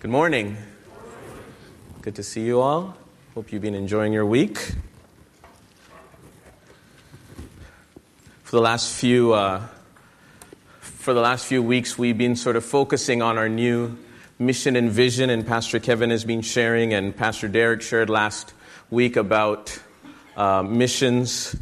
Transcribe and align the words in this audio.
Good 0.00 0.10
morning. 0.10 0.56
Good 2.00 2.14
to 2.14 2.22
see 2.22 2.40
you 2.40 2.62
all. 2.62 2.96
Hope 3.34 3.52
you've 3.52 3.60
been 3.60 3.74
enjoying 3.74 4.14
your 4.14 4.24
week. 4.24 4.72
For 8.44 8.56
the 8.56 8.62
last 8.62 8.94
few, 8.94 9.34
uh, 9.34 9.60
for 10.80 11.12
the 11.12 11.20
last 11.20 11.44
few 11.44 11.62
weeks, 11.62 11.98
we've 11.98 12.16
been 12.16 12.34
sort 12.34 12.56
of 12.56 12.64
focusing 12.64 13.20
on 13.20 13.36
our 13.36 13.50
new 13.50 13.98
mission 14.38 14.74
and 14.74 14.90
vision, 14.90 15.28
and 15.28 15.46
Pastor 15.46 15.78
Kevin 15.78 16.08
has 16.08 16.24
been 16.24 16.40
sharing, 16.40 16.94
and 16.94 17.14
Pastor 17.14 17.46
Derek 17.46 17.82
shared 17.82 18.08
last 18.08 18.54
week 18.88 19.16
about 19.16 19.78
uh, 20.34 20.62
missions 20.62 21.54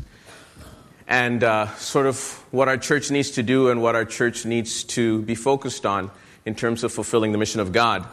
and 1.09 1.43
uh, 1.43 1.75
sort 1.75 2.07
of 2.07 2.21
what 2.53 2.69
our 2.69 2.79
church 2.79 3.11
needs 3.11 3.33
to 3.33 3.43
do 3.43 3.71
and 3.71 3.83
what 3.83 3.97
our 3.97 4.05
church 4.05 4.47
needs 4.47 4.85
to 4.85 5.23
be 5.23 5.35
focused 5.35 5.85
on 5.85 6.13
in 6.47 6.55
terms 6.55 6.85
of 6.85 6.93
fulfilling 6.93 7.33
the 7.33 7.39
mission 7.39 7.61
of 7.61 7.73
God. 7.73 8.07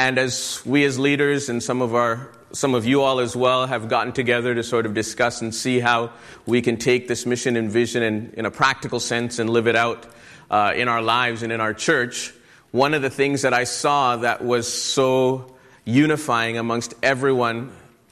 And 0.00 0.16
as 0.16 0.62
we 0.64 0.84
as 0.84 0.98
leaders 0.98 1.50
and 1.50 1.62
some 1.62 1.82
of 1.82 1.94
our 1.94 2.30
some 2.52 2.74
of 2.74 2.86
you 2.86 3.02
all 3.02 3.20
as 3.20 3.36
well 3.36 3.66
have 3.66 3.90
gotten 3.90 4.14
together 4.14 4.54
to 4.54 4.62
sort 4.62 4.86
of 4.86 4.94
discuss 4.94 5.42
and 5.42 5.54
see 5.54 5.78
how 5.78 6.12
we 6.46 6.62
can 6.62 6.78
take 6.78 7.06
this 7.06 7.26
mission 7.26 7.54
and 7.54 7.70
vision 7.70 8.02
in, 8.02 8.32
in 8.34 8.46
a 8.46 8.50
practical 8.50 8.98
sense 8.98 9.38
and 9.38 9.50
live 9.50 9.66
it 9.66 9.76
out 9.76 10.06
uh, 10.50 10.72
in 10.74 10.88
our 10.88 11.02
lives 11.02 11.42
and 11.42 11.52
in 11.52 11.60
our 11.60 11.74
church. 11.74 12.32
One 12.70 12.94
of 12.94 13.02
the 13.02 13.10
things 13.10 13.42
that 13.42 13.52
I 13.52 13.64
saw 13.64 14.16
that 14.16 14.42
was 14.42 14.72
so 14.72 15.54
unifying 15.84 16.56
amongst 16.56 16.94
everyone 17.02 17.70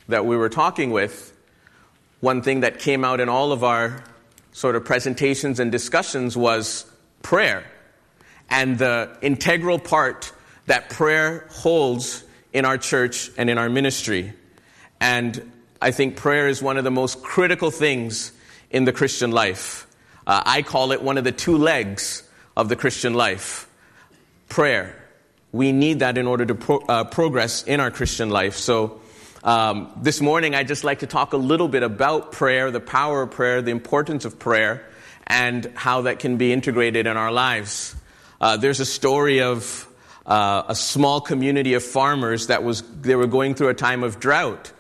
that 0.09 0.27
we 0.27 0.37
were 0.37 0.51
talking 0.51 0.91
with, 0.91 1.35
one 2.21 2.43
thing 2.43 2.61
that 2.61 2.81
came 2.81 3.03
out 3.03 3.19
in 3.19 3.31
all 3.31 3.51
of 3.51 3.65
our 3.65 4.05
sort 4.53 4.77
of 4.77 4.85
presentations 4.85 5.59
and 5.59 5.73
discussions 5.73 6.37
was 6.37 6.85
prayer 7.23 7.65
and 8.51 8.77
the 8.77 9.17
integral 9.23 9.79
part 9.79 10.35
that 10.69 10.91
prayer 10.91 11.47
holds 11.51 12.25
in 12.53 12.65
our 12.65 12.79
church 12.79 13.31
and 13.37 13.51
in 13.51 13.59
our 13.59 13.69
ministry. 13.69 14.33
And 15.01 15.53
I 15.83 15.91
think 15.91 16.17
prayer 16.17 16.49
is 16.49 16.63
one 16.63 16.77
of 16.77 16.85
the 16.85 16.91
most 16.91 17.23
critical 17.23 17.71
things 17.71 18.33
in 18.71 18.85
the 18.85 18.93
Christian 18.93 19.31
life. 19.31 19.87
Uh, 20.27 20.43
I 20.45 20.63
call 20.63 20.93
it 20.93 21.03
one 21.03 21.19
of 21.19 21.25
the 21.25 21.33
two 21.33 21.57
legs 21.57 22.23
of 22.57 22.69
the 22.69 22.77
Christian 22.77 23.15
life 23.15 23.69
prayer. 24.49 24.95
We 25.53 25.73
need 25.73 26.01
that 26.01 26.19
in 26.19 26.27
order 26.27 26.45
to 26.45 26.55
pro- 26.55 26.81
uh, 26.81 27.05
progress 27.05 27.63
in 27.63 27.81
our 27.81 27.91
Christian 27.91 28.29
life. 28.29 28.57
So, 28.57 29.01
um, 29.45 29.93
this 30.03 30.21
morning, 30.21 30.55
I'd 30.55 30.69
just 30.69 30.85
like 30.85 30.99
to 30.99 31.07
talk 31.07 31.33
a 31.33 31.37
little 31.37 31.69
bit 31.69 31.83
about 31.83 32.33
prayer, 32.33 32.71
the 32.71 32.81
power 32.81 33.23
of 33.23 33.31
prayer, 33.31 33.63
the 33.63 33.71
importance 33.71 34.25
of 34.25 34.39
prayer, 34.39 34.87
and 35.27 35.71
how 35.75 36.03
that 36.03 36.19
can 36.19 36.37
be 36.37 36.53
integrated 36.53 37.07
in 37.07 37.17
our 37.17 37.33
lives. 37.33 37.95
Uh, 38.41 38.57
there's 38.57 38.81
a 38.81 38.87
story 38.87 39.41
of 39.41 39.88
uh, 40.29 40.63
a 40.69 40.75
small 40.75 41.21
community 41.23 41.73
of 41.75 41.83
farmers 41.83 42.49
that 42.49 42.63
was 42.63 42.83
they 43.01 43.17
were 43.17 43.27
going 43.27 43.55
through 43.55 43.69
a 43.69 43.75
time 43.75 44.05
of 44.05 44.21
drought. 44.21 44.73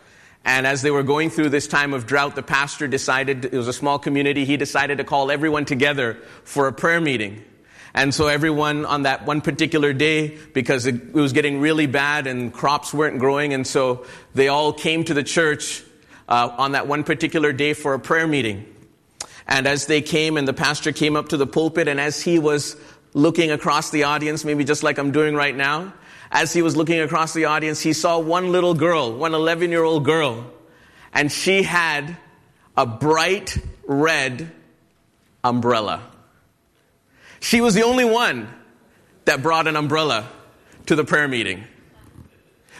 And 0.44 0.66
as 0.66 0.82
they 0.82 0.91
were 0.91 1.02
going 1.02 1.30
through 1.30 1.48
this 1.48 1.66
time 1.66 1.92
of 1.92 2.06
drought, 2.06 2.36
the 2.36 2.42
pastor 2.42 2.86
decided, 2.86 3.46
it 3.46 3.52
was 3.52 3.66
a 3.66 3.72
small 3.72 3.98
community, 3.98 4.44
he 4.44 4.56
decided 4.56 4.98
to 4.98 5.04
call 5.04 5.30
everyone 5.30 5.64
together 5.64 6.19
for 6.44 6.69
a 6.69 6.72
prayer 6.72 7.00
meeting. 7.00 7.42
And 7.94 8.14
so 8.14 8.28
everyone 8.28 8.84
on 8.84 9.02
that 9.02 9.26
one 9.26 9.41
particular 9.41 9.92
day, 9.92 10.38
because 10.52 10.86
it, 10.86 11.12
was 11.12 11.32
getting 11.32 11.60
really 11.60 11.86
bad 11.86 12.26
and 12.26 12.52
crops 12.52 12.94
weren't 12.94 13.19
growing, 13.19 13.52
and 13.52 13.66
so 13.66 14.06
they 14.34 14.48
all 14.48 14.72
came 14.72 15.04
to 15.04 15.14
the 15.14 15.24
church 15.24 15.82
uh, 16.28 16.54
on 16.58 16.72
that 16.72 16.86
one 16.86 17.04
particular 17.04 17.52
day 17.52 17.72
for 17.72 17.94
a 17.94 17.98
prayer 17.98 18.26
meeting. 18.26 18.74
And 19.46 19.66
as 19.66 19.86
they 19.86 20.02
came, 20.02 20.36
and 20.36 20.46
the 20.46 20.52
pastor 20.52 20.92
came 20.92 21.16
up 21.16 21.30
to 21.30 21.38
the 21.38 21.46
pulpit, 21.46 21.88
and 21.88 21.98
as 21.98 22.20
he 22.20 22.38
was 22.38 22.76
looking 23.14 23.50
across 23.50 23.90
the 23.90 24.04
audience, 24.04 24.44
maybe 24.44 24.64
just 24.64 24.82
like 24.82 24.98
I'm 24.98 25.12
doing 25.12 25.34
right 25.34 25.56
now. 25.56 25.92
As 26.30 26.52
he 26.52 26.62
was 26.62 26.76
looking 26.76 27.00
across 27.00 27.32
the 27.32 27.46
audience, 27.46 27.80
he 27.80 27.92
saw 27.92 28.18
one 28.18 28.52
little 28.52 28.74
girl, 28.74 29.12
one 29.12 29.34
11 29.34 29.70
year 29.70 29.82
old 29.82 30.04
girl, 30.04 30.52
and 31.12 31.32
she 31.32 31.62
had 31.62 32.16
a 32.76 32.86
bright 32.86 33.56
red 33.86 34.52
umbrella. 35.42 36.02
She 37.41 37.60
was 37.60 37.74
the 37.74 37.82
only 37.82 38.04
one 38.04 38.48
that 39.24 39.42
brought 39.42 39.66
an 39.66 39.76
umbrella 39.76 40.28
to 40.86 40.97
the 40.97 41.04
prayer 41.04 41.28
meeting 41.28 41.64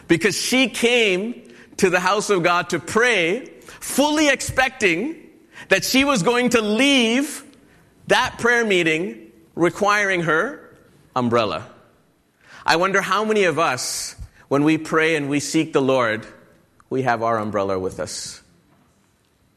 because 0.09 0.37
she 0.37 0.69
came 0.69 1.51
to 1.77 1.91
the 1.91 2.01
house 2.01 2.31
of 2.31 2.43
God 2.43 2.71
to 2.71 2.81
pray, 2.81 3.47
fully 3.81 4.29
expecting 4.29 5.29
that 5.69 5.85
she 5.85 6.05
was 6.05 6.23
going 6.23 6.51
to 6.51 6.61
leave 6.61 7.45
that 8.09 8.39
prayer 8.39 8.65
meeting 8.65 9.28
requiring 9.59 10.21
her 10.21 10.61
umbrella. 11.17 11.67
I 12.65 12.77
wonder 12.77 13.01
how 13.01 13.25
many 13.25 13.43
of 13.43 13.59
us, 13.59 14.15
when 14.47 14.63
we 14.63 14.79
pray 14.79 15.17
and 15.17 15.29
we 15.29 15.41
seek 15.41 15.73
the 15.73 15.83
Lord, 15.83 16.25
we 16.89 17.03
have 17.03 17.25
our 17.25 17.39
umbrella 17.39 17.77
with 17.77 17.99
us 17.99 18.41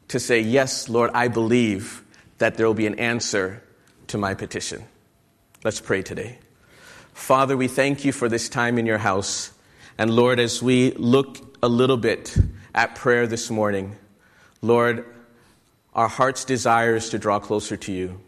to 0.08 0.18
say, 0.18 0.40
Yes, 0.40 0.88
Lord, 0.88 1.12
I 1.14 1.28
believe 1.28 2.02
that 2.38 2.56
there 2.56 2.66
will 2.66 2.74
be 2.74 2.88
an 2.88 2.98
answer 2.98 3.62
to 4.08 4.18
my 4.18 4.34
petition. 4.34 4.82
Let's 5.62 5.80
pray 5.80 6.02
today. 6.02 6.38
Father, 7.14 7.56
we 7.56 7.68
thank 7.68 8.04
you 8.04 8.10
for 8.10 8.28
this 8.28 8.48
time 8.48 8.78
in 8.78 8.86
your 8.86 8.98
house. 8.98 9.52
And 9.98 10.10
Lord, 10.10 10.40
as 10.40 10.60
we 10.60 10.90
look 10.92 11.38
a 11.62 11.68
little 11.68 11.96
bit 11.96 12.36
at 12.74 12.96
prayer 12.96 13.28
this 13.28 13.50
morning, 13.50 13.94
Lord, 14.62 15.06
our 15.94 16.08
heart's 16.08 16.44
desire 16.44 16.96
is 16.96 17.10
to 17.10 17.18
draw 17.18 17.38
closer 17.38 17.76
to 17.76 17.92
you 17.92 18.18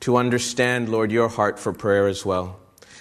to 0.00 0.16
understand, 0.16 0.88
Lord, 0.88 1.12
your 1.12 1.28
heart 1.28 1.58
for 1.58 1.72
prayer 1.72 2.08
as 2.08 2.24
well. 2.24 2.58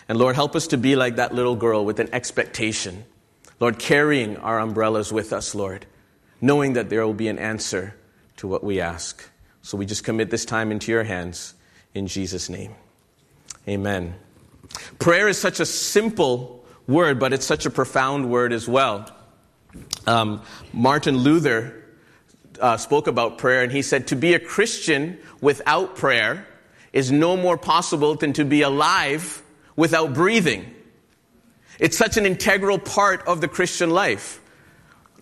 And 0.07 0.17
Lord, 0.17 0.35
help 0.35 0.55
us 0.55 0.67
to 0.67 0.77
be 0.77 0.95
like 0.95 1.15
that 1.17 1.33
little 1.33 1.55
girl 1.55 1.85
with 1.85 1.99
an 1.99 2.09
expectation. 2.13 3.05
Lord, 3.59 3.79
carrying 3.79 4.37
our 4.37 4.59
umbrellas 4.59 5.11
with 5.11 5.31
us, 5.33 5.53
Lord, 5.53 5.85
knowing 6.41 6.73
that 6.73 6.89
there 6.89 7.05
will 7.05 7.13
be 7.13 7.27
an 7.27 7.37
answer 7.37 7.95
to 8.37 8.47
what 8.47 8.63
we 8.63 8.79
ask. 8.81 9.29
So 9.61 9.77
we 9.77 9.85
just 9.85 10.03
commit 10.03 10.29
this 10.29 10.45
time 10.45 10.71
into 10.71 10.91
your 10.91 11.03
hands 11.03 11.53
in 11.93 12.07
Jesus' 12.07 12.49
name. 12.49 12.73
Amen. 13.67 14.15
Prayer 14.97 15.27
is 15.27 15.37
such 15.37 15.59
a 15.59 15.65
simple 15.65 16.65
word, 16.87 17.19
but 17.19 17.33
it's 17.33 17.45
such 17.45 17.65
a 17.65 17.69
profound 17.69 18.29
word 18.29 18.53
as 18.53 18.67
well. 18.67 19.11
Um, 20.07 20.41
Martin 20.73 21.17
Luther 21.17 21.83
uh, 22.59 22.77
spoke 22.77 23.07
about 23.07 23.37
prayer, 23.37 23.61
and 23.61 23.71
he 23.71 23.81
said, 23.81 24.07
To 24.07 24.15
be 24.15 24.33
a 24.33 24.39
Christian 24.39 25.19
without 25.41 25.95
prayer 25.95 26.47
is 26.93 27.11
no 27.11 27.37
more 27.37 27.57
possible 27.57 28.15
than 28.15 28.33
to 28.33 28.45
be 28.45 28.61
alive 28.61 29.41
without 29.75 30.13
breathing. 30.13 30.73
It's 31.79 31.97
such 31.97 32.17
an 32.17 32.25
integral 32.25 32.79
part 32.79 33.25
of 33.27 33.41
the 33.41 33.47
Christian 33.47 33.89
life. 33.89 34.41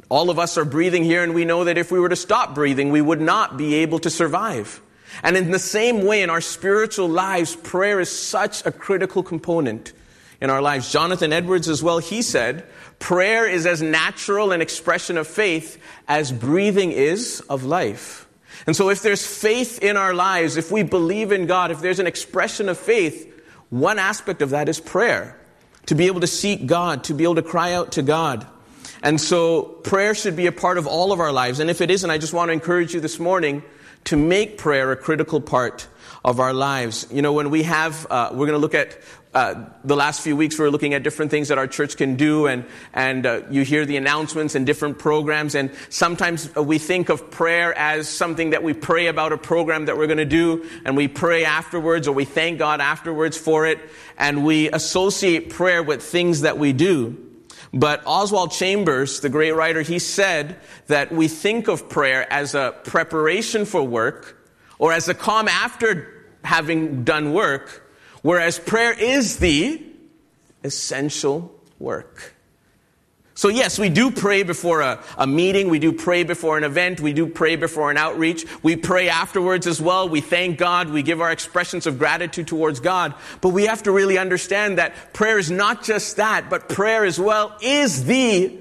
All 0.09 0.29
of 0.29 0.39
us 0.39 0.57
are 0.57 0.65
breathing 0.65 1.03
here, 1.03 1.23
and 1.23 1.35
we 1.35 1.45
know 1.45 1.65
that 1.65 1.77
if 1.77 1.91
we 1.91 1.99
were 1.99 2.09
to 2.09 2.15
stop 2.15 2.55
breathing, 2.55 2.91
we 2.91 3.01
would 3.01 3.21
not 3.21 3.57
be 3.57 3.75
able 3.75 3.99
to 3.99 4.09
survive. 4.09 4.81
And 5.23 5.35
in 5.35 5.51
the 5.51 5.59
same 5.59 6.05
way, 6.05 6.21
in 6.21 6.29
our 6.29 6.41
spiritual 6.41 7.09
lives, 7.09 7.55
prayer 7.55 7.99
is 7.99 8.09
such 8.09 8.65
a 8.65 8.71
critical 8.71 9.23
component 9.23 9.93
in 10.39 10.49
our 10.49 10.61
lives. 10.61 10.91
Jonathan 10.91 11.33
Edwards, 11.33 11.67
as 11.67 11.83
well, 11.83 11.99
he 11.99 12.21
said, 12.21 12.65
prayer 12.99 13.47
is 13.47 13.65
as 13.65 13.81
natural 13.81 14.51
an 14.51 14.61
expression 14.61 15.17
of 15.17 15.27
faith 15.27 15.81
as 16.07 16.31
breathing 16.31 16.91
is 16.91 17.41
of 17.49 17.63
life. 17.63 18.26
And 18.67 18.75
so, 18.75 18.89
if 18.89 19.01
there's 19.01 19.25
faith 19.25 19.81
in 19.81 19.95
our 19.95 20.13
lives, 20.13 20.57
if 20.57 20.71
we 20.71 20.83
believe 20.83 21.31
in 21.31 21.47
God, 21.47 21.71
if 21.71 21.79
there's 21.79 21.99
an 21.99 22.07
expression 22.07 22.67
of 22.67 22.77
faith, 22.77 23.33
one 23.69 23.97
aspect 23.97 24.41
of 24.41 24.51
that 24.51 24.67
is 24.69 24.79
prayer. 24.79 25.39
To 25.87 25.95
be 25.95 26.07
able 26.07 26.19
to 26.19 26.27
seek 26.27 26.67
God, 26.67 27.05
to 27.05 27.13
be 27.13 27.23
able 27.23 27.35
to 27.35 27.43
cry 27.43 27.71
out 27.73 27.93
to 27.93 28.01
God. 28.01 28.45
And 29.01 29.21
so, 29.21 29.61
prayer 29.63 30.13
should 30.13 30.35
be 30.35 30.47
a 30.47 30.51
part 30.51 30.77
of 30.77 30.85
all 30.85 31.13
of 31.13 31.21
our 31.21 31.31
lives. 31.31 31.61
And 31.61 31.69
if 31.69 31.79
it 31.79 31.89
isn't, 31.89 32.09
I 32.09 32.17
just 32.17 32.33
want 32.33 32.49
to 32.49 32.53
encourage 32.53 32.93
you 32.93 32.99
this 32.99 33.19
morning 33.19 33.63
to 34.03 34.17
make 34.17 34.57
prayer 34.57 34.91
a 34.91 34.97
critical 34.97 35.39
part 35.39 35.87
of 36.25 36.41
our 36.41 36.53
lives. 36.53 37.07
You 37.09 37.21
know, 37.21 37.31
when 37.31 37.49
we 37.49 37.63
have, 37.63 38.05
uh, 38.09 38.29
we're 38.31 38.47
going 38.47 38.51
to 38.51 38.57
look 38.57 38.75
at 38.75 38.97
uh, 39.37 39.69
the 39.83 39.95
last 39.95 40.21
few 40.21 40.35
weeks, 40.35 40.57
we 40.57 40.65
are 40.65 40.71
looking 40.71 40.95
at 40.95 41.03
different 41.03 41.29
things 41.29 41.49
that 41.49 41.59
our 41.59 41.67
church 41.67 41.95
can 41.95 42.15
do, 42.15 42.47
and, 42.47 42.65
and 42.91 43.23
uh, 43.23 43.41
you 43.51 43.61
hear 43.61 43.85
the 43.85 43.95
announcements 43.95 44.55
and 44.55 44.65
different 44.65 44.97
programs. 44.97 45.53
And 45.53 45.69
sometimes 45.89 46.55
we 46.55 46.79
think 46.79 47.09
of 47.09 47.29
prayer 47.29 47.71
as 47.77 48.09
something 48.09 48.49
that 48.49 48.63
we 48.63 48.73
pray 48.73 49.05
about 49.05 49.33
a 49.33 49.37
program 49.37 49.85
that 49.85 49.95
we're 49.95 50.07
going 50.07 50.17
to 50.17 50.25
do, 50.25 50.67
and 50.85 50.97
we 50.97 51.07
pray 51.07 51.45
afterwards, 51.45 52.07
or 52.07 52.13
we 52.13 52.25
thank 52.25 52.57
God 52.57 52.81
afterwards 52.81 53.37
for 53.37 53.67
it, 53.67 53.77
and 54.17 54.43
we 54.43 54.71
associate 54.71 55.51
prayer 55.51 55.83
with 55.83 56.01
things 56.01 56.41
that 56.41 56.57
we 56.57 56.73
do. 56.73 57.15
But 57.71 58.01
Oswald 58.07 58.53
Chambers, 58.53 59.19
the 59.19 59.29
great 59.29 59.51
writer, 59.51 59.83
he 59.83 59.99
said 59.99 60.59
that 60.87 61.11
we 61.11 61.27
think 61.27 61.67
of 61.67 61.89
prayer 61.89 62.25
as 62.33 62.55
a 62.55 62.73
preparation 62.85 63.65
for 63.65 63.83
work, 63.83 64.49
or 64.79 64.93
as 64.93 65.07
a 65.09 65.13
calm 65.13 65.47
after 65.47 66.25
having 66.43 67.03
done 67.03 67.33
work, 67.33 67.83
Whereas 68.27 68.59
prayer 68.59 68.91
is 68.91 69.37
the 69.37 69.81
essential 70.61 71.49
work. 71.79 72.35
So, 73.35 73.47
yes, 73.47 73.79
we 73.79 73.87
do 73.87 74.11
pray 74.11 74.43
before 74.43 74.81
a, 74.81 75.01
a, 75.17 75.25
meeting. 75.25 75.69
We 75.69 75.79
do 75.79 75.93
pray 75.93 76.23
before 76.23 76.57
an 76.57 76.65
event. 76.65 76.99
We 76.99 77.13
do 77.13 77.27
pray 77.27 77.55
before 77.55 77.89
an 77.89 77.95
outreach. 77.95 78.45
We 78.61 78.75
pray 78.75 79.07
afterwards 79.07 79.65
as 79.65 79.81
well. 79.81 80.09
We 80.09 80.19
thank 80.19 80.57
God. 80.57 80.89
We 80.89 81.03
give 81.03 81.21
our 81.21 81.31
expressions 81.31 81.87
of 81.87 81.97
gratitude 81.97 82.49
towards 82.49 82.81
God. 82.81 83.13
But 83.39 83.51
we 83.51 83.67
have 83.67 83.83
to 83.83 83.93
really 83.93 84.17
understand 84.17 84.77
that 84.77 85.13
prayer 85.13 85.39
is 85.39 85.49
not 85.49 85.85
just 85.85 86.17
that, 86.17 86.49
but 86.49 86.67
prayer 86.67 87.05
as 87.05 87.17
well 87.17 87.55
is 87.61 88.03
the 88.03 88.59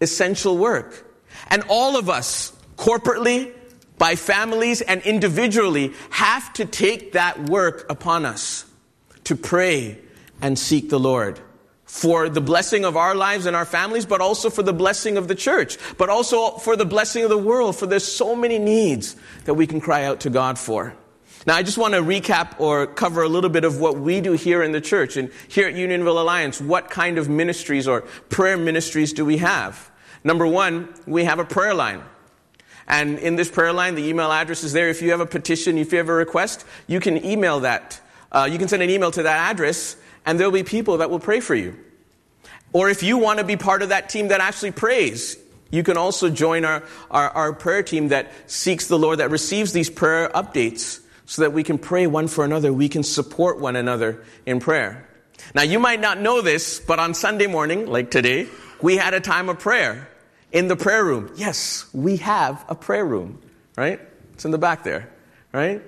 essential 0.00 0.58
work. 0.58 1.08
And 1.46 1.62
all 1.68 1.96
of 1.96 2.10
us, 2.10 2.52
corporately, 2.76 3.52
by 3.96 4.16
families, 4.16 4.80
and 4.80 5.02
individually, 5.02 5.92
have 6.10 6.52
to 6.54 6.64
take 6.64 7.12
that 7.12 7.48
work 7.48 7.86
upon 7.88 8.26
us 8.26 8.66
to 9.24 9.36
pray 9.36 9.98
and 10.40 10.58
seek 10.58 10.90
the 10.90 11.00
Lord 11.00 11.40
for 11.84 12.28
the 12.28 12.40
blessing 12.40 12.84
of 12.84 12.96
our 12.96 13.14
lives 13.14 13.46
and 13.46 13.54
our 13.54 13.64
families, 13.64 14.06
but 14.06 14.20
also 14.20 14.50
for 14.50 14.62
the 14.62 14.72
blessing 14.72 15.16
of 15.16 15.28
the 15.28 15.34
church, 15.34 15.78
but 15.96 16.08
also 16.08 16.52
for 16.52 16.76
the 16.76 16.84
blessing 16.84 17.22
of 17.22 17.30
the 17.30 17.38
world, 17.38 17.76
for 17.76 17.86
there's 17.86 18.06
so 18.06 18.34
many 18.34 18.58
needs 18.58 19.16
that 19.44 19.54
we 19.54 19.66
can 19.66 19.80
cry 19.80 20.04
out 20.04 20.20
to 20.20 20.30
God 20.30 20.58
for. 20.58 20.94
Now, 21.46 21.56
I 21.56 21.62
just 21.62 21.76
want 21.76 21.92
to 21.92 22.00
recap 22.00 22.58
or 22.58 22.86
cover 22.86 23.22
a 23.22 23.28
little 23.28 23.50
bit 23.50 23.64
of 23.64 23.78
what 23.78 23.98
we 23.98 24.22
do 24.22 24.32
here 24.32 24.62
in 24.62 24.72
the 24.72 24.80
church 24.80 25.16
and 25.16 25.30
here 25.48 25.68
at 25.68 25.74
Unionville 25.74 26.18
Alliance. 26.18 26.58
What 26.60 26.88
kind 26.88 27.18
of 27.18 27.28
ministries 27.28 27.86
or 27.86 28.00
prayer 28.30 28.56
ministries 28.56 29.12
do 29.12 29.26
we 29.26 29.36
have? 29.38 29.90
Number 30.24 30.46
one, 30.46 30.88
we 31.06 31.24
have 31.24 31.38
a 31.38 31.44
prayer 31.44 31.74
line. 31.74 32.02
And 32.86 33.18
in 33.18 33.36
this 33.36 33.50
prayer 33.50 33.72
line, 33.72 33.94
the 33.94 34.04
email 34.04 34.32
address 34.32 34.64
is 34.64 34.72
there. 34.72 34.88
If 34.88 35.02
you 35.02 35.10
have 35.10 35.20
a 35.20 35.26
petition, 35.26 35.76
if 35.76 35.92
you 35.92 35.98
have 35.98 36.08
a 36.08 36.14
request, 36.14 36.64
you 36.86 36.98
can 36.98 37.24
email 37.24 37.60
that. 37.60 38.00
Uh, 38.34 38.48
you 38.50 38.58
can 38.58 38.66
send 38.66 38.82
an 38.82 38.90
email 38.90 39.12
to 39.12 39.22
that 39.22 39.50
address, 39.50 39.96
and 40.26 40.38
there'll 40.38 40.52
be 40.52 40.64
people 40.64 40.98
that 40.98 41.08
will 41.08 41.20
pray 41.20 41.38
for 41.38 41.54
you. 41.54 41.78
Or 42.72 42.90
if 42.90 43.04
you 43.04 43.16
want 43.16 43.38
to 43.38 43.44
be 43.44 43.56
part 43.56 43.82
of 43.82 43.90
that 43.90 44.08
team 44.08 44.28
that 44.28 44.40
actually 44.40 44.72
prays, 44.72 45.38
you 45.70 45.84
can 45.84 45.96
also 45.96 46.28
join 46.28 46.64
our, 46.64 46.82
our, 47.10 47.30
our, 47.30 47.52
prayer 47.52 47.84
team 47.84 48.08
that 48.08 48.32
seeks 48.50 48.88
the 48.88 48.98
Lord, 48.98 49.20
that 49.20 49.30
receives 49.30 49.72
these 49.72 49.88
prayer 49.88 50.28
updates 50.28 51.00
so 51.26 51.42
that 51.42 51.52
we 51.52 51.62
can 51.62 51.78
pray 51.78 52.08
one 52.08 52.26
for 52.26 52.44
another. 52.44 52.72
We 52.72 52.88
can 52.88 53.04
support 53.04 53.60
one 53.60 53.76
another 53.76 54.22
in 54.44 54.58
prayer. 54.58 55.08
Now, 55.54 55.62
you 55.62 55.78
might 55.78 56.00
not 56.00 56.18
know 56.18 56.40
this, 56.42 56.80
but 56.80 56.98
on 56.98 57.14
Sunday 57.14 57.46
morning, 57.46 57.86
like 57.86 58.10
today, 58.10 58.48
we 58.82 58.96
had 58.96 59.14
a 59.14 59.20
time 59.20 59.48
of 59.48 59.60
prayer 59.60 60.08
in 60.50 60.66
the 60.66 60.76
prayer 60.76 61.04
room. 61.04 61.30
Yes, 61.36 61.86
we 61.92 62.16
have 62.18 62.64
a 62.68 62.74
prayer 62.74 63.04
room, 63.04 63.40
right? 63.76 64.00
It's 64.32 64.44
in 64.44 64.50
the 64.50 64.58
back 64.58 64.82
there, 64.82 65.08
right? 65.52 65.82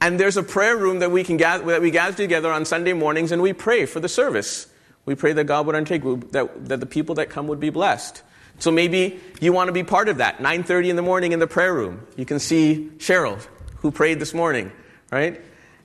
And 0.00 0.18
there's 0.18 0.36
a 0.36 0.42
prayer 0.42 0.76
room 0.76 1.00
that 1.00 1.10
we 1.10 1.24
can 1.24 1.36
gather, 1.36 1.64
that 1.66 1.82
we 1.82 1.90
gather 1.90 2.16
together 2.16 2.50
on 2.50 2.64
Sunday 2.64 2.94
mornings 2.94 3.32
and 3.32 3.42
we 3.42 3.52
pray 3.52 3.84
for 3.86 4.00
the 4.00 4.08
service. 4.08 4.66
We 5.04 5.14
pray 5.14 5.32
that 5.34 5.44
God 5.44 5.66
would 5.66 5.74
undertake, 5.74 6.02
that, 6.32 6.68
that 6.68 6.80
the 6.80 6.86
people 6.86 7.16
that 7.16 7.28
come 7.28 7.48
would 7.48 7.60
be 7.60 7.70
blessed. 7.70 8.22
So 8.58 8.70
maybe 8.70 9.20
you 9.40 9.52
want 9.52 9.68
to 9.68 9.72
be 9.72 9.82
part 9.82 10.08
of 10.08 10.18
that. 10.18 10.38
9.30 10.38 10.90
in 10.90 10.96
the 10.96 11.02
morning 11.02 11.32
in 11.32 11.38
the 11.38 11.46
prayer 11.46 11.72
room. 11.72 12.06
You 12.16 12.24
can 12.24 12.38
see 12.38 12.90
Cheryl, 12.98 13.46
who 13.76 13.90
prayed 13.90 14.20
this 14.20 14.34
morning, 14.34 14.72
right? 15.10 15.40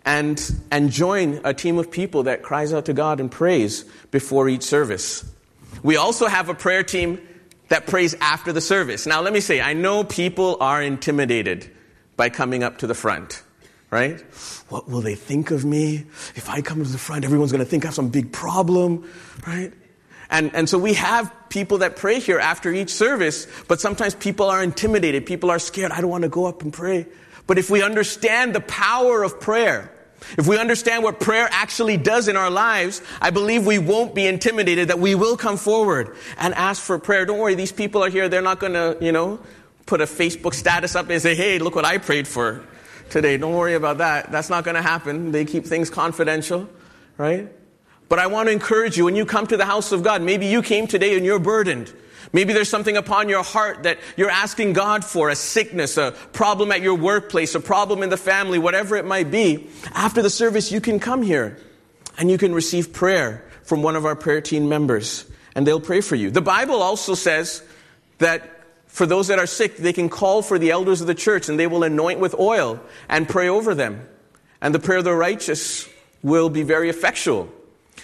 And, 0.06 0.42
and 0.72 0.92
join 0.92 1.42
a 1.44 1.54
team 1.54 1.78
of 1.78 1.90
people 1.90 2.24
that 2.24 2.44
cries 2.44 2.74
out 2.74 2.86
to 2.86 2.94
God 2.94 3.20
and 3.20 3.32
prays 3.32 3.84
before 4.12 4.48
each 4.48 4.64
service. 4.64 5.26
We 5.84 5.98
also 5.98 6.28
have 6.28 6.50
a 6.50 6.54
prayer 6.54 6.84
team 6.84 7.26
that 7.70 7.88
prays 7.88 8.14
after 8.22 8.54
the 8.54 8.62
service. 8.62 9.06
Now, 9.06 9.22
let 9.22 9.34
me 9.34 9.40
say, 9.40 9.62
I 9.62 9.74
know 9.74 10.04
people 10.04 10.58
are 10.62 10.82
intimidated 10.82 11.70
by 12.16 12.30
coming 12.30 12.64
up 12.64 12.78
to 12.80 12.88
the 12.88 12.94
front 12.94 13.42
right? 13.92 14.20
What 14.70 14.90
will 14.90 15.02
they 15.02 15.16
think 15.16 15.52
of 15.52 15.66
me? 15.66 16.06
If 16.36 16.50
I 16.50 16.62
come 16.62 16.84
to 16.84 16.90
the 16.90 16.98
front, 16.98 17.24
everyone's 17.24 17.52
going 17.52 17.64
to 17.64 17.70
think 17.70 17.86
I 17.86 17.88
have 17.88 17.96
some 17.96 18.10
big 18.10 18.32
problem, 18.32 19.10
right? 19.46 19.72
And, 20.30 20.54
and 20.56 20.68
so 20.68 20.78
we 20.78 20.94
have 20.96 21.32
people 21.50 21.80
that 21.80 21.96
pray 21.96 22.20
here 22.20 22.40
after 22.40 22.74
each 22.74 22.90
service, 22.90 23.48
but 23.68 23.80
sometimes 23.80 24.16
people 24.16 24.48
are 24.48 24.64
intimidated. 24.64 25.26
People 25.26 25.52
are 25.52 25.60
scared. 25.60 25.92
I 25.92 26.02
don't 26.02 26.10
want 26.10 26.24
to 26.24 26.30
go 26.30 26.46
up 26.46 26.64
and 26.64 26.74
pray. 26.74 27.06
But 27.48 27.58
if 27.58 27.70
we 27.70 27.84
understand 27.84 28.56
the 28.56 28.62
power 28.62 29.24
of 29.24 29.40
prayer, 29.40 29.92
if 30.38 30.48
we 30.48 30.58
understand 30.58 31.04
what 31.04 31.20
prayer 31.20 31.48
actually 31.52 31.98
does 31.98 32.28
in 32.28 32.36
our 32.36 32.50
lives, 32.50 33.04
I 33.22 33.30
believe 33.30 33.68
we 33.68 33.78
won't 33.78 34.16
be 34.16 34.26
intimidated, 34.26 34.88
that 34.88 34.98
we 34.98 35.14
will 35.14 35.38
come 35.38 35.58
forward 35.58 36.16
and 36.40 36.56
ask 36.56 36.82
for 36.82 36.98
prayer. 36.98 37.26
Don't 37.26 37.38
worry, 37.38 37.54
these 37.54 37.72
people 37.72 38.04
are 38.04 38.10
here. 38.10 38.28
They're 38.28 38.42
not 38.42 38.60
going 38.60 38.74
to, 38.74 38.98
you 39.00 39.12
know, 39.12 39.40
put 39.86 40.02
a 40.02 40.06
Facebook 40.06 40.56
status 40.56 40.96
up 40.96 41.10
and 41.10 41.22
say, 41.22 41.36
hey, 41.36 41.60
look 41.60 41.76
what 41.76 41.86
I 41.86 42.00
prayed 42.00 42.28
for 42.28 42.66
today. 43.10 43.38
Don't 43.38 43.54
worry 43.54 43.76
about 43.76 44.00
that. 44.00 44.32
That's 44.32 44.50
not 44.50 44.64
going 44.64 44.76
to 44.76 44.82
happen. 44.82 45.32
They 45.32 45.46
keep 45.46 45.66
things 45.66 45.90
confidential, 45.90 46.70
right? 47.18 47.52
But 48.10 48.20
I 48.20 48.28
want 48.28 48.48
to 48.48 48.52
encourage 48.52 48.98
you 48.98 49.06
when 49.06 49.16
you 49.16 49.26
come 49.26 49.48
to 49.48 49.58
the 49.58 49.66
house 49.66 49.92
of 49.92 50.04
God, 50.04 50.22
maybe 50.22 50.46
you 50.46 50.62
came 50.62 50.88
today 50.88 51.16
and 51.16 51.26
you're 51.26 51.40
burdened. 51.40 51.92
Maybe 52.34 52.54
there's 52.54 52.70
something 52.70 52.98
upon 52.98 53.30
your 53.30 53.44
heart 53.44 53.84
that 53.84 54.00
you're 54.18 54.30
asking 54.30 54.74
God 54.74 55.06
for, 55.06 55.30
a 55.30 55.36
sickness, 55.36 55.98
a 55.98 56.12
problem 56.34 56.72
at 56.72 56.82
your 56.82 56.96
workplace, 56.96 57.56
a 57.56 57.60
problem 57.60 58.04
in 58.04 58.10
the 58.10 58.18
family, 58.18 58.60
whatever 58.60 58.96
it 58.98 59.06
might 59.06 59.32
be. 59.32 59.70
After 59.94 60.22
the 60.22 60.30
service, 60.30 60.72
you 60.72 60.82
can 60.82 61.00
come 61.00 61.22
here 61.22 61.58
and 62.18 62.30
you 62.30 62.38
can 62.38 62.54
receive 62.54 62.94
prayer 62.94 63.46
from 63.64 63.82
one 63.82 63.96
of 63.96 64.06
our 64.06 64.16
prayer 64.16 64.42
team 64.42 64.70
members 64.70 65.26
and 65.56 65.66
they'll 65.66 65.80
pray 65.80 66.02
for 66.02 66.16
you. 66.16 66.30
The 66.30 66.42
Bible 66.42 66.82
also 66.82 67.16
says 67.16 67.64
that 68.18 68.55
for 68.96 69.06
those 69.06 69.28
that 69.28 69.40
are 69.40 69.46
sick, 69.46 69.76
they 69.76 69.92
can 69.92 70.08
call 70.08 70.42
for 70.42 70.58
the 70.58 70.72
elders 70.72 71.02
of 71.02 71.08
the 71.08 71.14
church 71.14 71.50
and 71.50 71.60
they 71.60 71.68
will 71.68 71.84
anoint 71.84 72.22
with 72.22 72.34
oil 72.40 72.80
and 73.10 73.28
pray 73.28 73.50
over 73.50 73.76
them. 73.76 74.08
And 74.62 74.74
the 74.74 74.80
prayer 74.80 75.00
of 75.00 75.04
the 75.04 75.14
righteous 75.14 75.90
will 76.24 76.48
be 76.48 76.64
very 76.64 76.90
effectual. 76.90 77.50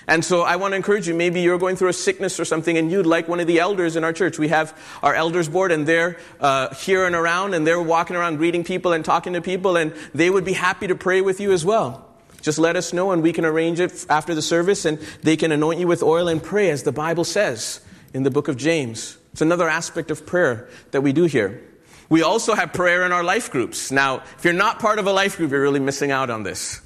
And 0.06 0.26
so 0.26 0.42
I 0.42 0.58
want 0.58 0.74
to 0.74 0.76
encourage 0.76 1.08
you, 1.08 1.14
maybe 1.14 1.40
you're 1.40 1.58
going 1.58 1.78
through 1.78 1.88
a 1.88 1.94
sickness 1.94 2.42
or 2.42 2.44
something 2.44 2.78
and 2.78 2.92
you'd 2.92 3.06
like 3.06 3.30
one 3.30 3.40
of 3.40 3.48
the 3.48 3.60
elders 3.60 3.96
in 3.96 4.04
our 4.04 4.12
church. 4.12 4.38
We 4.38 4.50
have 4.50 4.78
our 5.02 5.16
elders 5.16 5.48
board 5.48 5.72
and 5.72 5.88
they're 5.88 6.20
uh, 6.42 6.76
here 6.76 7.06
and 7.06 7.16
around 7.16 7.54
and 7.54 7.66
they're 7.66 7.82
walking 7.82 8.18
around 8.18 8.36
greeting 8.36 8.66
people 8.66 8.92
and 8.92 9.06
talking 9.06 9.32
to 9.32 9.42
people 9.42 9.78
and 9.78 9.94
they 10.14 10.30
would 10.30 10.44
be 10.44 10.52
happy 10.52 10.88
to 10.88 10.96
pray 10.96 11.22
with 11.22 11.40
you 11.40 11.54
as 11.54 11.64
well. 11.64 12.06
Just 12.42 12.60
let 12.60 12.76
us 12.76 12.92
know 12.92 13.12
and 13.12 13.24
we 13.24 13.32
can 13.32 13.46
arrange 13.46 13.80
it 13.80 14.06
after 14.10 14.36
the 14.36 14.42
service 14.42 14.84
and 14.84 15.00
they 15.24 15.38
can 15.38 15.54
anoint 15.54 15.80
you 15.80 15.88
with 15.88 16.04
oil 16.04 16.28
and 16.28 16.44
pray 16.44 16.70
as 16.70 16.84
the 16.84 16.92
Bible 16.92 17.24
says 17.24 17.80
in 18.14 18.24
the 18.24 18.32
book 18.32 18.50
of 18.50 18.58
James. 18.58 19.18
It's 19.32 19.42
another 19.42 19.70
aspect 19.70 20.12
of 20.12 20.26
prayer 20.26 20.68
that 20.92 21.02
we 21.02 21.14
do 21.14 21.26
here. 21.26 21.62
We 22.10 22.24
also 22.24 22.56
have 22.56 22.74
prayer 22.74 23.06
in 23.06 23.14
our 23.14 23.24
life 23.24 23.52
groups. 23.52 23.92
Now, 23.92 24.24
if 24.38 24.44
you're 24.44 24.54
not 24.54 24.80
part 24.80 25.00
of 25.00 25.08
a 25.08 25.14
life 25.14 25.38
group, 25.38 25.52
you're 25.52 25.62
really 25.62 25.80
missing 25.80 26.12
out 26.12 26.30
on 26.30 26.44
this. 26.44 26.82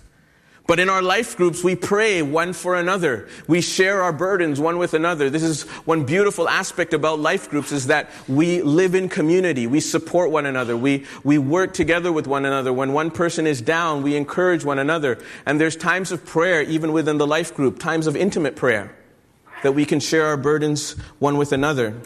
But 0.68 0.80
in 0.80 0.90
our 0.90 1.04
life 1.04 1.38
groups, 1.38 1.64
we 1.64 1.76
pray 1.76 2.24
one 2.24 2.54
for 2.54 2.76
another. 2.76 3.28
We 3.48 3.62
share 3.62 4.02
our 4.02 4.12
burdens 4.12 4.60
one 4.60 4.80
with 4.80 4.96
another. 4.96 5.30
This 5.30 5.44
is 5.44 5.64
one 5.86 6.06
beautiful 6.06 6.50
aspect 6.50 6.94
about 6.94 7.20
life 7.20 7.50
groups 7.50 7.72
is 7.72 7.88
that 7.88 8.10
we 8.28 8.64
live 8.64 8.96
in 8.96 9.08
community. 9.08 9.68
We 9.68 9.80
support 9.80 10.32
one 10.32 10.48
another. 10.48 10.76
We, 10.76 11.06
we 11.24 11.38
work 11.38 11.74
together 11.76 12.12
with 12.12 12.26
one 12.26 12.46
another. 12.46 12.74
When 12.74 12.94
one 12.94 13.12
person 13.12 13.46
is 13.46 13.62
down, 13.62 14.02
we 14.02 14.16
encourage 14.16 14.66
one 14.66 14.80
another. 14.80 15.20
And 15.46 15.62
there's 15.62 15.76
times 15.76 16.12
of 16.12 16.26
prayer 16.26 16.64
even 16.64 16.94
within 16.94 17.20
the 17.20 17.28
life 17.28 17.54
group, 17.54 17.78
times 17.78 18.08
of 18.08 18.16
intimate 18.16 18.56
prayer 18.56 18.96
that 19.62 19.74
we 19.74 19.86
can 19.86 20.00
share 20.00 20.26
our 20.26 20.38
burdens 20.38 20.94
one 21.20 21.38
with 21.38 21.52
another. 21.52 22.02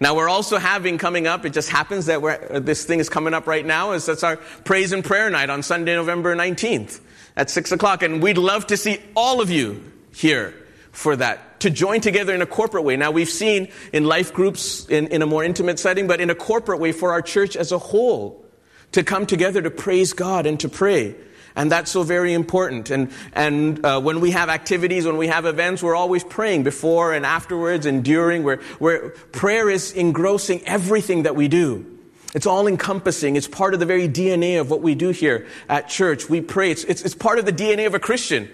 Now 0.00 0.14
we're 0.14 0.28
also 0.28 0.58
having 0.58 0.96
coming 0.98 1.26
up, 1.26 1.44
it 1.44 1.52
just 1.52 1.70
happens 1.70 2.06
that 2.06 2.64
this 2.64 2.84
thing 2.84 3.00
is 3.00 3.08
coming 3.08 3.34
up 3.34 3.46
right 3.46 3.66
now, 3.66 3.92
is 3.92 4.06
that's 4.06 4.22
our 4.22 4.36
praise 4.36 4.92
and 4.92 5.04
prayer 5.04 5.28
night 5.28 5.50
on 5.50 5.62
Sunday, 5.62 5.94
November 5.94 6.36
19th 6.36 7.00
at 7.36 7.50
6 7.50 7.72
o'clock. 7.72 8.02
And 8.02 8.22
we'd 8.22 8.38
love 8.38 8.66
to 8.68 8.76
see 8.76 8.98
all 9.16 9.40
of 9.40 9.50
you 9.50 9.82
here 10.14 10.54
for 10.92 11.16
that, 11.16 11.60
to 11.60 11.70
join 11.70 12.00
together 12.00 12.34
in 12.34 12.42
a 12.42 12.46
corporate 12.46 12.84
way. 12.84 12.96
Now 12.96 13.10
we've 13.10 13.28
seen 13.28 13.68
in 13.92 14.04
life 14.04 14.32
groups 14.32 14.86
in, 14.88 15.08
in 15.08 15.22
a 15.22 15.26
more 15.26 15.44
intimate 15.44 15.78
setting, 15.78 16.06
but 16.06 16.20
in 16.20 16.30
a 16.30 16.34
corporate 16.34 16.80
way 16.80 16.92
for 16.92 17.12
our 17.12 17.22
church 17.22 17.56
as 17.56 17.72
a 17.72 17.78
whole, 17.78 18.44
to 18.92 19.02
come 19.02 19.26
together 19.26 19.62
to 19.62 19.70
praise 19.70 20.12
God 20.12 20.46
and 20.46 20.58
to 20.60 20.68
pray. 20.68 21.14
And 21.58 21.72
that's 21.72 21.90
so 21.90 22.04
very 22.04 22.34
important. 22.34 22.88
And, 22.90 23.10
and 23.32 23.84
uh, 23.84 24.00
when 24.00 24.20
we 24.20 24.30
have 24.30 24.48
activities, 24.48 25.04
when 25.04 25.16
we 25.16 25.26
have 25.26 25.44
events, 25.44 25.82
we're 25.82 25.96
always 25.96 26.22
praying 26.22 26.62
before 26.62 27.12
and 27.12 27.26
afterwards 27.26 27.84
and 27.84 28.04
during. 28.04 28.44
Where, 28.44 28.58
where 28.78 29.08
prayer 29.32 29.68
is 29.68 29.90
engrossing 29.90 30.64
everything 30.66 31.24
that 31.24 31.34
we 31.34 31.48
do. 31.48 31.84
It's 32.32 32.46
all 32.46 32.68
encompassing. 32.68 33.34
It's 33.34 33.48
part 33.48 33.74
of 33.74 33.80
the 33.80 33.86
very 33.86 34.08
DNA 34.08 34.60
of 34.60 34.70
what 34.70 34.82
we 34.82 34.94
do 34.94 35.08
here 35.08 35.48
at 35.68 35.88
church. 35.88 36.30
We 36.30 36.40
pray. 36.42 36.70
It's, 36.70 36.84
it's, 36.84 37.02
it's 37.02 37.16
part 37.16 37.40
of 37.40 37.44
the 37.44 37.52
DNA 37.52 37.88
of 37.88 37.94
a 37.94 37.98
Christian, 37.98 38.48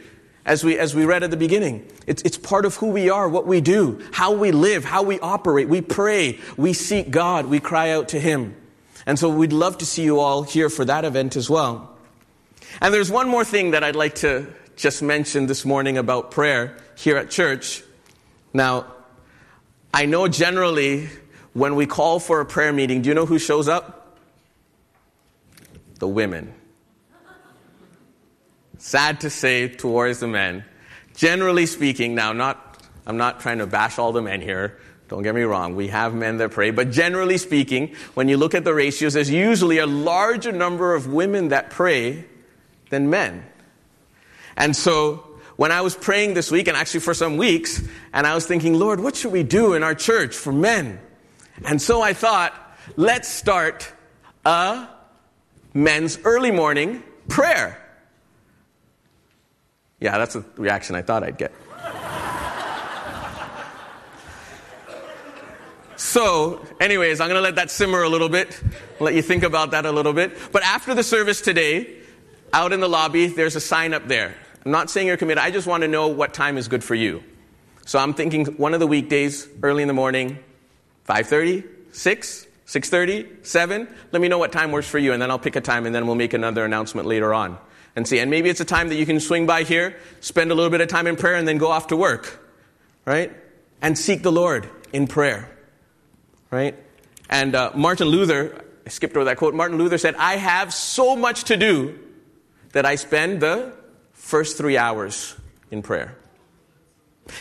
as 0.47 0.65
we, 0.65 0.79
as 0.79 0.95
we 0.95 1.05
read 1.05 1.23
at 1.23 1.31
the 1.31 1.37
beginning. 1.37 1.87
It's, 2.07 2.23
it's 2.23 2.39
part 2.39 2.65
of 2.65 2.77
who 2.77 2.87
we 2.87 3.11
are, 3.11 3.29
what 3.29 3.47
we 3.47 3.61
do, 3.61 4.03
how 4.13 4.33
we 4.33 4.51
live, 4.51 4.83
how 4.83 5.03
we 5.03 5.21
operate. 5.21 5.69
We 5.69 5.83
pray. 5.83 6.39
We 6.57 6.73
seek 6.73 7.11
God. 7.11 7.49
We 7.49 7.61
cry 7.61 7.91
out 7.91 8.09
to 8.09 8.19
Him. 8.19 8.57
And 9.05 9.19
so 9.19 9.29
we'd 9.29 9.53
love 9.53 9.77
to 9.79 9.85
see 9.85 10.05
you 10.05 10.21
all 10.21 10.45
here 10.45 10.71
for 10.71 10.87
that 10.87 11.05
event 11.05 11.37
as 11.37 11.51
well. 11.51 11.94
And 12.81 12.93
there's 12.93 13.11
one 13.11 13.29
more 13.29 13.45
thing 13.45 13.73
that 13.73 13.85
I'd 13.85 13.97
like 13.97 14.17
to 14.17 14.47
just 14.77 15.03
mention 15.03 15.47
this 15.47 15.65
morning 15.65 15.99
about 15.99 16.31
prayer 16.31 16.77
here 16.97 17.17
at 17.17 17.31
church. 17.31 17.83
Now, 18.53 18.87
I 19.93 20.07
know 20.07 20.29
generally 20.29 21.09
when 21.53 21.77
we 21.77 21.87
call 21.87 22.19
for 22.19 22.41
a 22.41 22.47
prayer 22.47 22.73
meeting, 22.73 23.03
do 23.03 23.09
you 23.09 23.15
know 23.15 23.27
who 23.27 23.39
shows 23.39 23.69
up? 23.69 24.19
The 25.99 26.09
women. 26.09 26.53
Sad 28.79 29.21
to 29.21 29.31
say 29.31 29.69
towards 29.69 30.21
the 30.21 30.29
men. 30.29 30.65
Generally 31.15 31.67
speaking, 31.67 32.15
now 32.15 32.33
not 32.33 32.83
I'm 33.07 33.17
not 33.17 33.41
trying 33.41 33.59
to 33.59 33.67
bash 33.67 33.99
all 33.99 34.13
the 34.13 34.23
men 34.23 34.41
here, 34.41 34.79
Don't 35.09 35.23
get 35.23 35.35
me 35.35 35.43
wrong, 35.43 35.77
we 35.77 35.89
have 35.89 36.15
men 36.15 36.39
that 36.39 36.51
pray, 36.51 36.71
but 36.71 36.91
generally 36.91 37.37
speaking, 37.37 37.95
when 38.15 38.29
you 38.29 38.37
look 38.37 38.55
at 38.55 38.65
the 38.65 38.75
ratios, 38.75 39.13
there's 39.13 39.31
usually 39.31 39.79
a 39.79 39.87
larger 39.87 40.53
number 40.53 40.95
of 40.95 41.13
women 41.13 41.49
that 41.49 41.71
pray 41.71 42.25
than 42.91 43.11
men. 43.11 43.45
And 44.57 44.75
so, 44.75 45.25
when 45.57 45.71
I 45.71 45.81
was 45.83 45.95
praying 45.95 46.35
this 46.35 46.51
week, 46.51 46.69
and 46.69 46.77
actually 46.77 47.01
for 47.01 47.15
some 47.15 47.37
weeks, 47.37 47.83
and 48.13 48.27
I 48.27 48.35
was 48.35 48.47
thinking, 48.47 48.75
Lord, 48.75 49.01
what 49.01 49.15
should 49.17 49.33
we 49.33 49.43
do 49.43 49.75
in 49.75 49.83
our 49.83 49.95
church 49.95 50.35
for 50.35 50.53
men? 50.53 50.99
And 51.65 51.81
so 51.81 52.03
I 52.03 52.13
thought, 52.13 52.53
let's 52.97 53.29
start 53.29 53.93
a 54.45 54.89
men's 55.73 56.19
early 56.25 56.51
morning 56.51 57.03
prayer. 57.29 57.81
Yeah, 60.01 60.19
that's 60.19 60.35
the 60.35 60.45
reaction 60.57 60.97
I 60.97 61.03
thought 61.03 61.23
I'd 61.23 61.39
get. 61.39 61.53
So, 65.97 66.61
anyways, 66.81 67.21
I'm 67.21 67.29
going 67.29 67.39
to 67.39 67.43
let 67.43 67.55
that 67.57 67.71
simmer 67.71 68.03
a 68.03 68.09
little 68.09 68.29
bit, 68.29 68.61
let 69.01 69.15
you 69.15 69.23
think 69.23 69.43
about 69.43 69.71
that 69.71 69.87
a 69.87 69.93
little 69.93 70.13
bit. 70.13 70.37
But 70.53 70.63
after 70.63 70.95
the 70.95 71.03
service 71.03 71.41
today, 71.41 72.04
out 72.55 72.73
in 72.73 72.81
the 72.81 72.89
lobby, 72.89 73.27
there's 73.27 73.57
a 73.57 73.61
sign 73.61 73.93
up 73.93 74.09
there. 74.09 74.35
I'm 74.65 74.73
not 74.73 74.89
saying 74.89 75.07
you're 75.07 75.17
committed, 75.17 75.43
I 75.43 75.51
just 75.51 75.67
want 75.67 75.83
to 75.83 75.89
know 75.89 76.09
what 76.09 76.33
time 76.33 76.57
is 76.57 76.69
good 76.69 76.83
for 76.83 76.95
you. 76.95 77.23
So 77.85 77.99
I'm 77.99 78.15
thinking 78.15 78.47
one 78.57 78.73
of 78.73 78.81
the 78.81 78.87
weekdays, 78.87 79.47
early 79.63 79.83
in 79.83 79.89
the 79.89 79.95
morning, 79.95 80.39
5:30, 81.07 81.65
6, 81.93 82.47
6:30, 82.65 83.45
7. 83.45 83.89
Let 84.13 84.23
me 84.23 84.29
know 84.29 84.39
what 84.39 84.53
time 84.53 84.73
works 84.73 84.89
for 84.89 84.99
you, 84.99 85.13
and 85.13 85.21
then 85.21 85.31
I'll 85.31 85.39
pick 85.39 85.57
a 85.57 85.61
time, 85.61 85.85
and 85.85 85.95
then 85.95 86.07
we'll 86.07 86.17
make 86.17 86.33
another 86.33 86.65
announcement 86.65 87.07
later 87.07 87.35
on 87.35 87.59
and 87.95 88.09
see. 88.09 88.21
And 88.21 88.31
maybe 88.31 88.49
it's 88.49 88.61
a 88.61 88.65
time 88.65 88.89
that 88.89 88.95
you 88.95 89.05
can 89.05 89.21
swing 89.21 89.47
by 89.47 89.65
here, 89.65 89.99
spend 90.21 90.51
a 90.51 90.55
little 90.55 90.71
bit 90.71 90.81
of 90.81 90.89
time 90.89 91.07
in 91.07 91.17
prayer, 91.17 91.35
and 91.35 91.47
then 91.47 91.59
go 91.59 91.71
off 91.71 91.89
to 91.89 91.97
work, 91.97 92.43
right? 93.05 93.31
And 93.83 93.99
seek 93.99 94.23
the 94.23 94.33
Lord 94.33 94.67
in 94.95 95.07
prayer 95.07 95.51
right? 96.55 96.77
And 97.29 97.55
uh, 97.55 97.73
Martin 97.75 98.09
Luther, 98.09 98.65
I 98.87 98.89
skipped 98.89 99.17
over 99.17 99.25
that 99.25 99.37
quote. 99.37 99.55
Martin 99.55 99.77
Luther 99.77 99.99
said, 99.99 100.15
I 100.15 100.37
have 100.37 100.73
so 100.73 101.17
much 101.17 101.45
to 101.45 101.57
do 101.57 101.99
that 102.75 102.85
I 102.85 102.95
spend 102.95 103.41
the 103.41 103.73
first 104.13 104.57
three 104.57 104.77
hours 104.77 105.35
in 105.71 105.83
prayer. 105.83 106.17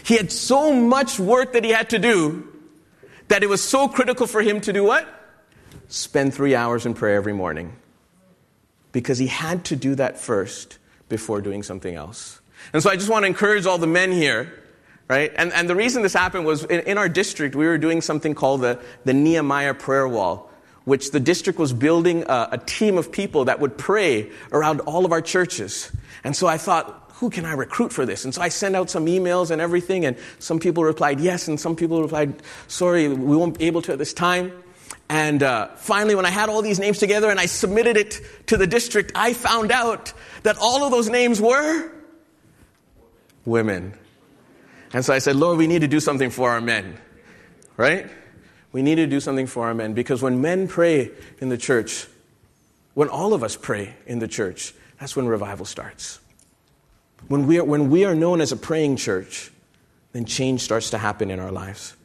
He 0.04 0.16
had 0.16 0.32
so 0.32 0.74
much 0.74 1.20
work 1.20 1.54
that 1.54 1.64
he 1.64 1.72
had 1.72 1.90
to 1.90 2.00
do 2.00 2.48
that 3.28 3.44
it 3.44 3.50
was 3.50 3.62
so 3.62 3.88
critical 3.88 4.26
for 4.26 4.42
him 4.42 4.62
to 4.62 4.72
do 4.72 4.84
what? 4.84 5.08
Spend 5.90 6.34
three 6.34 6.56
hours 6.56 6.86
in 6.86 6.94
prayer 6.94 7.16
every 7.16 7.34
morning. 7.34 7.76
Because 8.92 9.18
he 9.18 9.28
had 9.28 9.66
to 9.66 9.76
do 9.76 9.96
that 9.96 10.18
first 10.18 10.78
before 11.10 11.42
doing 11.42 11.64
something 11.64 11.94
else. 11.94 12.40
And 12.72 12.82
so 12.82 12.90
I 12.90 12.96
just 12.96 13.10
want 13.10 13.24
to 13.24 13.28
encourage 13.28 13.66
all 13.66 13.78
the 13.78 13.88
men 13.88 14.12
here 14.12 14.64
right? 15.10 15.34
And, 15.36 15.52
and 15.54 15.70
the 15.70 15.76
reason 15.76 16.02
this 16.02 16.14
happened 16.14 16.46
was 16.46 16.64
in, 16.64 16.80
in 16.82 16.98
our 16.98 17.10
district, 17.10 17.56
we 17.56 17.66
were 17.66 17.78
doing 17.78 18.02
something 18.02 18.34
called 18.34 18.62
the, 18.62 18.80
the 19.06 19.14
Nehemiah 19.14 19.74
Prayer 19.74 20.08
Wall, 20.08 20.50
which 20.86 21.12
the 21.12 21.20
district 21.20 21.60
was 21.60 21.74
building 21.74 22.24
a, 22.28 22.50
a 22.54 22.58
team 22.58 22.98
of 22.98 23.12
people 23.12 23.46
that 23.46 23.60
would 23.60 23.78
pray 23.78 24.30
around 24.52 24.82
all 24.82 25.06
of 25.06 25.12
our 25.12 25.22
churches. 25.22 25.92
And 26.24 26.36
so 26.36 26.48
I 26.48 26.58
thought, 26.58 27.12
who 27.16 27.30
can 27.30 27.46
I 27.46 27.54
recruit 27.54 27.94
for 27.94 28.06
this? 28.06 28.26
And 28.26 28.34
so 28.34 28.42
I 28.42 28.50
sent 28.50 28.76
out 28.76 28.90
some 28.90 29.06
emails 29.06 29.50
and 29.50 29.62
everything, 29.62 30.06
and 30.06 30.18
some 30.40 30.60
people 30.60 30.84
replied 30.84 31.20
yes, 31.20 31.48
and 31.48 31.60
some 31.60 31.76
people 31.76 32.02
replied, 32.02 32.42
sorry, 32.68 33.08
we 33.08 33.38
won't 33.38 33.58
be 33.58 33.66
able 33.66 33.82
to 33.84 33.94
at 33.94 33.98
this 33.98 34.14
time. 34.14 34.52
And 35.10 35.44
uh, 35.44 35.68
finally, 35.76 36.16
when 36.16 36.26
I 36.26 36.30
had 36.32 36.50
all 36.50 36.62
these 36.62 36.80
names 36.80 36.98
together 36.98 37.30
and 37.30 37.40
I 37.40 37.46
submitted 37.46 37.98
it 37.98 38.20
to 38.48 38.58
the 38.58 38.68
district, 38.68 39.12
I 39.16 39.34
found 39.34 39.72
out 39.72 40.14
that 40.44 40.58
all 40.58 40.84
of 40.84 40.92
those 40.92 41.10
names 41.10 41.40
were 41.40 41.92
women. 43.46 43.94
And 44.92 45.04
so 45.04 45.14
I 45.14 45.20
said, 45.20 45.36
Lord, 45.36 45.58
we 45.58 45.68
need 45.68 45.82
to 45.82 45.88
do 45.88 46.00
something 46.00 46.30
for 46.30 46.50
our 46.50 46.62
men, 46.62 46.98
right? 47.78 48.10
We 48.74 48.82
need 48.82 48.96
to 48.96 49.08
do 49.08 49.22
something 49.22 49.48
for 49.48 49.68
our 49.68 49.74
men 49.74 49.94
because 49.94 50.22
when 50.22 50.42
men 50.42 50.68
pray 50.68 51.12
in 51.40 51.48
the 51.48 51.58
church, 51.58 52.08
when 52.94 53.08
all 53.08 53.34
of 53.34 53.42
us 53.42 53.56
pray 53.56 53.96
in 54.06 54.20
the 54.20 54.28
church, 54.28 54.74
that's 55.00 55.16
when 55.16 55.28
revival 55.28 55.66
starts. 55.66 56.20
When 57.30 57.48
we 57.48 57.60
are, 57.60 57.64
when 57.64 57.90
we 57.90 58.04
are 58.04 58.14
known 58.14 58.42
as 58.42 58.52
a 58.52 58.58
praying 58.58 58.98
church, 58.98 59.50
then 60.12 60.26
change 60.26 60.62
starts 60.62 60.90
to 60.90 60.98
happen 60.98 61.32
in 61.32 61.40
our 61.40 61.52
lives. 61.52 61.96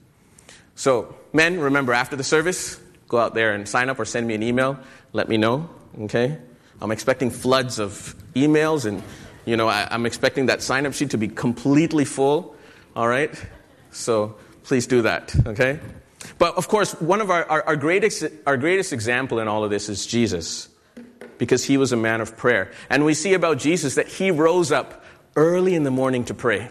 So, 0.76 1.16
men, 1.32 1.58
remember, 1.58 1.92
after 1.92 2.14
the 2.14 2.22
service, 2.22 2.78
go 3.08 3.18
out 3.18 3.34
there 3.34 3.52
and 3.52 3.68
sign 3.68 3.88
up 3.88 3.98
or 3.98 4.04
send 4.04 4.28
me 4.28 4.34
an 4.34 4.44
email. 4.44 4.78
Let 5.12 5.28
me 5.28 5.36
know, 5.36 5.68
okay? 6.02 6.38
I'm 6.80 6.92
expecting 6.92 7.30
floods 7.30 7.80
of 7.80 8.14
emails, 8.34 8.86
and, 8.86 9.02
you 9.44 9.56
know, 9.56 9.66
I, 9.66 9.88
I'm 9.90 10.06
expecting 10.06 10.46
that 10.46 10.62
sign 10.62 10.86
up 10.86 10.94
sheet 10.94 11.10
to 11.10 11.18
be 11.18 11.26
completely 11.26 12.04
full 12.04 12.54
all 12.98 13.06
right? 13.06 13.32
So 13.92 14.34
please 14.64 14.88
do 14.88 15.02
that, 15.02 15.34
okay? 15.46 15.78
But 16.38 16.56
of 16.56 16.68
course, 16.68 16.92
one 17.00 17.20
of 17.20 17.30
our, 17.30 17.44
our, 17.44 17.62
our, 17.68 17.76
greatest, 17.76 18.24
our 18.46 18.56
greatest 18.56 18.92
example 18.92 19.38
in 19.38 19.48
all 19.48 19.64
of 19.64 19.70
this 19.70 19.88
is 19.88 20.06
Jesus, 20.06 20.68
because 21.38 21.64
he 21.64 21.76
was 21.76 21.92
a 21.92 21.96
man 21.96 22.20
of 22.20 22.36
prayer. 22.36 22.72
And 22.90 23.04
we 23.04 23.14
see 23.14 23.34
about 23.34 23.58
Jesus 23.58 23.94
that 23.96 24.08
he 24.08 24.30
rose 24.30 24.72
up 24.72 25.04
early 25.36 25.74
in 25.74 25.84
the 25.84 25.90
morning 25.90 26.24
to 26.24 26.34
pray, 26.34 26.68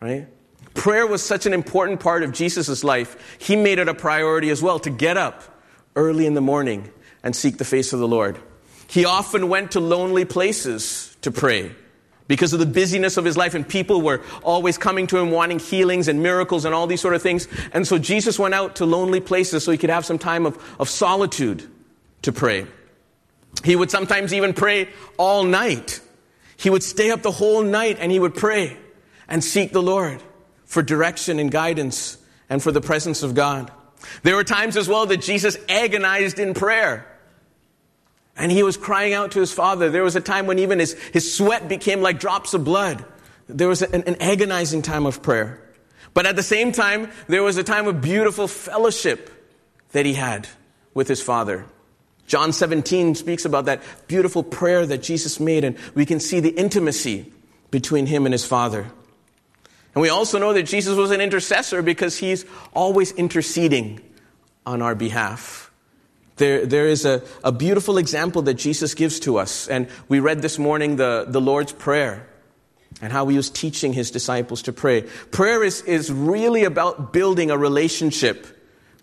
right? 0.00 0.26
Prayer 0.74 1.06
was 1.06 1.22
such 1.22 1.46
an 1.46 1.52
important 1.52 2.00
part 2.00 2.22
of 2.22 2.32
Jesus' 2.32 2.84
life, 2.84 3.38
he 3.38 3.56
made 3.56 3.78
it 3.78 3.88
a 3.88 3.94
priority 3.94 4.50
as 4.50 4.62
well 4.62 4.78
to 4.80 4.90
get 4.90 5.16
up 5.16 5.42
early 5.96 6.26
in 6.26 6.34
the 6.34 6.40
morning 6.40 6.90
and 7.22 7.34
seek 7.34 7.58
the 7.58 7.64
face 7.64 7.92
of 7.92 7.98
the 7.98 8.08
Lord. 8.08 8.38
He 8.86 9.04
often 9.04 9.48
went 9.48 9.72
to 9.72 9.80
lonely 9.80 10.24
places 10.24 11.16
to 11.22 11.30
pray 11.30 11.74
because 12.30 12.52
of 12.52 12.60
the 12.60 12.66
busyness 12.66 13.16
of 13.16 13.24
his 13.24 13.36
life 13.36 13.54
and 13.54 13.68
people 13.68 14.02
were 14.02 14.22
always 14.44 14.78
coming 14.78 15.08
to 15.08 15.18
him 15.18 15.32
wanting 15.32 15.58
healings 15.58 16.06
and 16.06 16.22
miracles 16.22 16.64
and 16.64 16.72
all 16.72 16.86
these 16.86 17.00
sort 17.00 17.12
of 17.12 17.20
things. 17.20 17.48
And 17.72 17.84
so 17.84 17.98
Jesus 17.98 18.38
went 18.38 18.54
out 18.54 18.76
to 18.76 18.86
lonely 18.86 19.18
places 19.18 19.64
so 19.64 19.72
he 19.72 19.78
could 19.78 19.90
have 19.90 20.06
some 20.06 20.16
time 20.16 20.46
of, 20.46 20.56
of 20.78 20.88
solitude 20.88 21.68
to 22.22 22.30
pray. 22.30 22.68
He 23.64 23.74
would 23.74 23.90
sometimes 23.90 24.32
even 24.32 24.52
pray 24.52 24.90
all 25.16 25.42
night. 25.42 26.00
He 26.56 26.70
would 26.70 26.84
stay 26.84 27.10
up 27.10 27.22
the 27.22 27.32
whole 27.32 27.64
night 27.64 27.96
and 27.98 28.12
he 28.12 28.20
would 28.20 28.36
pray 28.36 28.76
and 29.26 29.42
seek 29.42 29.72
the 29.72 29.82
Lord 29.82 30.22
for 30.66 30.84
direction 30.84 31.40
and 31.40 31.50
guidance 31.50 32.16
and 32.48 32.62
for 32.62 32.70
the 32.70 32.80
presence 32.80 33.24
of 33.24 33.34
God. 33.34 33.72
There 34.22 34.36
were 34.36 34.44
times 34.44 34.76
as 34.76 34.86
well 34.86 35.04
that 35.06 35.20
Jesus 35.20 35.56
agonized 35.68 36.38
in 36.38 36.54
prayer. 36.54 37.09
And 38.40 38.50
he 38.50 38.62
was 38.62 38.78
crying 38.78 39.12
out 39.12 39.32
to 39.32 39.40
his 39.40 39.52
father. 39.52 39.90
There 39.90 40.02
was 40.02 40.16
a 40.16 40.20
time 40.20 40.46
when 40.46 40.58
even 40.58 40.78
his, 40.78 40.94
his 41.12 41.32
sweat 41.32 41.68
became 41.68 42.00
like 42.00 42.18
drops 42.18 42.54
of 42.54 42.64
blood. 42.64 43.04
There 43.48 43.68
was 43.68 43.82
an, 43.82 44.02
an 44.04 44.16
agonizing 44.20 44.80
time 44.80 45.04
of 45.04 45.22
prayer. 45.22 45.62
But 46.14 46.24
at 46.24 46.36
the 46.36 46.42
same 46.42 46.72
time, 46.72 47.10
there 47.28 47.42
was 47.42 47.58
a 47.58 47.62
time 47.62 47.86
of 47.86 48.00
beautiful 48.00 48.48
fellowship 48.48 49.30
that 49.92 50.06
he 50.06 50.14
had 50.14 50.48
with 50.94 51.06
his 51.06 51.22
father. 51.22 51.66
John 52.26 52.52
17 52.52 53.14
speaks 53.14 53.44
about 53.44 53.66
that 53.66 53.82
beautiful 54.08 54.42
prayer 54.42 54.86
that 54.86 55.02
Jesus 55.02 55.38
made, 55.38 55.64
and 55.64 55.76
we 55.94 56.06
can 56.06 56.18
see 56.18 56.40
the 56.40 56.50
intimacy 56.50 57.32
between 57.70 58.06
him 58.06 58.24
and 58.24 58.32
his 58.32 58.46
father. 58.46 58.86
And 59.94 60.02
we 60.02 60.08
also 60.08 60.38
know 60.38 60.52
that 60.52 60.62
Jesus 60.62 60.96
was 60.96 61.10
an 61.10 61.20
intercessor 61.20 61.82
because 61.82 62.16
he's 62.16 62.46
always 62.72 63.12
interceding 63.12 64.00
on 64.64 64.80
our 64.80 64.94
behalf. 64.94 65.69
There, 66.40 66.64
there 66.64 66.88
is 66.88 67.04
a, 67.04 67.22
a 67.44 67.52
beautiful 67.52 67.98
example 67.98 68.40
that 68.42 68.54
Jesus 68.54 68.94
gives 68.94 69.20
to 69.20 69.36
us. 69.36 69.68
And 69.68 69.88
we 70.08 70.20
read 70.20 70.40
this 70.40 70.58
morning 70.58 70.96
the, 70.96 71.26
the 71.28 71.40
Lord's 71.40 71.72
Prayer 71.72 72.26
and 73.02 73.12
how 73.12 73.28
he 73.28 73.36
was 73.36 73.50
teaching 73.50 73.92
his 73.92 74.10
disciples 74.10 74.62
to 74.62 74.72
pray. 74.72 75.02
Prayer 75.32 75.62
is, 75.62 75.82
is 75.82 76.10
really 76.10 76.64
about 76.64 77.12
building 77.12 77.50
a 77.50 77.58
relationship 77.58 78.46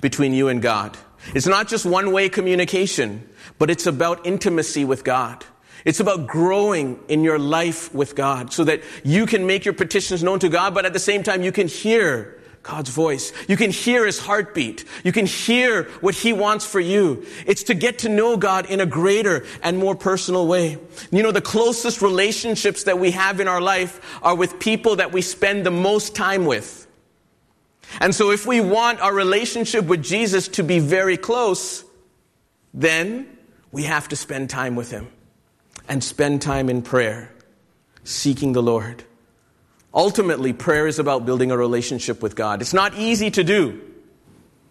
between 0.01 0.33
you 0.33 0.47
and 0.47 0.63
God. 0.63 0.97
It's 1.35 1.45
not 1.45 1.67
just 1.67 1.85
one 1.85 2.11
way 2.11 2.27
communication, 2.27 3.29
but 3.59 3.69
it's 3.69 3.85
about 3.85 4.25
intimacy 4.25 4.83
with 4.83 5.03
God. 5.03 5.45
It's 5.85 5.99
about 5.99 6.25
growing 6.25 6.99
in 7.07 7.23
your 7.23 7.37
life 7.37 7.93
with 7.93 8.15
God 8.15 8.51
so 8.51 8.63
that 8.63 8.81
you 9.03 9.27
can 9.27 9.45
make 9.45 9.63
your 9.63 9.75
petitions 9.75 10.23
known 10.23 10.39
to 10.39 10.49
God, 10.49 10.73
but 10.73 10.85
at 10.85 10.93
the 10.93 10.99
same 10.99 11.21
time 11.21 11.43
you 11.43 11.51
can 11.51 11.67
hear 11.67 12.36
God's 12.67 12.89
voice. 12.89 13.31
You 13.47 13.55
can 13.55 13.71
hear 13.71 14.05
his 14.05 14.19
heartbeat. 14.19 14.83
You 15.05 15.13
can 15.13 15.25
hear 15.25 15.83
what 16.01 16.15
he 16.15 16.33
wants 16.33 16.65
for 16.65 16.81
you. 16.81 17.25
It's 17.45 17.63
to 17.63 17.73
get 17.73 17.99
to 17.99 18.09
know 18.09 18.35
God 18.35 18.69
in 18.69 18.81
a 18.81 18.85
greater 18.85 19.45
and 19.63 19.77
more 19.77 19.95
personal 19.95 20.47
way. 20.47 20.77
You 21.09 21.23
know, 21.23 21.31
the 21.31 21.41
closest 21.41 22.01
relationships 22.01 22.83
that 22.83 22.99
we 22.99 23.11
have 23.11 23.39
in 23.39 23.47
our 23.47 23.61
life 23.61 24.19
are 24.21 24.35
with 24.35 24.59
people 24.59 24.97
that 24.97 25.13
we 25.13 25.21
spend 25.21 25.65
the 25.65 25.71
most 25.71 26.13
time 26.13 26.45
with. 26.45 26.87
And 28.01 28.13
so 28.13 28.31
if 28.31 28.45
we 28.45 28.59
want 28.59 28.99
our 28.99 29.13
relationship 29.13 29.85
with 29.85 30.03
Jesus 30.03 30.49
to 30.49 30.63
be 30.63 30.79
very 30.79 31.15
close, 31.15 31.85
then 32.73 33.37
we 33.71 33.83
have 33.83 34.09
to 34.09 34.17
spend 34.17 34.49
time 34.49 34.75
with 34.75 34.91
him 34.91 35.07
and 35.87 36.03
spend 36.03 36.41
time 36.41 36.69
in 36.69 36.81
prayer, 36.81 37.31
seeking 38.03 38.51
the 38.51 38.61
Lord. 38.61 39.05
Ultimately, 39.97 40.53
prayer 40.53 40.85
is 40.85 40.99
about 40.99 41.25
building 41.25 41.49
a 41.49 41.57
relationship 41.57 42.21
with 42.21 42.35
God. 42.35 42.61
It's 42.61 42.73
not 42.73 42.93
easy 42.93 43.31
to 43.31 43.43
do, 43.43 43.81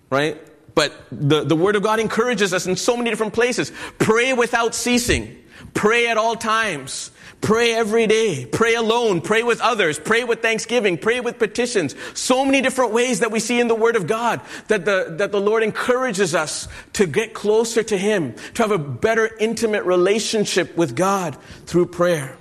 right? 0.08 0.40
But 0.76 0.92
the, 1.10 1.42
the 1.42 1.56
Word 1.56 1.74
of 1.74 1.82
God 1.82 1.98
encourages 1.98 2.54
us 2.54 2.68
in 2.68 2.76
so 2.76 2.96
many 2.96 3.10
different 3.10 3.32
places. 3.32 3.72
Pray 3.98 4.34
without 4.34 4.72
ceasing. 4.72 5.36
Pray 5.74 6.06
at 6.06 6.16
all 6.16 6.36
times. 6.36 7.10
Pray 7.40 7.74
every 7.74 8.06
day. 8.06 8.46
Pray 8.46 8.76
alone. 8.76 9.20
Pray 9.20 9.42
with 9.42 9.60
others. 9.60 9.98
Pray 9.98 10.22
with 10.22 10.42
thanksgiving. 10.42 10.96
Pray 10.96 11.18
with 11.18 11.40
petitions. 11.40 11.96
So 12.14 12.44
many 12.44 12.60
different 12.60 12.92
ways 12.92 13.18
that 13.18 13.32
we 13.32 13.40
see 13.40 13.58
in 13.58 13.66
the 13.66 13.74
Word 13.74 13.96
of 13.96 14.06
God 14.06 14.40
that 14.68 14.84
the, 14.84 15.16
that 15.18 15.32
the 15.32 15.40
Lord 15.40 15.64
encourages 15.64 16.36
us 16.36 16.68
to 16.92 17.04
get 17.04 17.34
closer 17.34 17.82
to 17.82 17.98
Him, 17.98 18.36
to 18.54 18.62
have 18.62 18.70
a 18.70 18.78
better 18.78 19.28
intimate 19.40 19.84
relationship 19.84 20.76
with 20.76 20.94
God 20.94 21.36
through 21.66 21.86
prayer. 21.86 22.38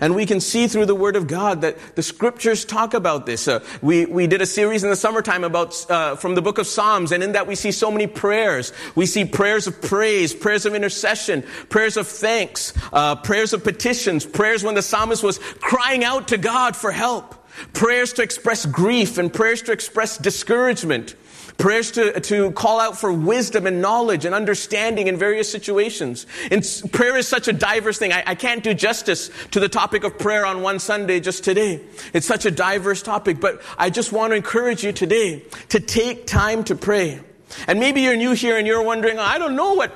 And 0.00 0.14
we 0.14 0.26
can 0.26 0.40
see 0.40 0.68
through 0.68 0.86
the 0.86 0.94
Word 0.94 1.16
of 1.16 1.26
God 1.26 1.62
that 1.62 1.96
the 1.96 2.02
Scriptures 2.02 2.64
talk 2.64 2.94
about 2.94 3.26
this. 3.26 3.48
Uh, 3.48 3.64
we, 3.82 4.06
we 4.06 4.26
did 4.26 4.40
a 4.40 4.46
series 4.46 4.84
in 4.84 4.90
the 4.90 4.96
summertime 4.96 5.42
about 5.42 5.90
uh, 5.90 6.14
from 6.16 6.34
the 6.36 6.42
book 6.42 6.58
of 6.58 6.66
Psalms, 6.66 7.10
and 7.10 7.22
in 7.22 7.32
that 7.32 7.46
we 7.46 7.56
see 7.56 7.72
so 7.72 7.90
many 7.90 8.06
prayers. 8.06 8.72
We 8.94 9.06
see 9.06 9.24
prayers 9.24 9.66
of 9.66 9.82
praise, 9.82 10.32
prayers 10.34 10.66
of 10.66 10.74
intercession, 10.74 11.42
prayers 11.68 11.96
of 11.96 12.06
thanks, 12.06 12.72
uh, 12.92 13.16
prayers 13.16 13.52
of 13.52 13.64
petitions, 13.64 14.24
prayers 14.24 14.62
when 14.62 14.74
the 14.76 14.82
psalmist 14.82 15.22
was 15.22 15.38
crying 15.38 16.04
out 16.04 16.28
to 16.28 16.38
God 16.38 16.76
for 16.76 16.92
help, 16.92 17.34
prayers 17.72 18.12
to 18.14 18.22
express 18.22 18.66
grief, 18.66 19.18
and 19.18 19.32
prayers 19.32 19.62
to 19.62 19.72
express 19.72 20.16
discouragement. 20.16 21.16
Prayers 21.58 21.90
to, 21.92 22.20
to 22.20 22.52
call 22.52 22.78
out 22.78 22.96
for 22.96 23.12
wisdom 23.12 23.66
and 23.66 23.82
knowledge 23.82 24.24
and 24.24 24.32
understanding 24.32 25.08
in 25.08 25.16
various 25.16 25.50
situations. 25.50 26.24
And 26.52 26.64
prayer 26.92 27.16
is 27.16 27.26
such 27.26 27.48
a 27.48 27.52
diverse 27.52 27.98
thing. 27.98 28.12
I, 28.12 28.22
I 28.28 28.34
can't 28.36 28.62
do 28.62 28.74
justice 28.74 29.28
to 29.50 29.58
the 29.58 29.68
topic 29.68 30.04
of 30.04 30.20
prayer 30.20 30.46
on 30.46 30.62
one 30.62 30.78
Sunday 30.78 31.18
just 31.18 31.42
today. 31.42 31.80
It's 32.12 32.28
such 32.28 32.46
a 32.46 32.52
diverse 32.52 33.02
topic, 33.02 33.40
but 33.40 33.60
I 33.76 33.90
just 33.90 34.12
want 34.12 34.30
to 34.30 34.36
encourage 34.36 34.84
you 34.84 34.92
today 34.92 35.42
to 35.70 35.80
take 35.80 36.28
time 36.28 36.62
to 36.64 36.76
pray. 36.76 37.20
And 37.66 37.80
maybe 37.80 38.02
you're 38.02 38.16
new 38.16 38.34
here 38.34 38.56
and 38.56 38.64
you're 38.64 38.84
wondering, 38.84 39.18
I 39.18 39.38
don't 39.38 39.56
know 39.56 39.74
what 39.74 39.92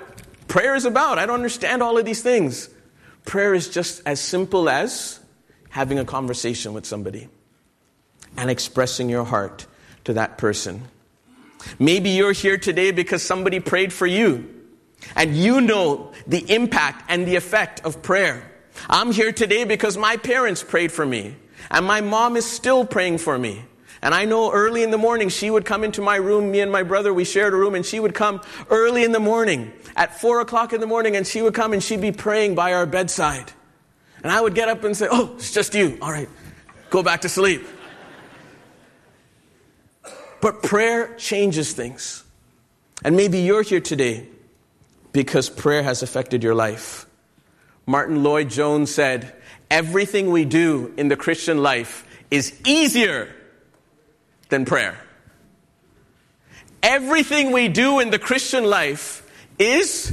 prayer 0.49 0.75
is 0.75 0.85
about. 0.85 1.21
I 1.21 1.27
don't 1.27 1.37
understand 1.37 1.81
all 1.81 1.97
of 1.97 2.05
these 2.05 2.23
things. 2.23 2.71
Prayer 3.25 3.55
is 3.55 3.69
just 3.69 4.03
as 4.05 4.21
simple 4.21 4.69
as 4.69 5.21
having 5.71 6.01
a 6.01 6.05
conversation 6.05 6.73
with 6.73 6.87
somebody 6.87 7.29
and 8.37 8.51
expressing 8.51 9.09
your 9.09 9.23
heart 9.23 9.67
to 10.05 10.15
that 10.15 10.39
person. 10.39 10.89
Maybe 11.79 12.11
you're 12.11 12.33
here 12.33 12.59
today 12.59 12.91
because 12.91 13.23
somebody 13.23 13.61
prayed 13.61 13.93
for 13.93 14.07
you 14.07 14.49
and 15.17 15.37
you 15.37 15.61
know 15.61 16.13
the 16.27 16.51
impact 16.53 17.05
and 17.09 17.27
the 17.27 17.37
effect 17.37 17.81
of 17.85 18.03
prayer. 18.03 18.51
I'm 18.89 19.13
here 19.13 19.33
today 19.33 19.65
because 19.65 19.97
my 19.97 20.17
parents 20.17 20.63
prayed 20.63 20.93
for 20.93 21.05
me 21.05 21.37
and 21.71 21.87
my 21.87 22.01
mom 22.01 22.37
is 22.37 22.47
still 22.47 22.85
praying 22.85 23.19
for 23.19 23.39
me. 23.39 23.65
And 24.05 24.15
I 24.15 24.25
know 24.25 24.51
early 24.51 24.83
in 24.83 24.91
the 24.91 24.99
morning 24.99 25.29
she 25.29 25.49
would 25.49 25.65
come 25.65 25.85
into 25.85 26.03
my 26.03 26.17
room, 26.17 26.51
me 26.51 26.61
and 26.61 26.73
my 26.73 26.83
brother, 26.83 27.15
we 27.15 27.25
shared 27.25 27.55
a 27.55 27.57
room, 27.57 27.77
and 27.77 27.87
she 27.87 28.01
would 28.01 28.15
come 28.15 28.41
early 28.69 29.05
in 29.05 29.13
the 29.13 29.21
morning 29.21 29.73
at 29.95 30.21
four 30.21 30.41
o'clock 30.41 30.73
in 30.73 30.81
the 30.81 30.87
morning 30.87 31.15
and 31.15 31.27
she 31.27 31.41
would 31.41 31.55
come 31.55 31.73
and 31.73 31.83
she'd 31.83 32.01
be 32.01 32.11
praying 32.11 32.57
by 32.57 32.73
our 32.73 32.87
bedside. 32.87 33.53
And 34.23 34.33
I 34.33 34.41
would 34.41 34.55
get 34.55 34.69
up 34.69 34.83
and 34.85 34.97
say, 34.97 35.09
Oh, 35.11 35.33
it's 35.37 35.53
just 35.53 35.75
you. 35.75 35.99
All 36.03 36.11
right, 36.11 36.29
go 36.91 37.03
back 37.03 37.21
to 37.23 37.29
sleep. 37.29 37.65
But 40.43 40.61
prayer 40.61 41.15
changes 41.15 41.73
things. 41.73 42.25
And 43.05 43.17
maybe 43.17 43.39
you're 43.39 43.63
here 43.63 43.81
today 43.81 44.27
because 45.13 45.49
prayer 45.49 45.85
has 45.85 46.03
affected 46.03 46.43
your 46.43 46.55
life. 46.55 47.07
Martyn 47.87 48.25
Lloyd-Jones 48.25 48.93
said, 48.93 49.35
Everything 49.71 50.31
we 50.31 50.45
do 50.45 50.93
in 50.97 51.09
the 51.09 51.17
Christian 51.17 51.63
life 51.63 52.05
is 52.31 52.61
easier 52.67 53.33
than 54.49 54.65
prayer. 54.65 54.99
Everything 56.83 57.53
we 57.53 57.69
do 57.69 58.01
in 58.01 58.11
the 58.11 58.19
Christian 58.19 58.65
life 58.65 59.23
is 59.59 60.13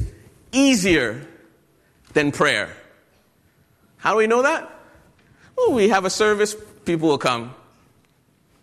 easier 0.52 1.26
than 2.14 2.32
prayer. 2.32 2.70
How 3.98 4.12
do 4.12 4.18
we 4.18 4.28
know 4.28 4.44
that? 4.44 4.70
Well, 5.58 5.74
we 5.74 5.90
have 5.90 6.06
a 6.06 6.10
service, 6.12 6.56
people 6.86 7.10
will 7.10 7.18
come. 7.18 7.56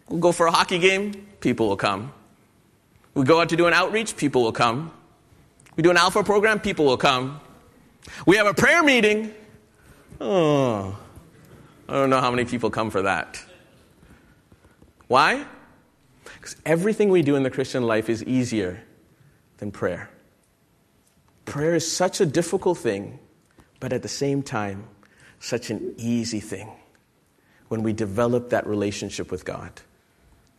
We'll 0.08 0.20
go 0.20 0.32
for 0.32 0.46
a 0.46 0.52
hockey 0.52 0.78
game, 0.78 1.26
people 1.40 1.68
will 1.68 1.76
come. 1.76 2.12
We 3.14 3.24
go 3.24 3.40
out 3.40 3.48
to 3.48 3.56
do 3.56 3.66
an 3.66 3.72
outreach, 3.72 4.16
people 4.16 4.42
will 4.42 4.52
come. 4.52 4.92
We 5.74 5.82
do 5.82 5.90
an 5.90 5.96
alpha 5.96 6.22
program, 6.22 6.60
people 6.60 6.84
will 6.84 6.96
come. 6.96 7.40
We 8.26 8.36
have 8.36 8.46
a 8.46 8.54
prayer 8.54 8.82
meeting. 8.82 9.34
Oh, 10.20 10.96
I 11.88 11.92
don't 11.92 12.10
know 12.10 12.20
how 12.20 12.30
many 12.30 12.44
people 12.44 12.70
come 12.70 12.90
for 12.90 13.02
that. 13.02 13.42
Why? 15.08 15.44
Because 16.24 16.56
everything 16.64 17.08
we 17.08 17.22
do 17.22 17.36
in 17.36 17.42
the 17.42 17.50
Christian 17.50 17.82
life 17.82 18.08
is 18.08 18.22
easier 18.24 18.82
than 19.58 19.70
prayer. 19.72 20.10
Prayer 21.44 21.74
is 21.74 21.90
such 21.90 22.20
a 22.20 22.26
difficult 22.26 22.78
thing, 22.78 23.18
but 23.80 23.92
at 23.92 24.02
the 24.02 24.08
same 24.08 24.42
time, 24.42 24.84
such 25.40 25.70
an 25.70 25.94
easy 25.96 26.40
thing 26.40 26.70
when 27.68 27.82
we 27.82 27.92
develop 27.92 28.50
that 28.50 28.66
relationship 28.66 29.30
with 29.30 29.44
God 29.44 29.80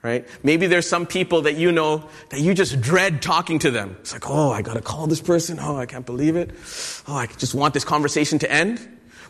right? 0.08 0.28
Maybe 0.42 0.68
there's 0.68 0.88
some 0.88 1.06
people 1.06 1.42
that 1.42 1.58
you 1.58 1.72
know 1.72 2.10
that 2.30 2.40
you 2.40 2.54
just 2.54 2.80
dread 2.80 3.22
talking 3.22 3.60
to 3.60 3.72
them. 3.72 3.98
It's 4.00 4.14
like, 4.14 4.30
oh, 4.30 4.52
I 4.52 4.62
gotta 4.62 4.82
call 4.82 5.06
this 5.06 5.22
person. 5.22 5.60
Oh, 5.60 5.76
I 5.76 5.86
can't 5.86 6.06
believe 6.06 6.38
it. 6.38 6.52
Oh, 7.08 7.16
I 7.16 7.28
just 7.28 7.54
want 7.54 7.74
this 7.74 7.84
conversation 7.84 8.40
to 8.40 8.52
end. 8.52 8.80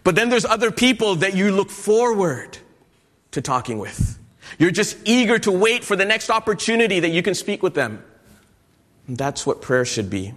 But 0.03 0.15
then 0.15 0.29
there's 0.29 0.45
other 0.45 0.69
people 0.71 1.15
that 1.15 1.35
you 1.35 1.51
look 1.51 1.71
forward 1.71 2.59
to 3.31 3.41
talking 3.41 3.79
with. 3.79 4.19
You're 4.59 4.71
just 4.71 4.97
eager 5.03 5.39
to 5.39 5.51
wait 5.51 5.83
for 5.83 5.95
the 5.95 6.05
next 6.05 6.29
opportunity 6.29 6.99
that 6.99 7.09
you 7.09 7.23
can 7.23 7.33
speak 7.33 7.63
with 7.63 7.73
them. 7.73 8.03
And 9.07 9.17
that's 9.17 9.45
what 9.45 9.61
prayer 9.61 9.83
should 9.83 10.09
be. 10.09 10.33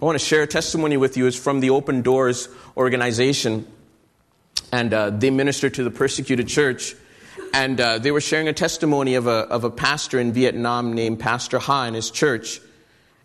I 0.00 0.04
want 0.04 0.18
to 0.18 0.24
share 0.24 0.42
a 0.42 0.46
testimony 0.46 0.98
with 0.98 1.16
you. 1.16 1.26
It's 1.26 1.36
from 1.36 1.60
the 1.60 1.70
Open 1.70 2.02
Doors 2.02 2.48
organization. 2.76 3.66
And 4.70 4.92
uh, 4.92 5.10
they 5.10 5.30
minister 5.30 5.70
to 5.70 5.82
the 5.82 5.90
persecuted 5.90 6.46
church 6.46 6.94
and 7.52 7.80
uh, 7.80 7.98
they 7.98 8.10
were 8.10 8.20
sharing 8.20 8.48
a 8.48 8.52
testimony 8.52 9.14
of 9.14 9.26
a, 9.26 9.46
of 9.48 9.64
a 9.64 9.70
pastor 9.70 10.18
in 10.18 10.32
Vietnam 10.32 10.92
named 10.92 11.20
Pastor 11.20 11.58
Ha 11.58 11.84
in 11.84 11.94
his 11.94 12.10
church. 12.10 12.60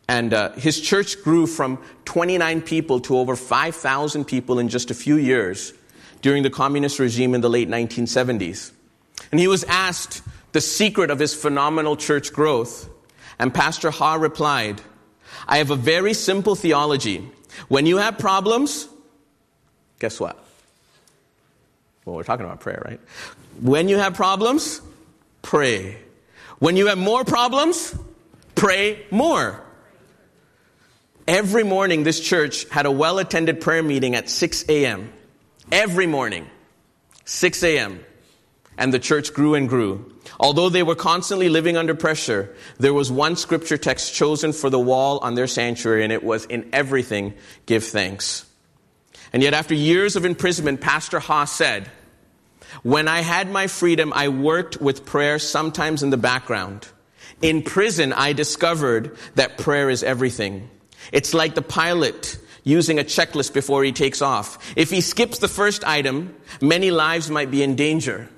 And 0.08 0.34
uh, 0.34 0.52
his 0.54 0.80
church 0.80 1.24
grew 1.24 1.48
from 1.48 1.84
29 2.06 2.62
people 2.62 3.00
to 3.02 3.18
over 3.18 3.36
5,000 3.36 4.26
people 4.26 4.60
in 4.60 4.70
just 4.70 4.92
a 4.92 4.94
few 4.94 5.16
years 5.18 5.74
during 6.22 6.44
the 6.44 6.50
communist 6.50 7.00
regime 7.00 7.34
in 7.36 7.42
the 7.42 7.50
late 7.50 7.70
1970s. 7.70 8.72
And 9.32 9.40
he 9.40 9.48
was 9.48 9.64
asked 9.66 10.22
the 10.52 10.62
secret 10.62 11.12
of 11.12 11.20
his 11.20 11.34
phenomenal 11.34 11.96
church 11.96 12.34
growth. 12.34 12.90
And 13.40 13.54
Pastor 13.54 13.92
Ha 13.92 14.16
replied, 14.16 14.82
I 15.48 15.58
have 15.58 15.72
a 15.72 15.76
very 15.76 16.14
simple 16.14 16.56
theology. 16.56 17.30
When 17.68 17.86
you 17.86 17.98
have 17.98 18.18
problems, 18.18 18.88
guess 20.00 20.20
what? 20.20 20.38
Well, 22.06 22.16
we're 22.16 22.24
talking 22.24 22.46
about 22.46 22.60
prayer, 22.60 22.82
right? 22.86 23.00
When 23.62 23.90
you 23.90 23.98
have 23.98 24.16
problems, 24.16 24.82
pray. 25.42 25.98
When 26.60 26.78
you 26.78 26.88
have 26.88 26.98
more 26.98 27.24
problems, 27.24 27.98
pray 28.56 29.06
more. 29.12 29.62
Every 31.28 31.64
morning, 31.64 32.04
this 32.04 32.20
church 32.20 32.70
had 32.70 32.86
a 32.86 32.92
well 32.92 33.18
attended 33.18 33.62
prayer 33.62 33.82
meeting 33.82 34.16
at 34.16 34.30
6 34.30 34.66
a.m. 34.70 35.12
Every 35.72 36.06
morning, 36.06 36.48
6 37.26 37.64
a.m. 37.64 38.04
And 38.78 38.94
the 38.94 39.00
church 39.00 39.34
grew 39.34 39.56
and 39.56 39.68
grew. 39.70 40.14
Although 40.40 40.70
they 40.70 40.84
were 40.84 40.96
constantly 40.96 41.50
living 41.50 41.78
under 41.78 41.96
pressure, 41.96 42.54
there 42.78 42.94
was 42.94 43.12
one 43.12 43.38
scripture 43.38 43.78
text 43.78 44.14
chosen 44.14 44.54
for 44.54 44.70
the 44.70 44.80
wall 44.80 45.20
on 45.20 45.36
their 45.36 45.48
sanctuary, 45.48 46.04
and 46.04 46.12
it 46.12 46.24
was, 46.24 46.46
In 46.46 46.70
everything, 46.74 47.34
give 47.66 47.86
thanks. 47.86 48.46
And 49.34 49.42
yet, 49.42 49.54
after 49.54 49.74
years 49.74 50.16
of 50.16 50.26
imprisonment, 50.26 50.82
Pastor 50.82 51.20
Ha 51.20 51.46
said, 51.46 51.90
when 52.84 53.08
I 53.08 53.22
had 53.22 53.50
my 53.50 53.68
freedom, 53.68 54.12
I 54.14 54.30
worked 54.30 54.82
with 54.82 55.06
prayer 55.06 55.40
sometimes 55.40 56.04
in 56.04 56.10
the 56.10 56.18
background. 56.18 56.88
In 57.42 57.64
prison, 57.64 58.14
I 58.14 58.34
discovered 58.34 59.18
that 59.36 59.58
prayer 59.58 59.90
is 59.90 60.04
everything. 60.04 60.70
It's 61.12 61.34
like 61.34 61.56
the 61.56 61.62
pilot 61.62 62.38
using 62.64 63.00
a 63.00 63.04
checklist 63.04 63.54
before 63.54 63.84
he 63.84 63.92
takes 63.92 64.22
off. 64.22 64.74
If 64.76 64.90
he 64.90 65.02
skips 65.02 65.40
the 65.40 65.48
first 65.48 65.84
item, 65.84 66.36
many 66.62 66.92
lives 66.92 67.30
might 67.30 67.52
be 67.52 67.62
in 67.62 67.76
danger. 67.76 68.30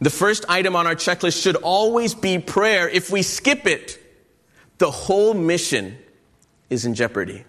The 0.00 0.10
first 0.10 0.44
item 0.48 0.76
on 0.76 0.86
our 0.86 0.94
checklist 0.94 1.42
should 1.42 1.56
always 1.56 2.14
be 2.14 2.38
prayer. 2.38 2.88
If 2.88 3.10
we 3.10 3.22
skip 3.22 3.66
it, 3.66 3.98
the 4.78 4.90
whole 4.90 5.34
mission 5.34 5.96
is 6.70 6.84
in 6.84 6.94
jeopardy. 6.94 7.44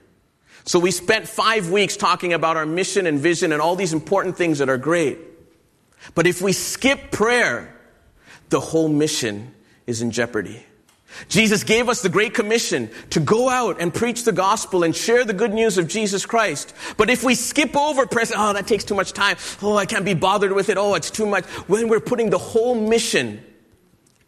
So 0.66 0.80
we 0.80 0.92
spent 0.92 1.28
five 1.28 1.70
weeks 1.70 1.98
talking 1.98 2.34
about 2.34 2.58
our 2.58 2.66
mission 2.66 3.08
and 3.08 3.20
vision 3.20 3.52
and 3.52 3.62
all 3.62 3.76
these 3.76 3.94
important 3.94 4.38
things 4.38 4.60
that 4.60 4.70
are 4.70 4.78
great. 4.78 5.18
But 6.16 6.28
if 6.28 6.42
we 6.42 6.54
skip 6.54 7.12
prayer, 7.12 7.76
the 8.50 8.60
whole 8.60 8.90
mission 8.90 9.54
is 9.86 10.02
in 10.02 10.12
jeopardy. 10.12 10.66
Jesus 11.28 11.64
gave 11.64 11.90
us 11.90 12.02
the 12.02 12.10
Great 12.10 12.34
Commission 12.34 12.90
to 13.10 13.20
go 13.20 13.50
out 13.50 13.82
and 13.82 13.94
preach 13.94 14.24
the 14.24 14.32
gospel 14.32 14.84
and 14.84 14.96
share 14.96 15.26
the 15.26 15.34
good 15.34 15.54
news 15.54 15.78
of 15.78 15.88
Jesus 15.88 16.26
Christ. 16.26 16.74
But 16.98 17.10
if 17.10 17.24
we 17.24 17.36
skip 17.36 17.76
over 17.76 18.06
prayer, 18.06 18.28
oh, 18.36 18.54
that 18.54 18.68
takes 18.68 18.84
too 18.84 18.96
much 18.96 19.12
time. 19.14 19.38
Oh, 19.62 19.76
I 19.76 19.86
can't 19.86 20.06
be 20.06 20.14
bothered 20.14 20.52
with 20.52 20.70
it. 20.70 20.78
Oh, 20.78 20.94
it's 20.94 21.12
too 21.12 21.26
much. 21.26 21.46
When 21.68 21.90
we're 21.90 22.00
putting 22.00 22.30
the 22.30 22.38
whole 22.38 22.76
mission 22.76 23.44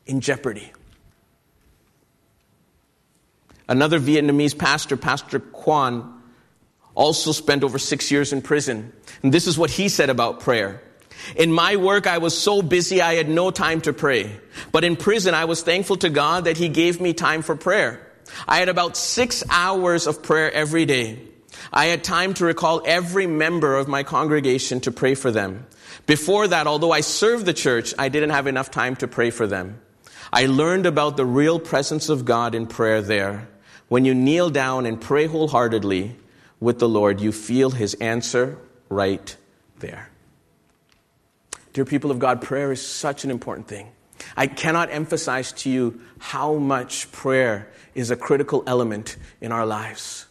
in 0.05 0.21
jeopardy. 0.21 0.71
Another 3.69 3.99
Vietnamese 3.99 4.57
pastor, 4.57 4.97
Pastor 4.97 5.39
Quan 5.39 6.21
also 6.93 7.31
spent 7.31 7.63
over 7.63 7.79
six 7.79 8.11
years 8.11 8.33
in 8.33 8.41
prison. 8.41 8.91
And 9.23 9.31
this 9.31 9.47
is 9.47 9.57
what 9.57 9.69
he 9.69 9.87
said 9.87 10.09
about 10.09 10.41
prayer. 10.41 10.81
In 11.35 11.51
my 11.51 11.75
work, 11.75 12.07
I 12.07 12.17
was 12.17 12.37
so 12.37 12.61
busy 12.61 13.01
I 13.01 13.15
had 13.15 13.29
no 13.29 13.51
time 13.51 13.81
to 13.81 13.93
pray. 13.93 14.39
But 14.71 14.83
in 14.83 14.95
prison, 14.95 15.33
I 15.33 15.45
was 15.45 15.61
thankful 15.61 15.97
to 15.97 16.09
God 16.09 16.45
that 16.45 16.57
He 16.57 16.69
gave 16.69 17.01
me 17.01 17.13
time 17.13 17.41
for 17.41 17.55
prayer. 17.55 18.05
I 18.47 18.57
had 18.57 18.69
about 18.69 18.97
six 18.97 19.43
hours 19.49 20.07
of 20.07 20.23
prayer 20.23 20.51
every 20.51 20.85
day. 20.85 21.19
I 21.71 21.85
had 21.85 22.03
time 22.03 22.33
to 22.35 22.45
recall 22.45 22.81
every 22.85 23.27
member 23.27 23.75
of 23.75 23.87
my 23.87 24.03
congregation 24.03 24.79
to 24.81 24.91
pray 24.91 25.15
for 25.15 25.31
them. 25.31 25.65
Before 26.05 26.47
that, 26.47 26.67
although 26.67 26.91
I 26.91 27.01
served 27.01 27.45
the 27.45 27.53
church, 27.53 27.93
I 27.97 28.09
didn't 28.09 28.31
have 28.31 28.47
enough 28.47 28.71
time 28.71 28.95
to 28.97 29.07
pray 29.07 29.29
for 29.29 29.47
them. 29.47 29.79
I 30.33 30.45
learned 30.45 30.85
about 30.85 31.17
the 31.17 31.25
real 31.25 31.59
presence 31.59 32.09
of 32.09 32.25
God 32.25 32.55
in 32.55 32.67
prayer 32.67 33.01
there. 33.01 33.47
When 33.89 34.05
you 34.05 34.13
kneel 34.13 34.49
down 34.49 34.85
and 34.85 34.99
pray 34.99 35.25
wholeheartedly 35.25 36.15
with 36.59 36.79
the 36.79 36.87
Lord, 36.87 37.19
you 37.19 37.31
feel 37.31 37.69
His 37.71 37.93
answer 37.95 38.57
right 38.89 39.35
there. 39.79 40.10
Dear 41.73 41.85
people 41.85 42.11
of 42.11 42.19
God, 42.19 42.41
prayer 42.41 42.71
is 42.71 42.85
such 42.85 43.23
an 43.23 43.31
important 43.31 43.67
thing. 43.67 43.91
I 44.35 44.47
cannot 44.47 44.91
emphasize 44.91 45.51
to 45.53 45.69
you 45.69 46.01
how 46.19 46.55
much 46.55 47.11
prayer 47.11 47.69
is 47.95 48.11
a 48.11 48.15
critical 48.15 48.63
element 48.67 49.15
in 49.39 49.51
our 49.51 49.65
lives. 49.65 50.25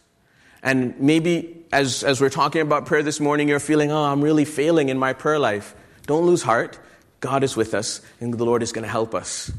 And 0.63 0.99
maybe 0.99 1.65
as, 1.71 2.03
as 2.03 2.21
we're 2.21 2.29
talking 2.29 2.61
about 2.61 2.85
prayer 2.85 3.03
this 3.03 3.19
morning, 3.19 3.49
you're 3.49 3.59
feeling, 3.59 3.91
oh, 3.91 4.03
I'm 4.03 4.21
really 4.21 4.45
failing 4.45 4.89
in 4.89 4.99
my 4.99 5.13
prayer 5.13 5.39
life. 5.39 5.73
Don't 6.05 6.25
lose 6.25 6.43
heart. 6.43 6.79
God 7.19 7.43
is 7.43 7.55
with 7.55 7.73
us, 7.73 8.01
and 8.19 8.33
the 8.33 8.45
Lord 8.45 8.63
is 8.63 8.71
going 8.71 8.83
to 8.83 8.89
help 8.89 9.15
us. 9.15 9.51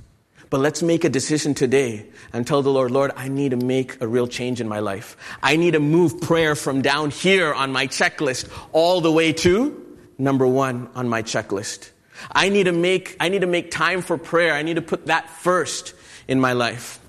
But 0.50 0.60
let's 0.60 0.82
make 0.82 1.04
a 1.04 1.08
decision 1.08 1.54
today 1.54 2.06
and 2.32 2.46
tell 2.46 2.62
the 2.62 2.70
Lord, 2.70 2.90
Lord, 2.90 3.10
I 3.16 3.28
need 3.28 3.52
to 3.52 3.56
make 3.56 4.00
a 4.00 4.06
real 4.06 4.26
change 4.26 4.60
in 4.60 4.68
my 4.68 4.80
life. 4.80 5.16
I 5.42 5.56
need 5.56 5.72
to 5.72 5.80
move 5.80 6.20
prayer 6.20 6.54
from 6.54 6.82
down 6.82 7.10
here 7.10 7.52
on 7.54 7.72
my 7.72 7.86
checklist 7.86 8.48
all 8.72 9.00
the 9.00 9.10
way 9.10 9.32
to 9.32 9.81
number 10.22 10.46
one 10.46 10.88
on 10.94 11.08
my 11.08 11.22
checklist. 11.22 11.90
I 12.30 12.48
need 12.48 12.64
to 12.64 12.72
make, 12.72 13.16
I 13.18 13.28
need 13.28 13.40
to 13.40 13.46
make 13.46 13.70
time 13.70 14.00
for 14.00 14.16
prayer. 14.16 14.54
I 14.54 14.62
need 14.62 14.76
to 14.76 14.82
put 14.82 15.06
that 15.06 15.28
first 15.28 15.94
in 16.28 16.40
my 16.40 16.52
life. 16.52 17.00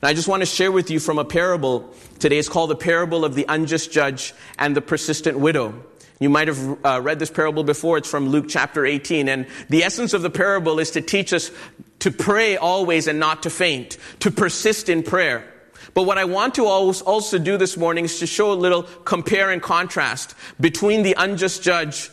And 0.00 0.08
I 0.08 0.14
just 0.14 0.26
want 0.26 0.40
to 0.40 0.46
share 0.46 0.72
with 0.72 0.90
you 0.90 0.98
from 0.98 1.18
a 1.18 1.24
parable 1.24 1.94
today. 2.18 2.38
It's 2.38 2.48
called 2.48 2.70
the 2.70 2.76
parable 2.76 3.24
of 3.24 3.34
the 3.34 3.44
unjust 3.48 3.92
judge 3.92 4.32
and 4.58 4.74
the 4.74 4.80
persistent 4.80 5.38
widow. 5.38 5.84
You 6.18 6.30
might 6.30 6.48
have 6.48 6.84
uh, 6.84 7.00
read 7.02 7.18
this 7.18 7.30
parable 7.30 7.62
before. 7.64 7.98
It's 7.98 8.08
from 8.08 8.28
Luke 8.28 8.46
chapter 8.48 8.86
18. 8.86 9.28
And 9.28 9.46
the 9.68 9.84
essence 9.84 10.14
of 10.14 10.22
the 10.22 10.30
parable 10.30 10.78
is 10.78 10.92
to 10.92 11.02
teach 11.02 11.32
us 11.32 11.50
to 11.98 12.10
pray 12.10 12.56
always 12.56 13.06
and 13.06 13.18
not 13.18 13.42
to 13.42 13.50
faint, 13.50 13.98
to 14.20 14.30
persist 14.30 14.88
in 14.88 15.02
prayer. 15.02 15.46
But 15.94 16.04
what 16.04 16.16
I 16.16 16.24
want 16.24 16.54
to 16.54 16.64
also 16.66 17.38
do 17.38 17.58
this 17.58 17.76
morning 17.76 18.06
is 18.06 18.18
to 18.20 18.26
show 18.26 18.52
a 18.52 18.54
little 18.54 18.84
compare 18.84 19.50
and 19.50 19.60
contrast 19.60 20.34
between 20.58 21.02
the 21.02 21.14
unjust 21.18 21.62
judge 21.62 22.08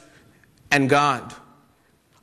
and 0.71 0.89
God. 0.89 1.33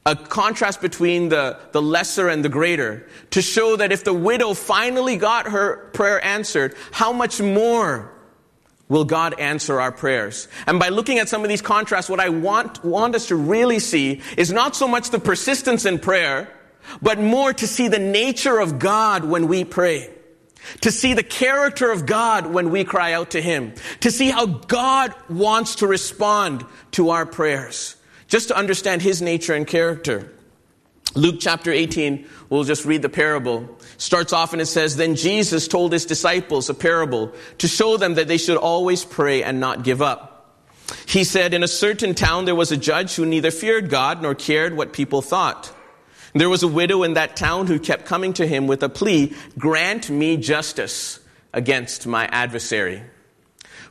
A 0.05 0.15
contrast 0.15 0.81
between 0.81 1.31
the, 1.31 1.59
the 1.73 1.83
lesser 1.83 2.29
and 2.29 2.45
the 2.45 2.49
greater 2.49 3.09
to 3.31 3.43
show 3.43 3.77
that 3.77 3.91
if 3.91 4.05
the 4.05 4.15
widow 4.15 4.55
finally 4.55 5.17
got 5.17 5.49
her 5.49 5.91
prayer 5.95 6.25
answered, 6.25 6.77
how 6.93 7.13
much 7.13 7.41
more 7.41 8.13
will 8.89 9.05
God 9.05 9.39
answer 9.41 9.81
our 9.81 9.91
prayers? 9.91 10.47
And 10.69 10.79
by 10.79 10.91
looking 10.91 11.19
at 11.19 11.29
some 11.29 11.43
of 11.43 11.49
these 11.49 11.61
contrasts, 11.61 12.09
what 12.09 12.21
I 12.21 12.29
want, 12.29 12.85
want 12.85 13.17
us 13.17 13.27
to 13.29 13.35
really 13.37 13.81
see 13.81 14.23
is 14.37 14.53
not 14.53 14.77
so 14.77 14.87
much 14.87 15.11
the 15.11 15.19
persistence 15.19 15.85
in 15.85 15.99
prayer, 15.99 16.53
but 17.03 17.19
more 17.19 17.53
to 17.53 17.67
see 17.67 17.89
the 17.89 17.99
nature 17.99 18.61
of 18.61 18.79
God 18.79 19.25
when 19.25 19.49
we 19.49 19.65
pray. 19.65 20.09
To 20.83 20.93
see 20.93 21.15
the 21.15 21.25
character 21.25 21.91
of 21.91 22.07
God 22.07 22.47
when 22.47 22.71
we 22.71 22.85
cry 22.85 23.13
out 23.13 23.31
to 23.31 23.43
Him. 23.43 23.75
To 24.01 24.13
see 24.13 24.31
how 24.31 24.47
God 24.47 25.15
wants 25.29 25.77
to 25.77 25.89
respond 25.89 26.65
to 26.93 27.11
our 27.11 27.27
prayers 27.27 27.97
just 28.29 28.49
to 28.49 28.57
understand 28.57 29.03
his 29.03 29.23
nature 29.23 29.55
and 29.55 29.67
character. 29.67 30.33
Luke 31.15 31.37
chapter 31.41 31.73
18, 31.73 32.27
we'll 32.51 32.65
just 32.65 32.85
read 32.85 33.01
the 33.01 33.09
parable. 33.09 33.79
Starts 33.97 34.33
off 34.33 34.53
and 34.53 34.61
it 34.61 34.67
says, 34.67 34.97
Then 34.97 35.17
Jesus 35.17 35.67
told 35.67 35.93
his 35.93 36.05
disciples 36.05 36.69
a 36.69 36.75
parable 36.75 37.33
to 37.59 37.69
show 37.69 37.97
them 37.97 38.15
that 38.15 38.29
they 38.29 38.37
should 38.37 38.59
always 38.59 39.05
pray 39.05 39.43
and 39.43 39.59
not 39.59 39.83
give 39.83 40.03
up. 40.03 40.55
He 41.07 41.25
said, 41.25 41.55
In 41.55 41.63
a 41.63 41.69
certain 41.69 42.15
town 42.15 42.45
there 42.45 42.55
was 42.55 42.71
a 42.71 42.77
judge 42.77 43.15
who 43.15 43.25
neither 43.25 43.51
feared 43.51 43.89
God 43.89 44.21
nor 44.21 44.35
cared 44.35 44.77
what 44.77 44.93
people 44.93 45.23
thought. 45.23 45.73
There 46.35 46.51
was 46.51 46.63
a 46.63 46.69
widow 46.69 47.03
in 47.03 47.15
that 47.15 47.35
town 47.35 47.67
who 47.67 47.79
kept 47.79 48.05
coming 48.05 48.35
to 48.35 48.47
him 48.47 48.67
with 48.67 48.83
a 48.83 48.91
plea, 48.91 49.35
Grant 49.59 50.11
me 50.11 50.37
justice 50.37 51.19
against 51.55 52.07
my 52.07 52.27
adversary. 52.27 53.03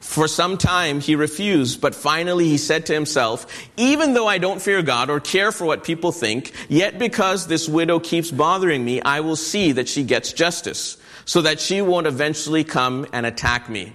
For 0.06 0.30
some 0.30 0.58
time 0.58 1.02
he 1.02 1.16
refused, 1.16 1.82
but 1.82 1.94
finally 1.94 2.48
he 2.48 2.58
said 2.58 2.86
to 2.86 2.94
himself, 2.94 3.46
Even 3.76 4.14
though 4.14 4.28
I 4.28 4.38
don't 4.38 4.62
fear 4.62 4.82
God 4.82 5.10
or 5.10 5.20
care 5.20 5.52
for 5.52 5.66
what 5.66 5.84
people 5.84 6.14
think, 6.14 6.54
yet 6.70 6.98
because 6.98 7.48
this 7.48 7.68
widow 7.68 8.00
keeps 8.00 8.32
bothering 8.32 8.86
me, 8.86 9.02
I 9.02 9.20
will 9.20 9.36
see 9.36 9.74
that 9.74 9.90
she 9.90 10.04
gets 10.04 10.32
justice, 10.32 10.96
so 11.26 11.42
that 11.42 11.60
she 11.60 11.82
won't 11.82 12.08
eventually 12.08 12.64
come 12.64 13.08
and 13.12 13.26
attack 13.26 13.68
me. 13.68 13.94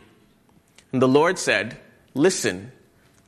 And 0.93 1.01
the 1.01 1.09
Lord 1.09 1.39
said, 1.39 1.79
Listen 2.13 2.73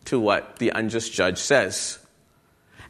to 0.07 0.21
what 0.21 0.57
the 0.57 0.71
unjust 0.71 1.15
judge 1.15 1.39
says. 1.39 1.99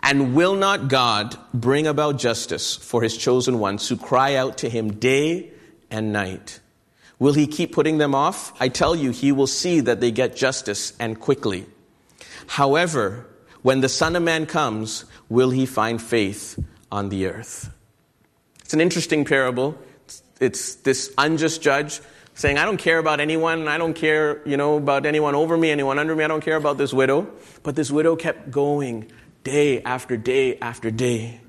And 0.02 0.34
will 0.34 0.56
not 0.56 0.88
God 0.88 1.36
bring 1.54 1.86
about 1.86 2.16
justice 2.16 2.74
for 2.74 3.02
his 3.02 3.16
chosen 3.16 3.60
ones 3.60 3.88
who 3.88 3.96
cry 3.96 4.34
out 4.34 4.58
to 4.58 4.70
him 4.70 4.94
day 4.94 5.52
and 5.90 6.12
night? 6.12 6.60
Will 7.22 7.34
he 7.34 7.46
keep 7.46 7.70
putting 7.70 7.98
them 7.98 8.16
off? 8.16 8.52
I 8.60 8.68
tell 8.68 8.96
you, 8.96 9.12
he 9.12 9.30
will 9.30 9.46
see 9.46 9.78
that 9.78 10.00
they 10.00 10.10
get 10.10 10.34
justice 10.34 10.92
and 10.98 11.20
quickly. 11.20 11.66
However, 12.48 13.28
when 13.62 13.80
the 13.80 13.88
Son 13.88 14.16
of 14.16 14.24
Man 14.24 14.44
comes, 14.44 15.04
will 15.28 15.50
he 15.50 15.64
find 15.64 16.02
faith 16.02 16.58
on 16.90 17.10
the 17.10 17.28
earth? 17.28 17.72
It's 18.62 18.74
an 18.74 18.80
interesting 18.80 19.24
parable. 19.24 19.78
It's 20.40 20.74
this 20.74 21.14
unjust 21.16 21.62
judge 21.62 22.00
saying, 22.34 22.58
I 22.58 22.64
don't 22.64 22.78
care 22.78 22.98
about 22.98 23.20
anyone. 23.20 23.68
I 23.68 23.78
don't 23.78 23.94
care, 23.94 24.42
you 24.44 24.56
know, 24.56 24.76
about 24.76 25.06
anyone 25.06 25.36
over 25.36 25.56
me, 25.56 25.70
anyone 25.70 26.00
under 26.00 26.16
me. 26.16 26.24
I 26.24 26.26
don't 26.26 26.42
care 26.42 26.56
about 26.56 26.76
this 26.76 26.92
widow. 26.92 27.30
But 27.62 27.76
this 27.76 27.92
widow 27.92 28.16
kept 28.16 28.50
going 28.50 29.12
day 29.44 29.80
after 29.84 30.16
day 30.16 30.58
after 30.58 30.90
day 30.90 31.40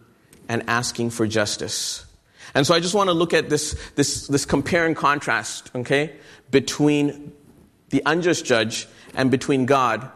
and 0.47 0.69
asking 0.69 1.09
for 1.09 1.25
justice. 1.25 2.05
And 2.53 2.65
so 2.65 2.73
I 2.73 2.79
just 2.79 2.93
want 2.93 3.09
to 3.09 3.13
look 3.13 3.33
at 3.33 3.49
this, 3.49 3.75
this, 3.95 4.27
this 4.27 4.45
compare 4.45 4.85
and 4.85 4.95
contrast, 4.95 5.71
okay, 5.75 6.15
between 6.51 7.33
the 7.89 8.01
unjust 8.05 8.45
judge 8.45 8.87
and 9.13 9.29
between 9.31 9.65
God. 9.65 10.09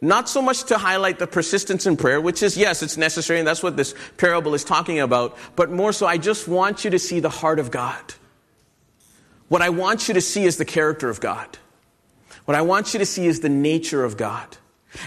Not 0.00 0.28
so 0.28 0.42
much 0.42 0.64
to 0.64 0.78
highlight 0.78 1.18
the 1.18 1.26
persistence 1.26 1.86
in 1.86 1.96
prayer, 1.96 2.20
which 2.20 2.42
is, 2.42 2.56
yes, 2.56 2.82
it's 2.82 2.96
necessary, 2.96 3.38
and 3.38 3.48
that's 3.48 3.62
what 3.62 3.76
this 3.76 3.94
parable 4.18 4.54
is 4.54 4.62
talking 4.62 5.00
about, 5.00 5.36
but 5.56 5.70
more 5.70 5.92
so, 5.92 6.06
I 6.06 6.18
just 6.18 6.46
want 6.46 6.84
you 6.84 6.90
to 6.90 6.98
see 6.98 7.20
the 7.20 7.30
heart 7.30 7.58
of 7.58 7.70
God. 7.70 8.14
What 9.48 9.62
I 9.62 9.70
want 9.70 10.08
you 10.08 10.14
to 10.14 10.20
see 10.20 10.44
is 10.44 10.58
the 10.58 10.64
character 10.64 11.08
of 11.08 11.20
God. 11.20 11.58
What 12.44 12.56
I 12.56 12.62
want 12.62 12.92
you 12.92 12.98
to 12.98 13.06
see 13.06 13.26
is 13.26 13.40
the 13.40 13.48
nature 13.48 14.04
of 14.04 14.16
God. 14.16 14.56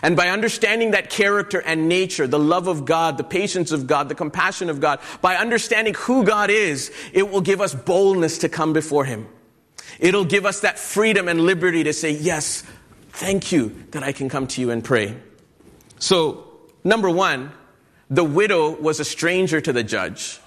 And 0.01 0.15
by 0.15 0.29
understanding 0.29 0.91
that 0.91 1.09
character 1.09 1.59
and 1.59 1.89
nature, 1.89 2.27
the 2.27 2.39
love 2.39 2.67
of 2.67 2.85
God, 2.85 3.17
the 3.17 3.23
patience 3.23 3.71
of 3.71 3.87
God, 3.87 4.09
the 4.09 4.15
compassion 4.15 4.69
of 4.69 4.79
God, 4.79 4.99
by 5.21 5.35
understanding 5.35 5.93
who 5.95 6.23
God 6.23 6.49
is, 6.49 6.91
it 7.13 7.29
will 7.29 7.41
give 7.41 7.61
us 7.61 7.73
boldness 7.73 8.39
to 8.39 8.49
come 8.49 8.73
before 8.73 9.05
Him. 9.05 9.27
It'll 9.99 10.25
give 10.25 10.45
us 10.45 10.61
that 10.61 10.79
freedom 10.79 11.27
and 11.27 11.41
liberty 11.41 11.83
to 11.83 11.93
say, 11.93 12.11
Yes, 12.11 12.63
thank 13.09 13.51
you 13.51 13.75
that 13.91 14.03
I 14.03 14.11
can 14.11 14.29
come 14.29 14.47
to 14.47 14.61
you 14.61 14.71
and 14.71 14.83
pray. 14.83 15.15
So, 15.97 16.47
number 16.83 17.09
one, 17.09 17.51
the 18.09 18.23
widow 18.23 18.71
was 18.71 18.99
a 18.99 19.05
stranger 19.05 19.61
to 19.61 19.73
the 19.73 19.83
judge, 19.83 20.39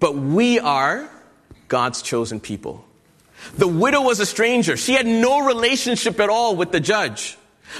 but 0.00 0.16
we 0.16 0.58
are 0.58 1.08
God's 1.68 2.02
chosen 2.02 2.40
people. 2.40 2.84
The 3.56 3.68
widow 3.68 4.02
was 4.02 4.20
a 4.20 4.26
stranger. 4.26 4.76
She 4.76 4.94
had 4.94 5.06
no 5.06 5.44
relationship 5.46 6.18
at 6.18 6.30
all 6.30 6.56
with 6.56 6.72
the 6.72 6.80
judge. 6.80 7.36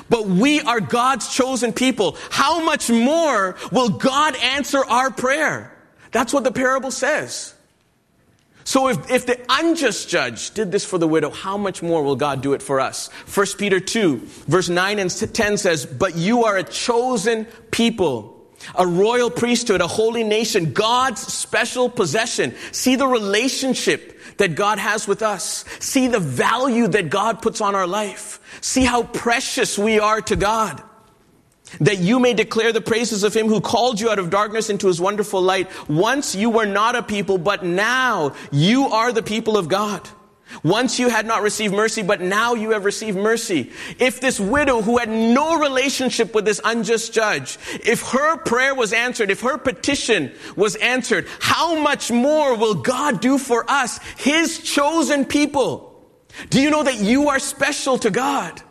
But 0.08 0.26
we 0.26 0.60
are 0.60 0.80
God's 0.80 1.28
chosen 1.28 1.72
people. 1.72 2.16
How 2.30 2.64
much 2.64 2.90
more 2.90 3.56
will 3.72 3.90
God 3.90 4.36
answer 4.36 4.84
our 4.84 5.10
prayer? 5.10 5.72
That's 6.10 6.32
what 6.32 6.44
the 6.44 6.52
parable 6.52 6.90
says. 6.90 7.54
So 8.64 8.88
if, 8.88 9.10
if 9.10 9.26
the 9.26 9.38
unjust 9.48 10.08
judge 10.08 10.52
did 10.52 10.72
this 10.72 10.84
for 10.84 10.96
the 10.96 11.06
widow, 11.06 11.30
how 11.30 11.58
much 11.58 11.82
more 11.82 12.02
will 12.02 12.16
God 12.16 12.40
do 12.40 12.54
it 12.54 12.62
for 12.62 12.80
us? 12.80 13.08
1 13.32 13.46
Peter 13.58 13.78
2, 13.78 14.16
verse 14.48 14.70
9 14.70 14.98
and 14.98 15.10
10 15.34 15.58
says, 15.58 15.84
But 15.84 16.16
you 16.16 16.44
are 16.44 16.56
a 16.56 16.62
chosen 16.62 17.44
people, 17.70 18.42
a 18.74 18.86
royal 18.86 19.30
priesthood, 19.30 19.82
a 19.82 19.86
holy 19.86 20.24
nation, 20.24 20.72
God's 20.72 21.20
special 21.20 21.90
possession. 21.90 22.54
See 22.72 22.96
the 22.96 23.06
relationship 23.06 24.13
that 24.38 24.54
God 24.54 24.78
has 24.78 25.06
with 25.06 25.22
us. 25.22 25.64
See 25.80 26.08
the 26.08 26.20
value 26.20 26.88
that 26.88 27.10
God 27.10 27.42
puts 27.42 27.60
on 27.60 27.74
our 27.74 27.86
life. 27.86 28.40
See 28.60 28.84
how 28.84 29.04
precious 29.04 29.78
we 29.78 30.00
are 30.00 30.20
to 30.22 30.36
God. 30.36 30.82
That 31.80 31.98
you 31.98 32.20
may 32.20 32.34
declare 32.34 32.72
the 32.72 32.80
praises 32.80 33.24
of 33.24 33.34
him 33.34 33.48
who 33.48 33.60
called 33.60 34.00
you 34.00 34.10
out 34.10 34.18
of 34.18 34.30
darkness 34.30 34.70
into 34.70 34.86
his 34.86 35.00
wonderful 35.00 35.42
light. 35.42 35.68
Once 35.88 36.34
you 36.34 36.50
were 36.50 36.66
not 36.66 36.94
a 36.94 37.02
people, 37.02 37.38
but 37.38 37.64
now 37.64 38.34
you 38.52 38.88
are 38.88 39.12
the 39.12 39.22
people 39.22 39.56
of 39.56 39.68
God. 39.68 40.08
Once 40.64 40.98
you 40.98 41.10
had 41.10 41.26
not 41.26 41.42
received 41.42 41.74
mercy, 41.74 42.02
but 42.02 42.22
now 42.22 42.54
you 42.54 42.70
have 42.70 42.86
received 42.86 43.18
mercy. 43.18 43.70
If 43.98 44.18
this 44.18 44.40
widow 44.40 44.80
who 44.80 44.96
had 44.96 45.10
no 45.10 45.58
relationship 45.58 46.34
with 46.34 46.46
this 46.46 46.58
unjust 46.64 47.12
judge, 47.12 47.58
if 47.84 48.00
her 48.00 48.38
prayer 48.38 48.74
was 48.74 48.94
answered, 48.94 49.30
if 49.30 49.42
her 49.42 49.58
petition 49.58 50.32
was 50.56 50.74
answered, 50.76 51.28
how 51.38 51.76
much 51.76 52.10
more 52.10 52.56
will 52.56 52.74
God 52.74 53.20
do 53.20 53.36
for 53.36 53.70
us, 53.70 53.98
His 54.16 54.58
chosen 54.60 55.26
people? 55.26 56.02
Do 56.48 56.62
you 56.62 56.70
know 56.70 56.82
that 56.82 56.98
you 56.98 57.28
are 57.28 57.38
special 57.38 57.98
to 57.98 58.10
God? 58.10 58.62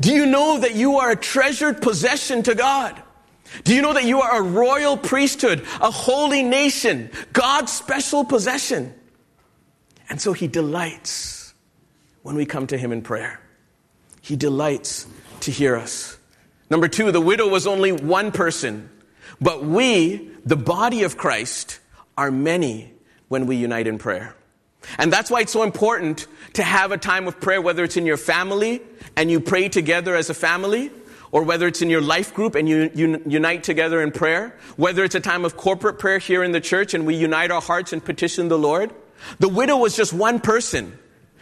Do 0.00 0.14
you 0.14 0.24
know 0.24 0.60
that 0.60 0.76
you 0.76 0.98
are 0.98 1.10
a 1.10 1.16
treasured 1.16 1.82
possession 1.82 2.44
to 2.44 2.54
God? 2.54 3.02
Do 3.64 3.74
you 3.74 3.82
know 3.82 3.94
that 3.94 4.04
you 4.04 4.20
are 4.20 4.38
a 4.38 4.42
royal 4.42 4.96
priesthood, 4.96 5.66
a 5.80 5.90
holy 5.90 6.44
nation, 6.44 7.10
God's 7.32 7.72
special 7.72 8.24
possession? 8.24 8.94
And 10.08 10.20
so 10.20 10.32
he 10.32 10.48
delights 10.48 11.54
when 12.22 12.34
we 12.36 12.46
come 12.46 12.66
to 12.68 12.78
him 12.78 12.92
in 12.92 13.02
prayer. 13.02 13.40
He 14.20 14.36
delights 14.36 15.06
to 15.40 15.50
hear 15.50 15.76
us. 15.76 16.18
Number 16.70 16.88
two, 16.88 17.10
the 17.12 17.20
widow 17.20 17.48
was 17.48 17.66
only 17.66 17.92
one 17.92 18.32
person, 18.32 18.90
but 19.40 19.64
we, 19.64 20.30
the 20.44 20.56
body 20.56 21.02
of 21.02 21.16
Christ, 21.16 21.80
are 22.16 22.30
many 22.30 22.92
when 23.28 23.46
we 23.46 23.56
unite 23.56 23.86
in 23.86 23.98
prayer. 23.98 24.34
And 24.98 25.12
that's 25.12 25.30
why 25.30 25.40
it's 25.40 25.52
so 25.52 25.62
important 25.62 26.26
to 26.54 26.62
have 26.62 26.92
a 26.92 26.98
time 26.98 27.28
of 27.28 27.40
prayer, 27.40 27.60
whether 27.60 27.84
it's 27.84 27.96
in 27.96 28.06
your 28.06 28.16
family 28.16 28.82
and 29.16 29.30
you 29.30 29.40
pray 29.40 29.68
together 29.68 30.14
as 30.14 30.30
a 30.30 30.34
family, 30.34 30.90
or 31.30 31.42
whether 31.42 31.66
it's 31.66 31.82
in 31.82 31.90
your 31.90 32.00
life 32.00 32.32
group 32.32 32.54
and 32.54 32.68
you, 32.68 32.90
you, 32.94 33.22
unite 33.26 33.62
together 33.62 34.00
in 34.00 34.10
prayer, 34.10 34.56
whether 34.76 35.04
it's 35.04 35.14
a 35.14 35.20
time 35.20 35.44
of 35.44 35.56
corporate 35.56 35.98
prayer 35.98 36.18
here 36.18 36.42
in 36.42 36.52
the 36.52 36.60
church 36.60 36.94
and 36.94 37.06
we 37.06 37.14
unite 37.16 37.50
our 37.50 37.60
hearts 37.60 37.92
and 37.92 38.02
petition 38.02 38.48
the 38.48 38.58
Lord. 38.58 38.90
The 39.38 39.48
widow 39.48 39.76
was 39.76 39.96
just 39.96 40.12
one 40.12 40.40
person. 40.40 40.98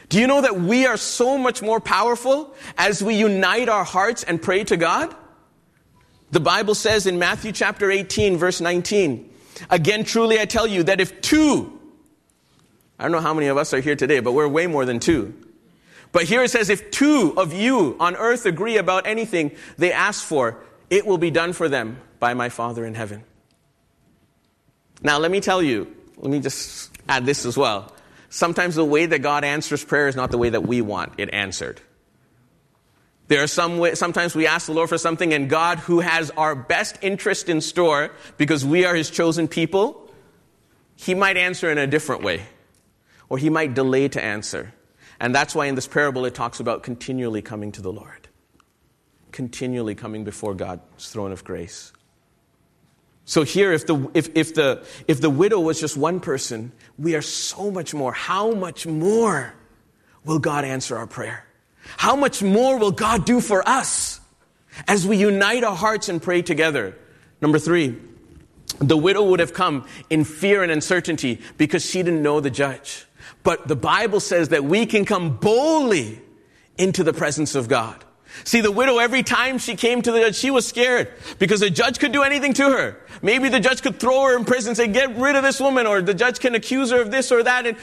Do 0.08 0.20
you 0.20 0.26
know 0.26 0.40
that 0.40 0.60
we 0.60 0.86
are 0.86 0.96
so 0.96 1.36
much 1.36 1.62
more 1.62 1.80
powerful 1.80 2.54
as 2.78 3.02
we 3.02 3.16
unite 3.16 3.68
our 3.68 3.84
hearts 3.84 4.22
and 4.22 4.40
pray 4.40 4.64
to 4.64 4.76
God? 4.76 5.14
The 6.30 6.40
Bible 6.40 6.74
says 6.74 7.06
in 7.06 7.18
Matthew 7.18 7.52
chapter 7.52 7.90
18, 7.90 8.36
verse 8.36 8.60
19, 8.60 9.30
Again, 9.70 10.04
truly 10.04 10.38
I 10.38 10.44
tell 10.44 10.66
you 10.66 10.82
that 10.84 11.00
if 11.00 11.20
two, 11.20 11.80
I 12.98 13.04
don't 13.04 13.12
know 13.12 13.20
how 13.20 13.34
many 13.34 13.46
of 13.48 13.56
us 13.56 13.72
are 13.74 13.80
here 13.80 13.96
today, 13.96 14.20
but 14.20 14.32
we're 14.32 14.48
way 14.48 14.66
more 14.66 14.84
than 14.84 15.00
two. 15.00 15.34
But 16.12 16.24
here 16.24 16.42
it 16.42 16.50
says, 16.50 16.70
if 16.70 16.90
two 16.90 17.34
of 17.36 17.52
you 17.52 17.96
on 18.00 18.16
earth 18.16 18.46
agree 18.46 18.76
about 18.76 19.06
anything 19.06 19.52
they 19.76 19.92
ask 19.92 20.24
for, 20.24 20.58
it 20.88 21.06
will 21.06 21.18
be 21.18 21.30
done 21.30 21.52
for 21.52 21.68
them 21.68 21.98
by 22.18 22.34
my 22.34 22.48
Father 22.48 22.84
in 22.84 22.94
heaven. 22.94 23.24
Now, 25.02 25.18
let 25.18 25.30
me 25.30 25.40
tell 25.40 25.62
you, 25.62 25.94
let 26.16 26.30
me 26.30 26.40
just 26.40 26.95
add 27.08 27.26
this 27.26 27.44
as 27.46 27.56
well. 27.56 27.92
Sometimes 28.28 28.74
the 28.74 28.84
way 28.84 29.06
that 29.06 29.20
God 29.20 29.44
answers 29.44 29.84
prayer 29.84 30.08
is 30.08 30.16
not 30.16 30.30
the 30.30 30.38
way 30.38 30.50
that 30.50 30.66
we 30.66 30.80
want 30.80 31.14
it 31.18 31.32
answered. 31.32 31.80
There 33.28 33.42
are 33.42 33.48
some 33.48 33.78
way, 33.78 33.94
sometimes 33.94 34.34
we 34.34 34.46
ask 34.46 34.66
the 34.66 34.72
Lord 34.72 34.88
for 34.88 34.98
something 34.98 35.32
and 35.32 35.50
God 35.50 35.78
who 35.80 36.00
has 36.00 36.30
our 36.32 36.54
best 36.54 36.98
interest 37.02 37.48
in 37.48 37.60
store 37.60 38.12
because 38.36 38.64
we 38.64 38.84
are 38.84 38.94
his 38.94 39.10
chosen 39.10 39.48
people, 39.48 40.10
he 40.94 41.14
might 41.14 41.36
answer 41.36 41.70
in 41.70 41.78
a 41.78 41.86
different 41.86 42.22
way 42.22 42.44
or 43.28 43.38
he 43.38 43.50
might 43.50 43.74
delay 43.74 44.08
to 44.08 44.22
answer. 44.22 44.72
And 45.18 45.34
that's 45.34 45.54
why 45.54 45.66
in 45.66 45.74
this 45.74 45.88
parable 45.88 46.24
it 46.24 46.34
talks 46.34 46.60
about 46.60 46.82
continually 46.82 47.42
coming 47.42 47.72
to 47.72 47.82
the 47.82 47.92
Lord. 47.92 48.28
Continually 49.32 49.94
coming 49.94 50.24
before 50.24 50.54
God's 50.54 51.10
throne 51.10 51.32
of 51.32 51.42
grace. 51.42 51.92
So 53.26 53.42
here, 53.42 53.72
if 53.72 53.86
the, 53.86 54.08
if, 54.14 54.30
if, 54.36 54.54
the, 54.54 54.86
if 55.08 55.20
the 55.20 55.28
widow 55.28 55.58
was 55.58 55.80
just 55.80 55.96
one 55.96 56.20
person, 56.20 56.70
we 56.96 57.16
are 57.16 57.22
so 57.22 57.72
much 57.72 57.92
more. 57.92 58.12
How 58.12 58.52
much 58.52 58.86
more 58.86 59.52
will 60.24 60.38
God 60.38 60.64
answer 60.64 60.96
our 60.96 61.08
prayer? 61.08 61.44
How 61.96 62.14
much 62.14 62.40
more 62.40 62.78
will 62.78 62.92
God 62.92 63.24
do 63.24 63.40
for 63.40 63.68
us 63.68 64.20
as 64.86 65.04
we 65.04 65.16
unite 65.16 65.64
our 65.64 65.74
hearts 65.74 66.08
and 66.08 66.22
pray 66.22 66.40
together? 66.40 66.96
Number 67.40 67.58
three, 67.58 67.96
the 68.78 68.96
widow 68.96 69.24
would 69.24 69.40
have 69.40 69.52
come 69.52 69.86
in 70.08 70.22
fear 70.22 70.62
and 70.62 70.70
uncertainty 70.70 71.40
because 71.58 71.84
she 71.84 72.04
didn't 72.04 72.22
know 72.22 72.38
the 72.38 72.50
judge. 72.50 73.06
But 73.42 73.66
the 73.66 73.76
Bible 73.76 74.20
says 74.20 74.50
that 74.50 74.62
we 74.62 74.86
can 74.86 75.04
come 75.04 75.36
boldly 75.36 76.20
into 76.78 77.02
the 77.02 77.12
presence 77.12 77.56
of 77.56 77.66
God. 77.66 78.04
See, 78.44 78.60
the 78.60 78.70
widow, 78.70 78.98
every 78.98 79.22
time 79.22 79.58
she 79.58 79.76
came 79.76 80.02
to 80.02 80.12
the 80.12 80.20
judge, 80.20 80.36
she 80.36 80.50
was 80.50 80.66
scared 80.66 81.10
because 81.38 81.60
the 81.60 81.70
judge 81.70 81.98
could 81.98 82.12
do 82.12 82.22
anything 82.22 82.52
to 82.54 82.70
her. 82.70 82.96
Maybe 83.22 83.48
the 83.48 83.60
judge 83.60 83.82
could 83.82 83.98
throw 83.98 84.24
her 84.26 84.36
in 84.36 84.44
prison 84.44 84.70
and 84.70 84.76
say, 84.76 84.88
get 84.88 85.16
rid 85.16 85.36
of 85.36 85.42
this 85.42 85.60
woman, 85.60 85.86
or 85.86 86.02
the 86.02 86.14
judge 86.14 86.38
can 86.38 86.54
accuse 86.54 86.90
her 86.90 87.00
of 87.00 87.10
this 87.10 87.32
or 87.32 87.42
that. 87.42 87.66
And 87.66 87.76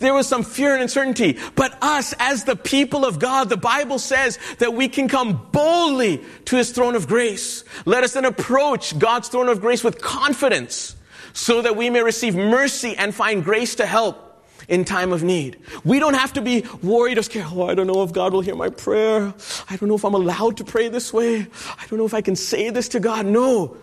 there 0.00 0.14
was 0.14 0.26
some 0.26 0.42
fear 0.42 0.72
and 0.72 0.82
uncertainty. 0.82 1.38
But 1.54 1.76
us, 1.82 2.14
as 2.18 2.44
the 2.44 2.56
people 2.56 3.04
of 3.04 3.18
God, 3.18 3.48
the 3.48 3.56
Bible 3.56 3.98
says 3.98 4.38
that 4.58 4.74
we 4.74 4.88
can 4.88 5.08
come 5.08 5.48
boldly 5.52 6.24
to 6.46 6.56
his 6.56 6.72
throne 6.72 6.94
of 6.94 7.06
grace. 7.06 7.64
Let 7.84 8.02
us 8.02 8.14
then 8.14 8.24
approach 8.24 8.98
God's 8.98 9.28
throne 9.28 9.48
of 9.48 9.60
grace 9.60 9.84
with 9.84 10.00
confidence 10.00 10.96
so 11.32 11.62
that 11.62 11.76
we 11.76 11.90
may 11.90 12.02
receive 12.02 12.34
mercy 12.34 12.96
and 12.96 13.14
find 13.14 13.44
grace 13.44 13.76
to 13.76 13.86
help 13.86 14.27
in 14.66 14.84
time 14.84 15.12
of 15.12 15.22
need. 15.22 15.58
We 15.84 15.98
don't 15.98 16.14
have 16.14 16.32
to 16.34 16.40
be 16.40 16.64
worried 16.82 17.18
or 17.18 17.22
scared. 17.22 17.46
Oh, 17.50 17.68
I 17.68 17.74
don't 17.74 17.86
know 17.86 18.02
if 18.02 18.12
God 18.12 18.32
will 18.32 18.40
hear 18.40 18.56
my 18.56 18.70
prayer. 18.70 19.32
I 19.68 19.76
don't 19.76 19.88
know 19.88 19.94
if 19.94 20.04
I'm 20.04 20.14
allowed 20.14 20.56
to 20.58 20.64
pray 20.64 20.88
this 20.88 21.12
way. 21.12 21.46
I 21.78 21.86
don't 21.88 21.98
know 21.98 22.06
if 22.06 22.14
I 22.14 22.20
can 22.20 22.36
say 22.36 22.70
this 22.70 22.88
to 22.90 23.00
God. 23.00 23.26
No. 23.26 23.76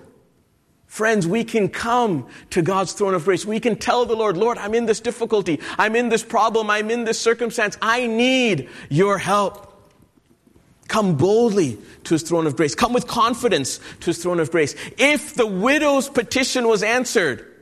Friends, 0.88 1.28
we 1.28 1.44
can 1.44 1.68
come 1.68 2.28
to 2.52 2.62
God's 2.62 2.94
throne 2.94 3.14
of 3.14 3.26
grace. 3.26 3.46
We 3.46 3.60
can 3.60 3.76
tell 3.76 4.06
the 4.06 4.16
Lord, 4.16 4.38
Lord, 4.38 4.58
I'm 4.58 4.74
in 4.74 4.86
this 4.86 5.00
difficulty. 5.00 5.60
I'm 5.78 5.96
in 5.96 6.10
this 6.10 6.24
problem. 6.24 6.70
I'm 6.70 6.90
in 6.90 7.04
this 7.04 7.20
circumstance. 7.20 7.78
I 7.82 8.08
need 8.08 8.70
your 8.90 9.18
help. 9.18 9.74
Come 10.88 11.18
boldly 11.18 11.80
to 12.04 12.14
his 12.14 12.22
throne 12.22 12.48
of 12.48 12.56
grace. 12.56 12.76
Come 12.76 12.94
with 12.94 13.08
confidence 13.08 13.80
to 14.02 14.06
his 14.06 14.22
throne 14.22 14.40
of 14.40 14.52
grace. 14.52 14.76
If 14.98 15.34
the 15.34 15.48
widow's 15.48 16.08
petition 16.08 16.68
was 16.68 16.84
answered, 16.84 17.55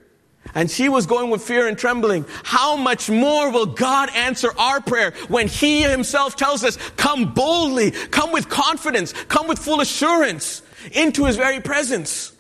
and 0.56 0.69
she 0.69 0.89
was 0.89 1.06
going 1.06 1.29
with 1.29 1.41
fear 1.41 1.67
and 1.67 1.77
trembling. 1.77 2.25
How 2.43 2.75
much 2.75 3.10
more 3.10 3.51
will 3.51 3.65
God 3.65 4.10
answer 4.15 4.49
our 4.58 4.82
prayer 4.82 5.12
when 5.27 5.47
He 5.47 5.82
Himself 5.82 6.36
tells 6.36 6.63
us, 6.63 6.77
come 6.95 7.34
boldly, 7.34 7.91
come 7.91 8.32
with 8.32 8.49
confidence, 8.49 9.13
come 9.27 9.47
with 9.47 9.60
full 9.60 9.82
assurance 9.82 10.62
into 10.91 11.25
His 11.25 11.36
very 11.36 11.60
presence 11.60 12.34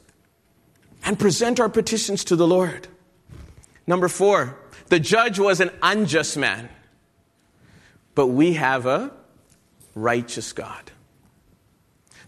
and 1.03 1.17
present 1.17 1.59
our 1.59 1.69
petitions 1.69 2.23
to 2.25 2.35
the 2.35 2.47
Lord. 2.47 2.87
Number 3.87 4.07
four, 4.07 4.57
the 4.89 4.99
judge 4.99 5.39
was 5.39 5.59
an 5.59 5.71
unjust 5.81 6.37
man, 6.37 6.69
but 8.15 8.27
we 8.27 8.53
have 8.53 8.85
a 8.85 9.11
righteous 9.95 10.53
God. 10.53 10.91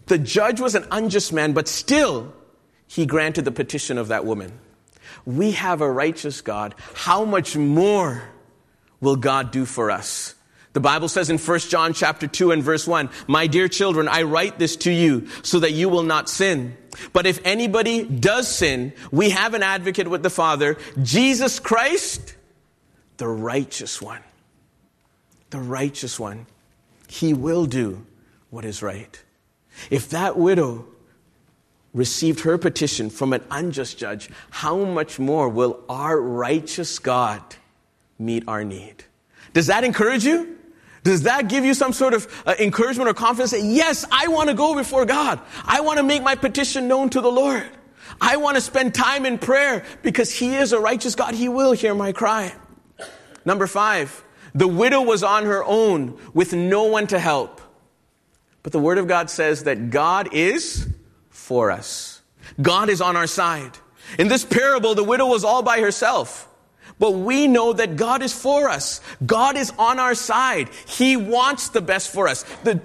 The 0.06 0.18
judge 0.18 0.60
was 0.60 0.74
an 0.74 0.86
unjust 0.90 1.32
man, 1.32 1.52
but 1.52 1.68
still 1.68 2.32
he 2.86 3.06
granted 3.06 3.44
the 3.44 3.52
petition 3.52 3.98
of 3.98 4.08
that 4.08 4.24
woman 4.24 4.52
we 5.26 5.50
have 5.50 5.82
a 5.82 5.90
righteous 5.90 6.40
God, 6.40 6.74
how 6.94 7.24
much 7.24 7.56
more 7.56 8.22
will 9.00 9.16
God 9.16 9.50
do 9.50 9.66
for 9.66 9.90
us? 9.90 10.34
The 10.72 10.80
Bible 10.80 11.08
says 11.08 11.30
in 11.30 11.38
1 11.38 11.58
John 11.60 11.94
chapter 11.94 12.26
2 12.26 12.52
and 12.52 12.62
verse 12.62 12.86
1, 12.86 13.10
My 13.26 13.46
dear 13.46 13.66
children, 13.66 14.08
I 14.08 14.22
write 14.22 14.58
this 14.58 14.76
to 14.76 14.92
you 14.92 15.26
so 15.42 15.60
that 15.60 15.72
you 15.72 15.88
will 15.88 16.02
not 16.02 16.28
sin. 16.28 16.76
But 17.12 17.26
if 17.26 17.40
anybody 17.44 18.04
does 18.04 18.46
sin, 18.46 18.92
we 19.10 19.30
have 19.30 19.54
an 19.54 19.62
advocate 19.62 20.06
with 20.08 20.22
the 20.22 20.30
Father, 20.30 20.76
Jesus 21.02 21.58
Christ, 21.58 22.36
the 23.16 23.26
righteous 23.26 24.00
one. 24.02 24.22
The 25.50 25.60
righteous 25.60 26.20
one. 26.20 26.46
He 27.08 27.32
will 27.32 27.66
do 27.66 28.04
what 28.50 28.64
is 28.64 28.82
right. 28.82 29.22
If 29.90 30.10
that 30.10 30.36
widow 30.36 30.86
received 31.94 32.40
her 32.40 32.58
petition 32.58 33.10
from 33.10 33.32
an 33.32 33.42
unjust 33.50 33.98
judge, 33.98 34.30
how 34.50 34.84
much 34.84 35.18
more 35.18 35.48
will 35.48 35.80
our 35.88 36.20
righteous 36.20 36.98
God 36.98 37.42
meet 38.18 38.44
our 38.46 38.64
need? 38.64 39.04
Does 39.52 39.68
that 39.68 39.84
encourage 39.84 40.24
you? 40.24 40.58
Does 41.02 41.22
that 41.22 41.48
give 41.48 41.64
you 41.64 41.72
some 41.72 41.92
sort 41.92 42.14
of 42.14 42.42
uh, 42.46 42.54
encouragement 42.58 43.08
or 43.08 43.14
confidence? 43.14 43.52
That, 43.52 43.62
yes, 43.62 44.04
I 44.10 44.28
want 44.28 44.48
to 44.48 44.54
go 44.54 44.74
before 44.74 45.06
God. 45.06 45.40
I 45.64 45.80
want 45.80 45.98
to 45.98 46.02
make 46.02 46.22
my 46.22 46.34
petition 46.34 46.88
known 46.88 47.10
to 47.10 47.20
the 47.20 47.30
Lord. 47.30 47.64
I 48.20 48.38
want 48.38 48.56
to 48.56 48.60
spend 48.60 48.94
time 48.94 49.24
in 49.24 49.38
prayer 49.38 49.84
because 50.02 50.32
He 50.32 50.56
is 50.56 50.72
a 50.72 50.80
righteous 50.80 51.14
God. 51.14 51.34
He 51.34 51.48
will 51.48 51.72
hear 51.72 51.94
my 51.94 52.12
cry. 52.12 52.52
Number 53.44 53.68
five, 53.68 54.24
the 54.54 54.66
widow 54.66 55.02
was 55.02 55.22
on 55.22 55.44
her 55.44 55.62
own 55.64 56.18
with 56.34 56.52
no 56.52 56.84
one 56.84 57.06
to 57.08 57.18
help. 57.18 57.60
But 58.62 58.72
the 58.72 58.80
Word 58.80 58.98
of 58.98 59.06
God 59.06 59.30
says 59.30 59.64
that 59.64 59.90
God 59.90 60.34
is 60.34 60.88
for 61.46 61.70
us. 61.70 62.22
God 62.60 62.88
is 62.88 63.00
on 63.00 63.14
our 63.14 63.28
side. 63.28 63.70
In 64.18 64.26
this 64.26 64.44
parable, 64.44 64.96
the 64.96 65.04
widow 65.04 65.26
was 65.26 65.44
all 65.44 65.62
by 65.62 65.80
herself. 65.80 66.48
But 66.98 67.12
we 67.12 67.46
know 67.46 67.72
that 67.72 67.94
God 67.94 68.20
is 68.22 68.32
for 68.32 68.68
us. 68.68 69.00
God 69.24 69.56
is 69.56 69.72
on 69.78 70.00
our 70.00 70.16
side. 70.16 70.70
He 70.86 71.16
wants 71.16 71.68
the 71.68 71.80
best 71.80 72.12
for 72.12 72.26
us. 72.26 72.42
The, 72.64 72.80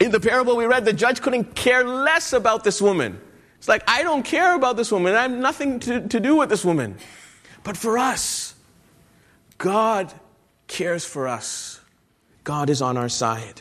in 0.00 0.10
the 0.10 0.20
parable 0.20 0.56
we 0.56 0.64
read, 0.64 0.86
the 0.86 0.94
judge 0.94 1.20
couldn't 1.20 1.54
care 1.54 1.84
less 1.84 2.32
about 2.32 2.64
this 2.64 2.80
woman. 2.80 3.20
It's 3.58 3.68
like, 3.68 3.84
I 3.86 4.02
don't 4.02 4.22
care 4.22 4.54
about 4.54 4.78
this 4.78 4.90
woman. 4.90 5.14
I 5.14 5.22
have 5.22 5.30
nothing 5.30 5.78
to, 5.80 6.08
to 6.08 6.18
do 6.18 6.36
with 6.36 6.48
this 6.48 6.64
woman. 6.64 6.96
But 7.62 7.76
for 7.76 7.98
us, 7.98 8.54
God 9.58 10.14
cares 10.66 11.04
for 11.04 11.28
us. 11.28 11.78
God 12.42 12.70
is 12.70 12.80
on 12.80 12.96
our 12.96 13.10
side. 13.10 13.60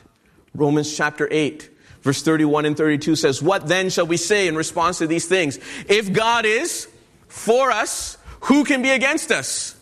Romans 0.55 0.95
chapter 0.95 1.27
8, 1.29 1.69
verse 2.01 2.21
31 2.21 2.65
and 2.65 2.77
32 2.77 3.15
says, 3.15 3.41
What 3.41 3.67
then 3.67 3.89
shall 3.89 4.07
we 4.07 4.17
say 4.17 4.47
in 4.47 4.55
response 4.55 4.99
to 4.99 5.07
these 5.07 5.25
things? 5.25 5.59
If 5.87 6.11
God 6.11 6.45
is 6.45 6.87
for 7.27 7.71
us, 7.71 8.17
who 8.41 8.63
can 8.63 8.81
be 8.81 8.89
against 8.89 9.31
us? 9.31 9.75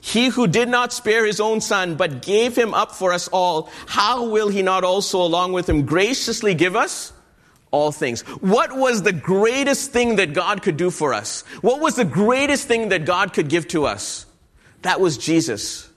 He 0.00 0.28
who 0.28 0.46
did 0.46 0.68
not 0.68 0.92
spare 0.92 1.26
his 1.26 1.40
own 1.40 1.60
son, 1.60 1.96
but 1.96 2.22
gave 2.22 2.56
him 2.56 2.72
up 2.72 2.92
for 2.92 3.12
us 3.12 3.28
all, 3.28 3.70
how 3.86 4.28
will 4.28 4.48
he 4.48 4.62
not 4.62 4.82
also, 4.82 5.20
along 5.20 5.52
with 5.52 5.68
him, 5.68 5.84
graciously 5.84 6.54
give 6.54 6.74
us 6.74 7.12
all 7.70 7.92
things? 7.92 8.22
What 8.22 8.74
was 8.74 9.02
the 9.02 9.12
greatest 9.12 9.92
thing 9.92 10.16
that 10.16 10.32
God 10.32 10.62
could 10.62 10.78
do 10.78 10.90
for 10.90 11.12
us? 11.12 11.42
What 11.60 11.80
was 11.80 11.96
the 11.96 12.04
greatest 12.06 12.66
thing 12.66 12.88
that 12.88 13.04
God 13.04 13.34
could 13.34 13.48
give 13.48 13.68
to 13.68 13.84
us? 13.84 14.24
That 14.82 15.00
was 15.00 15.18
Jesus. 15.18 15.89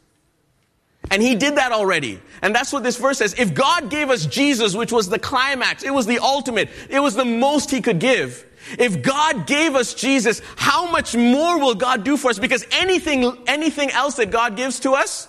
And 1.13 1.21
he 1.21 1.35
did 1.35 1.57
that 1.57 1.71
already. 1.71 2.19
And 2.41 2.55
that's 2.55 2.73
what 2.73 2.81
this 2.81 2.97
verse 2.97 3.19
says. 3.19 3.35
If 3.37 3.53
God 3.53 3.91
gave 3.91 4.09
us 4.09 4.25
Jesus, 4.25 4.73
which 4.73 4.91
was 4.91 5.09
the 5.09 5.19
climax, 5.19 5.83
it 5.83 5.93
was 5.93 6.07
the 6.07 6.17
ultimate, 6.17 6.69
it 6.89 6.99
was 7.01 7.13
the 7.13 7.23
most 7.23 7.69
he 7.69 7.81
could 7.81 7.99
give. 7.99 8.43
If 8.79 9.03
God 9.03 9.45
gave 9.45 9.75
us 9.75 9.93
Jesus, 9.93 10.41
how 10.55 10.89
much 10.89 11.15
more 11.15 11.59
will 11.59 11.75
God 11.75 12.03
do 12.03 12.17
for 12.17 12.31
us? 12.31 12.39
Because 12.39 12.65
anything, 12.71 13.37
anything 13.45 13.91
else 13.91 14.15
that 14.15 14.31
God 14.31 14.57
gives 14.57 14.79
to 14.79 14.93
us 14.93 15.27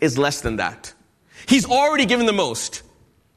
is 0.00 0.18
less 0.18 0.40
than 0.40 0.56
that. 0.56 0.92
He's 1.46 1.64
already 1.64 2.06
given 2.06 2.26
the 2.26 2.32
most 2.32 2.82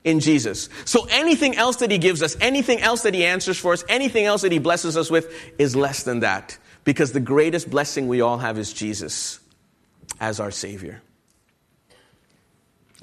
in 0.03 0.19
Jesus. 0.19 0.69
So 0.85 1.05
anything 1.11 1.55
else 1.57 1.75
that 1.75 1.91
He 1.91 1.99
gives 1.99 2.23
us, 2.23 2.35
anything 2.41 2.81
else 2.81 3.03
that 3.03 3.13
He 3.13 3.23
answers 3.23 3.59
for 3.59 3.73
us, 3.73 3.83
anything 3.87 4.25
else 4.25 4.41
that 4.41 4.51
He 4.51 4.57
blesses 4.57 4.97
us 4.97 5.11
with 5.11 5.31
is 5.59 5.75
less 5.75 6.01
than 6.01 6.21
that. 6.21 6.57
Because 6.85 7.11
the 7.11 7.19
greatest 7.19 7.69
blessing 7.69 8.07
we 8.07 8.21
all 8.21 8.39
have 8.39 8.57
is 8.57 8.73
Jesus 8.73 9.39
as 10.19 10.39
our 10.39 10.49
Savior. 10.49 11.03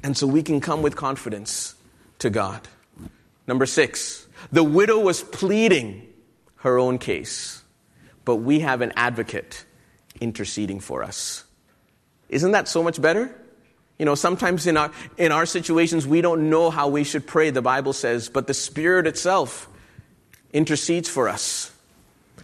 And 0.04 0.16
so 0.16 0.26
we 0.26 0.42
can 0.42 0.60
come 0.60 0.82
with 0.82 0.96
confidence 0.96 1.74
to 2.18 2.28
God. 2.28 2.68
Number 3.48 3.64
six, 3.64 4.26
the 4.52 4.62
widow 4.62 5.00
was 5.00 5.22
pleading 5.22 6.06
her 6.56 6.78
own 6.78 6.98
case, 6.98 7.62
but 8.26 8.36
we 8.36 8.60
have 8.60 8.82
an 8.82 8.92
advocate 8.96 9.64
interceding 10.20 10.78
for 10.78 11.02
us. 11.02 11.44
Isn't 12.28 12.52
that 12.52 12.68
so 12.68 12.82
much 12.82 13.00
better? 13.00 13.34
You 13.98 14.04
know, 14.04 14.14
sometimes 14.14 14.66
in 14.66 14.76
our, 14.76 14.92
in 15.16 15.32
our 15.32 15.46
situations, 15.46 16.06
we 16.06 16.20
don't 16.20 16.50
know 16.50 16.68
how 16.68 16.88
we 16.88 17.02
should 17.02 17.26
pray, 17.26 17.48
the 17.48 17.62
Bible 17.62 17.94
says, 17.94 18.28
but 18.28 18.46
the 18.46 18.54
Spirit 18.54 19.06
itself 19.06 19.68
intercedes 20.52 21.08
for 21.08 21.30
us. 21.30 21.70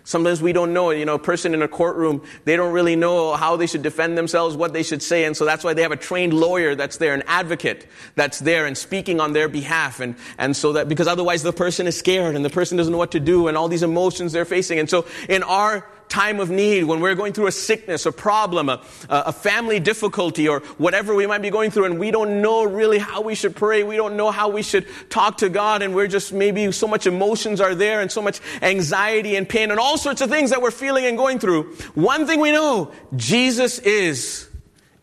Sometimes 0.04 0.42
we 0.42 0.52
don't 0.52 0.72
know, 0.72 0.90
you 0.90 1.04
know, 1.04 1.14
a 1.14 1.18
person 1.18 1.54
in 1.54 1.62
a 1.62 1.68
courtroom, 1.68 2.22
they 2.44 2.56
don't 2.56 2.72
really 2.72 2.96
know 2.96 3.34
how 3.34 3.56
they 3.56 3.66
should 3.66 3.82
defend 3.82 4.16
themselves, 4.16 4.56
what 4.56 4.72
they 4.72 4.82
should 4.82 5.02
say, 5.02 5.24
and 5.24 5.36
so 5.36 5.44
that's 5.44 5.62
why 5.62 5.74
they 5.74 5.82
have 5.82 5.92
a 5.92 5.96
trained 5.96 6.32
lawyer 6.32 6.74
that's 6.74 6.96
there, 6.96 7.14
an 7.14 7.22
advocate 7.26 7.86
that's 8.14 8.38
there 8.40 8.66
and 8.66 8.76
speaking 8.76 9.20
on 9.20 9.32
their 9.32 9.48
behalf, 9.48 10.00
and, 10.00 10.16
and 10.38 10.56
so 10.56 10.72
that, 10.72 10.88
because 10.88 11.06
otherwise 11.06 11.42
the 11.42 11.52
person 11.52 11.86
is 11.86 11.96
scared 11.96 12.34
and 12.34 12.44
the 12.44 12.50
person 12.50 12.76
doesn't 12.76 12.92
know 12.92 12.98
what 12.98 13.12
to 13.12 13.20
do 13.20 13.48
and 13.48 13.56
all 13.56 13.68
these 13.68 13.82
emotions 13.82 14.32
they're 14.32 14.44
facing. 14.44 14.78
And 14.78 14.88
so 14.88 15.06
in 15.28 15.42
our 15.42 15.86
time 16.10 16.40
of 16.40 16.50
need, 16.50 16.84
when 16.84 17.00
we're 17.00 17.14
going 17.14 17.32
through 17.32 17.46
a 17.46 17.52
sickness, 17.52 18.04
a 18.04 18.12
problem, 18.12 18.68
a, 18.68 18.82
a 19.08 19.32
family 19.32 19.80
difficulty, 19.80 20.48
or 20.48 20.60
whatever 20.76 21.14
we 21.14 21.26
might 21.26 21.40
be 21.40 21.50
going 21.50 21.70
through, 21.70 21.86
and 21.86 21.98
we 21.98 22.10
don't 22.10 22.42
know 22.42 22.64
really 22.64 22.98
how 22.98 23.22
we 23.22 23.34
should 23.34 23.56
pray, 23.56 23.82
we 23.82 23.96
don't 23.96 24.16
know 24.16 24.30
how 24.30 24.48
we 24.48 24.62
should 24.62 24.86
talk 25.08 25.38
to 25.38 25.48
God, 25.48 25.82
and 25.82 25.94
we're 25.94 26.08
just 26.08 26.32
maybe 26.32 26.70
so 26.72 26.86
much 26.86 27.06
emotions 27.06 27.60
are 27.60 27.74
there, 27.74 28.00
and 28.00 28.12
so 28.12 28.20
much 28.20 28.40
anxiety 28.60 29.36
and 29.36 29.48
pain, 29.48 29.70
and 29.70 29.80
all 29.80 29.96
sorts 29.96 30.20
of 30.20 30.28
things 30.28 30.50
that 30.50 30.60
we're 30.60 30.70
feeling 30.70 31.06
and 31.06 31.16
going 31.16 31.38
through. 31.38 31.74
One 31.94 32.26
thing 32.26 32.40
we 32.40 32.52
know 32.52 32.92
Jesus 33.16 33.78
is 33.78 34.48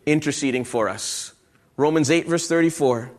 interceding 0.06 0.64
for 0.64 0.90
us. 0.90 1.34
Romans 1.78 2.12
8, 2.12 2.28
verse 2.28 2.48
34. 2.48 3.12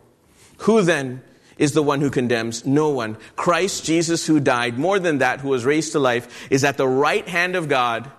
Who 0.59 0.81
then 0.81 1.23
is 1.59 1.73
the 1.73 1.83
one 1.83 2.01
who 2.01 2.09
condemns 2.09 2.65
no 2.65 2.89
one. 2.89 3.17
Christ 3.35 3.85
Jesus, 3.85 4.25
who 4.25 4.39
died, 4.39 4.79
more 4.79 4.97
than 4.97 5.19
that, 5.19 5.41
who 5.41 5.49
was 5.49 5.65
raised 5.65 5.91
to 5.91 5.99
life, 5.99 6.49
is 6.49 6.63
at 6.63 6.77
the 6.77 6.87
right 6.87 7.27
hand 7.27 7.55
of 7.55 7.67
God 7.67 8.09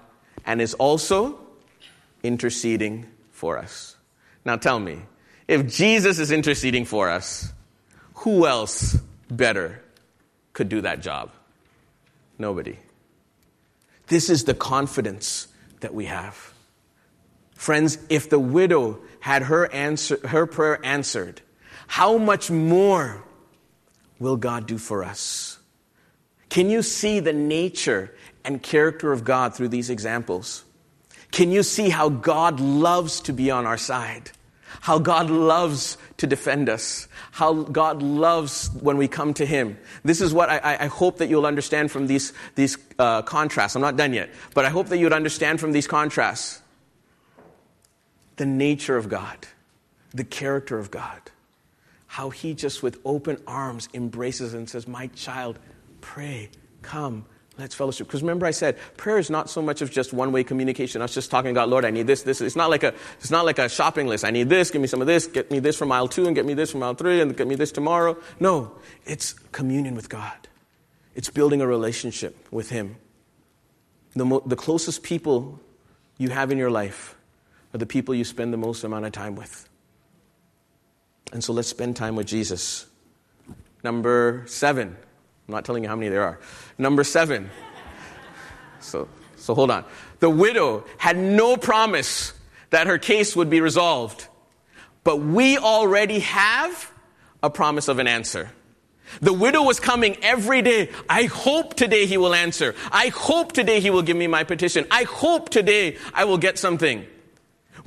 and 0.46 0.60
is 0.60 0.74
also 0.74 1.40
interceding 2.22 3.06
for 3.32 3.58
us. 3.58 3.96
Now 4.44 4.56
tell 4.56 4.78
me, 4.78 5.00
if 5.48 5.66
Jesus 5.66 6.18
is 6.18 6.30
interceding 6.30 6.84
for 6.84 7.10
us, 7.10 7.52
who 8.14 8.46
else 8.46 8.96
better 9.30 9.82
could 10.52 10.68
do 10.68 10.82
that 10.82 11.00
job? 11.00 11.32
Nobody. 12.38 12.78
This 14.06 14.28
is 14.28 14.44
the 14.44 14.54
confidence 14.54 15.48
that 15.80 15.94
we 15.94 16.04
have. 16.04 16.52
Friends, 17.54 17.98
if 18.08 18.28
the 18.28 18.38
widow 18.38 19.00
had 19.20 19.44
her, 19.44 19.70
answer, 19.72 20.18
her 20.26 20.46
prayer 20.46 20.78
answered, 20.84 21.40
how 21.86 22.18
much 22.18 22.50
more 22.50 23.24
will 24.20 24.36
God 24.36 24.66
do 24.66 24.78
for 24.78 25.02
us? 25.02 25.58
Can 26.50 26.70
you 26.70 26.82
see 26.82 27.18
the 27.18 27.32
nature 27.32 28.14
and 28.44 28.62
character 28.62 29.12
of 29.12 29.24
God 29.24 29.54
through 29.54 29.68
these 29.68 29.90
examples? 29.90 30.64
Can 31.32 31.50
you 31.50 31.62
see 31.62 31.88
how 31.88 32.08
God 32.08 32.60
loves 32.60 33.20
to 33.22 33.32
be 33.32 33.50
on 33.50 33.66
our 33.66 33.78
side? 33.78 34.30
How 34.80 34.98
God 34.98 35.30
loves 35.30 35.96
to 36.18 36.26
defend 36.26 36.68
us. 36.68 37.08
How 37.32 37.54
God 37.54 38.02
loves 38.02 38.70
when 38.80 38.96
we 38.96 39.08
come 39.08 39.34
to 39.34 39.46
Him. 39.46 39.78
This 40.04 40.20
is 40.20 40.32
what 40.32 40.48
I, 40.48 40.78
I 40.80 40.86
hope 40.86 41.18
that 41.18 41.28
you'll 41.28 41.46
understand 41.46 41.90
from 41.90 42.06
these, 42.06 42.32
these 42.54 42.78
uh, 42.98 43.22
contrasts. 43.22 43.74
I'm 43.74 43.82
not 43.82 43.96
done 43.96 44.12
yet, 44.12 44.30
but 44.54 44.64
I 44.64 44.70
hope 44.70 44.88
that 44.88 44.98
you'd 44.98 45.12
understand 45.12 45.60
from 45.60 45.72
these 45.72 45.86
contrasts 45.86 46.60
the 48.36 48.46
nature 48.46 48.96
of 48.96 49.08
God, 49.08 49.46
the 50.12 50.24
character 50.24 50.78
of 50.78 50.90
God 50.90 51.20
how 52.10 52.28
he 52.28 52.54
just 52.54 52.82
with 52.82 52.98
open 53.04 53.40
arms 53.46 53.88
embraces 53.94 54.52
and 54.52 54.68
says, 54.68 54.88
My 54.88 55.06
child, 55.08 55.60
pray, 56.00 56.50
come, 56.82 57.24
let's 57.56 57.72
fellowship. 57.72 58.08
Because 58.08 58.20
remember, 58.20 58.46
I 58.46 58.50
said 58.50 58.78
prayer 58.96 59.18
is 59.18 59.30
not 59.30 59.48
so 59.48 59.62
much 59.62 59.80
of 59.80 59.92
just 59.92 60.12
one 60.12 60.32
way 60.32 60.42
communication. 60.42 61.02
I 61.02 61.04
was 61.04 61.14
just 61.14 61.30
talking 61.30 61.52
about, 61.52 61.68
Lord, 61.68 61.84
I 61.84 61.90
need 61.90 62.08
this, 62.08 62.24
this. 62.24 62.40
It's 62.40 62.56
not 62.56 62.68
like 62.68 62.82
a, 62.82 62.94
it's 63.20 63.30
not 63.30 63.44
like 63.46 63.60
a 63.60 63.68
shopping 63.68 64.08
list. 64.08 64.24
I 64.24 64.32
need 64.32 64.48
this, 64.48 64.72
give 64.72 64.82
me 64.82 64.88
some 64.88 65.00
of 65.00 65.06
this, 65.06 65.28
get 65.28 65.52
me 65.52 65.60
this 65.60 65.78
from 65.78 65.86
mile 65.86 66.08
two, 66.08 66.26
and 66.26 66.34
get 66.34 66.44
me 66.44 66.52
this 66.52 66.72
from 66.72 66.80
mile 66.80 66.94
three, 66.94 67.20
and 67.20 67.36
get 67.36 67.46
me 67.46 67.54
this 67.54 67.70
tomorrow. 67.70 68.16
No, 68.40 68.72
it's 69.04 69.34
communion 69.52 69.94
with 69.94 70.08
God. 70.08 70.48
It's 71.14 71.30
building 71.30 71.60
a 71.60 71.66
relationship 71.68 72.48
with 72.50 72.70
Him. 72.70 72.96
The, 74.16 74.24
mo- 74.24 74.42
the 74.44 74.56
closest 74.56 75.04
people 75.04 75.60
you 76.18 76.30
have 76.30 76.50
in 76.50 76.58
your 76.58 76.72
life 76.72 77.14
are 77.72 77.78
the 77.78 77.86
people 77.86 78.16
you 78.16 78.24
spend 78.24 78.52
the 78.52 78.56
most 78.56 78.82
amount 78.82 79.04
of 79.04 79.12
time 79.12 79.36
with. 79.36 79.69
And 81.32 81.42
so 81.42 81.52
let's 81.52 81.68
spend 81.68 81.96
time 81.96 82.16
with 82.16 82.26
Jesus. 82.26 82.86
Number 83.84 84.44
seven. 84.46 84.96
I'm 85.48 85.54
not 85.54 85.64
telling 85.64 85.82
you 85.82 85.88
how 85.88 85.96
many 85.96 86.08
there 86.08 86.22
are. 86.22 86.40
Number 86.78 87.04
seven. 87.04 87.50
So, 88.80 89.08
so 89.36 89.54
hold 89.54 89.70
on. 89.70 89.84
The 90.20 90.30
widow 90.30 90.84
had 90.98 91.16
no 91.16 91.56
promise 91.56 92.32
that 92.70 92.86
her 92.86 92.98
case 92.98 93.34
would 93.34 93.50
be 93.50 93.60
resolved, 93.60 94.28
but 95.02 95.16
we 95.16 95.58
already 95.58 96.20
have 96.20 96.92
a 97.42 97.50
promise 97.50 97.88
of 97.88 97.98
an 97.98 98.06
answer. 98.06 98.50
The 99.20 99.32
widow 99.32 99.62
was 99.62 99.80
coming 99.80 100.16
every 100.22 100.62
day. 100.62 100.90
I 101.08 101.24
hope 101.24 101.74
today 101.74 102.06
he 102.06 102.16
will 102.16 102.34
answer. 102.34 102.76
I 102.92 103.08
hope 103.08 103.52
today 103.52 103.80
he 103.80 103.90
will 103.90 104.02
give 104.02 104.16
me 104.16 104.28
my 104.28 104.44
petition. 104.44 104.86
I 104.90 105.02
hope 105.02 105.48
today 105.48 105.96
I 106.14 106.24
will 106.24 106.38
get 106.38 106.58
something. 106.58 107.06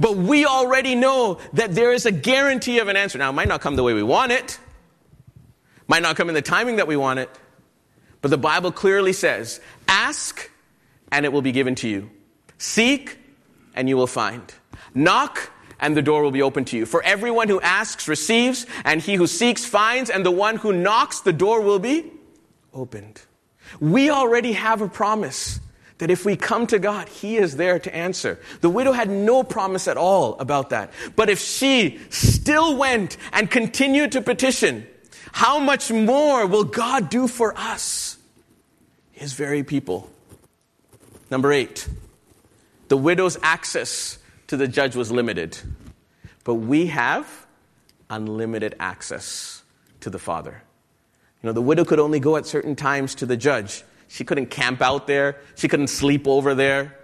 But 0.04 0.18
we 0.18 0.46
already 0.46 0.96
know 0.96 1.40
that 1.54 1.76
there 1.76 1.94
is 1.94 2.06
a 2.06 2.12
guarantee 2.12 2.80
of 2.80 2.90
an 2.90 2.98
answer. 2.98 3.18
Now, 3.18 3.30
it 3.30 3.34
might 3.34 3.48
not 3.48 3.62
come 3.62 3.78
the 3.78 3.84
way 3.84 3.94
we 3.94 4.04
want 4.04 4.34
it, 4.34 4.60
might 5.88 6.02
not 6.02 6.18
come 6.18 6.28
in 6.28 6.36
the 6.36 6.42
timing 6.42 6.76
that 6.76 6.88
we 6.88 6.98
want 6.98 7.20
it, 7.20 7.30
but 8.20 8.28
the 8.28 8.38
Bible 8.38 8.74
clearly 8.74 9.14
says 9.14 9.62
ask 9.88 10.52
and 11.10 11.26
it 11.26 11.32
will 11.32 11.42
be 11.42 11.54
given 11.54 11.76
to 11.76 11.88
you, 11.88 12.10
seek 12.58 13.18
and 13.76 13.88
you 13.88 13.96
will 13.96 14.06
find, 14.06 14.54
knock 14.94 15.50
and 15.80 15.96
the 15.96 16.02
door 16.02 16.22
will 16.22 16.32
be 16.32 16.42
open 16.42 16.66
to 16.66 16.76
you. 16.76 16.86
For 16.86 17.02
everyone 17.04 17.48
who 17.48 17.62
asks 17.62 18.10
receives, 18.10 18.66
and 18.84 19.00
he 19.00 19.16
who 19.16 19.26
seeks 19.26 19.64
finds, 19.64 20.10
and 20.10 20.26
the 20.26 20.32
one 20.32 20.58
who 20.58 20.74
knocks, 20.74 21.22
the 21.22 21.32
door 21.32 21.62
will 21.62 21.80
be 21.80 22.12
opened. 22.74 23.22
We 23.80 24.10
already 24.10 24.52
have 24.52 24.82
a 24.82 24.90
promise 24.90 25.62
that 25.98 26.12
if 26.12 26.26
we 26.26 26.36
come 26.36 26.68
to 26.68 26.80
God, 26.80 27.08
He 27.08 27.38
is 27.38 27.56
there 27.56 27.80
to 27.80 27.96
answer. 27.96 28.40
The 28.62 28.70
widow 28.70 28.92
had 28.92 29.10
no 29.10 29.44
promise 29.44 29.88
at 29.88 29.98
all 29.98 30.38
about 30.40 30.70
that. 30.72 30.92
But 31.16 31.30
if 31.30 31.40
she 31.40 32.00
still 32.10 32.78
went 32.78 33.18
and 33.32 33.50
continued 33.50 34.12
to 34.14 34.22
petition, 34.22 34.88
how 35.32 35.60
much 35.60 35.92
more 35.92 36.46
will 36.46 36.64
God 36.64 37.10
do 37.10 37.28
for 37.28 37.58
us, 37.58 38.18
His 39.12 39.34
very 39.34 39.64
people? 39.64 40.10
Number 41.30 41.52
eight, 41.52 41.88
the 42.90 42.98
widow's 42.98 43.38
access 43.42 44.20
to 44.48 44.58
the 44.58 44.68
judge 44.68 44.96
was 44.96 45.12
limited, 45.12 45.58
but 46.44 46.56
we 46.56 46.88
have 46.88 47.48
unlimited 48.10 48.76
access 48.80 49.64
to 50.02 50.10
the 50.10 50.20
Father. 50.20 50.62
You 51.42 51.48
know, 51.48 51.54
the 51.54 51.62
widow 51.62 51.86
could 51.86 52.00
only 52.00 52.20
go 52.20 52.38
at 52.38 52.46
certain 52.46 52.76
times 52.76 53.16
to 53.16 53.26
the 53.26 53.36
judge. 53.36 53.84
She 54.14 54.24
couldn't 54.24 54.52
camp 54.52 54.80
out 54.84 55.08
there. 55.08 55.38
She 55.56 55.68
couldn't 55.68 55.88
sleep 55.88 56.28
over 56.28 56.54
there. 56.54 56.96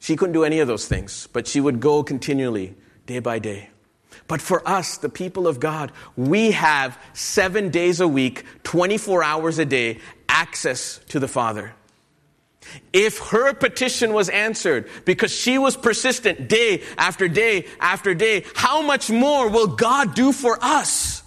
She 0.00 0.16
couldn't 0.16 0.32
do 0.32 0.42
any 0.42 0.58
of 0.58 0.66
those 0.66 0.88
things. 0.88 1.28
But 1.32 1.46
she 1.46 1.60
would 1.60 1.78
go 1.78 2.02
continually 2.02 2.74
day 3.06 3.20
by 3.20 3.38
day. 3.38 3.70
But 4.26 4.40
for 4.40 4.66
us, 4.68 4.96
the 4.96 5.08
people 5.08 5.46
of 5.46 5.60
God, 5.60 5.92
we 6.16 6.50
have 6.50 6.98
seven 7.12 7.70
days 7.70 8.00
a 8.00 8.08
week, 8.08 8.44
24 8.64 9.22
hours 9.22 9.60
a 9.60 9.64
day, 9.64 10.00
access 10.28 10.98
to 11.10 11.20
the 11.20 11.28
Father. 11.28 11.72
If 12.92 13.18
her 13.28 13.54
petition 13.54 14.12
was 14.12 14.28
answered 14.28 14.88
because 15.04 15.32
she 15.32 15.56
was 15.56 15.76
persistent 15.76 16.48
day 16.48 16.82
after 16.98 17.28
day 17.28 17.66
after 17.78 18.12
day, 18.12 18.44
how 18.56 18.82
much 18.82 19.08
more 19.08 19.48
will 19.48 19.68
God 19.68 20.16
do 20.16 20.32
for 20.32 20.58
us? 20.60 21.22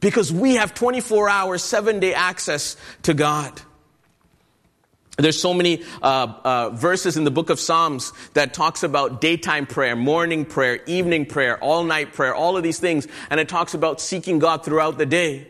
Because 0.00 0.32
we 0.32 0.54
have 0.54 0.72
24 0.72 1.28
hours, 1.28 1.62
seven 1.62 2.00
day 2.00 2.14
access 2.14 2.78
to 3.02 3.12
God. 3.12 3.60
There's 5.18 5.40
so 5.40 5.52
many 5.52 5.82
uh, 6.00 6.34
uh, 6.42 6.70
verses 6.70 7.18
in 7.18 7.24
the 7.24 7.30
book 7.30 7.50
of 7.50 7.60
Psalms 7.60 8.14
that 8.32 8.54
talks 8.54 8.82
about 8.82 9.20
daytime 9.20 9.66
prayer, 9.66 9.94
morning 9.94 10.46
prayer, 10.46 10.80
evening 10.86 11.26
prayer, 11.26 11.58
all 11.62 11.84
night 11.84 12.14
prayer, 12.14 12.34
all 12.34 12.56
of 12.56 12.62
these 12.62 12.78
things, 12.78 13.06
and 13.28 13.38
it 13.38 13.48
talks 13.48 13.74
about 13.74 14.00
seeking 14.00 14.38
God 14.38 14.64
throughout 14.64 14.96
the 14.96 15.04
day. 15.04 15.48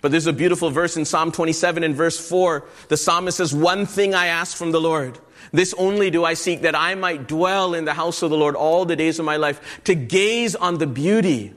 But 0.00 0.10
there's 0.10 0.26
a 0.26 0.32
beautiful 0.32 0.68
verse 0.70 0.96
in 0.96 1.04
Psalm 1.04 1.30
27 1.30 1.84
in 1.84 1.94
verse 1.94 2.28
4. 2.28 2.66
The 2.88 2.96
psalmist 2.96 3.36
says, 3.36 3.54
One 3.54 3.86
thing 3.86 4.14
I 4.14 4.26
ask 4.26 4.56
from 4.56 4.72
the 4.72 4.80
Lord. 4.80 5.18
This 5.52 5.74
only 5.78 6.10
do 6.10 6.24
I 6.24 6.34
seek 6.34 6.62
that 6.62 6.74
I 6.74 6.96
might 6.96 7.28
dwell 7.28 7.72
in 7.72 7.84
the 7.84 7.94
house 7.94 8.22
of 8.22 8.30
the 8.30 8.36
Lord 8.36 8.56
all 8.56 8.84
the 8.84 8.96
days 8.96 9.20
of 9.20 9.24
my 9.24 9.36
life, 9.36 9.80
to 9.84 9.94
gaze 9.94 10.56
on 10.56 10.78
the 10.78 10.86
beauty 10.88 11.54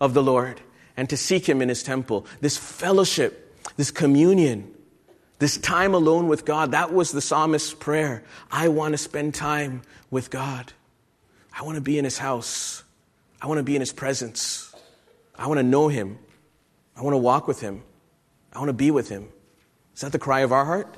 of 0.00 0.14
the 0.14 0.22
Lord 0.22 0.60
and 0.96 1.08
to 1.10 1.16
seek 1.16 1.48
him 1.48 1.62
in 1.62 1.68
his 1.68 1.84
temple. 1.84 2.26
This 2.40 2.56
fellowship, 2.56 3.56
this 3.76 3.92
communion 3.92 4.74
this 5.38 5.56
time 5.56 5.94
alone 5.94 6.28
with 6.28 6.44
God, 6.44 6.72
that 6.72 6.92
was 6.92 7.12
the 7.12 7.20
psalmist's 7.20 7.74
prayer. 7.74 8.24
I 8.50 8.68
want 8.68 8.92
to 8.92 8.98
spend 8.98 9.34
time 9.34 9.82
with 10.10 10.30
God. 10.30 10.72
I 11.52 11.62
want 11.62 11.76
to 11.76 11.80
be 11.80 11.98
in 11.98 12.04
his 12.04 12.18
house. 12.18 12.82
I 13.40 13.46
want 13.46 13.58
to 13.58 13.64
be 13.64 13.76
in 13.76 13.80
his 13.80 13.92
presence. 13.92 14.74
I 15.36 15.46
want 15.46 15.58
to 15.58 15.64
know 15.64 15.88
him. 15.88 16.18
I 16.96 17.02
want 17.02 17.14
to 17.14 17.18
walk 17.18 17.46
with 17.46 17.60
him. 17.60 17.82
I 18.52 18.58
want 18.58 18.68
to 18.68 18.74
be 18.74 18.90
with 18.90 19.08
him. 19.08 19.28
Is 19.94 20.00
that 20.00 20.12
the 20.12 20.18
cry 20.18 20.40
of 20.40 20.52
our 20.52 20.64
heart? 20.64 20.96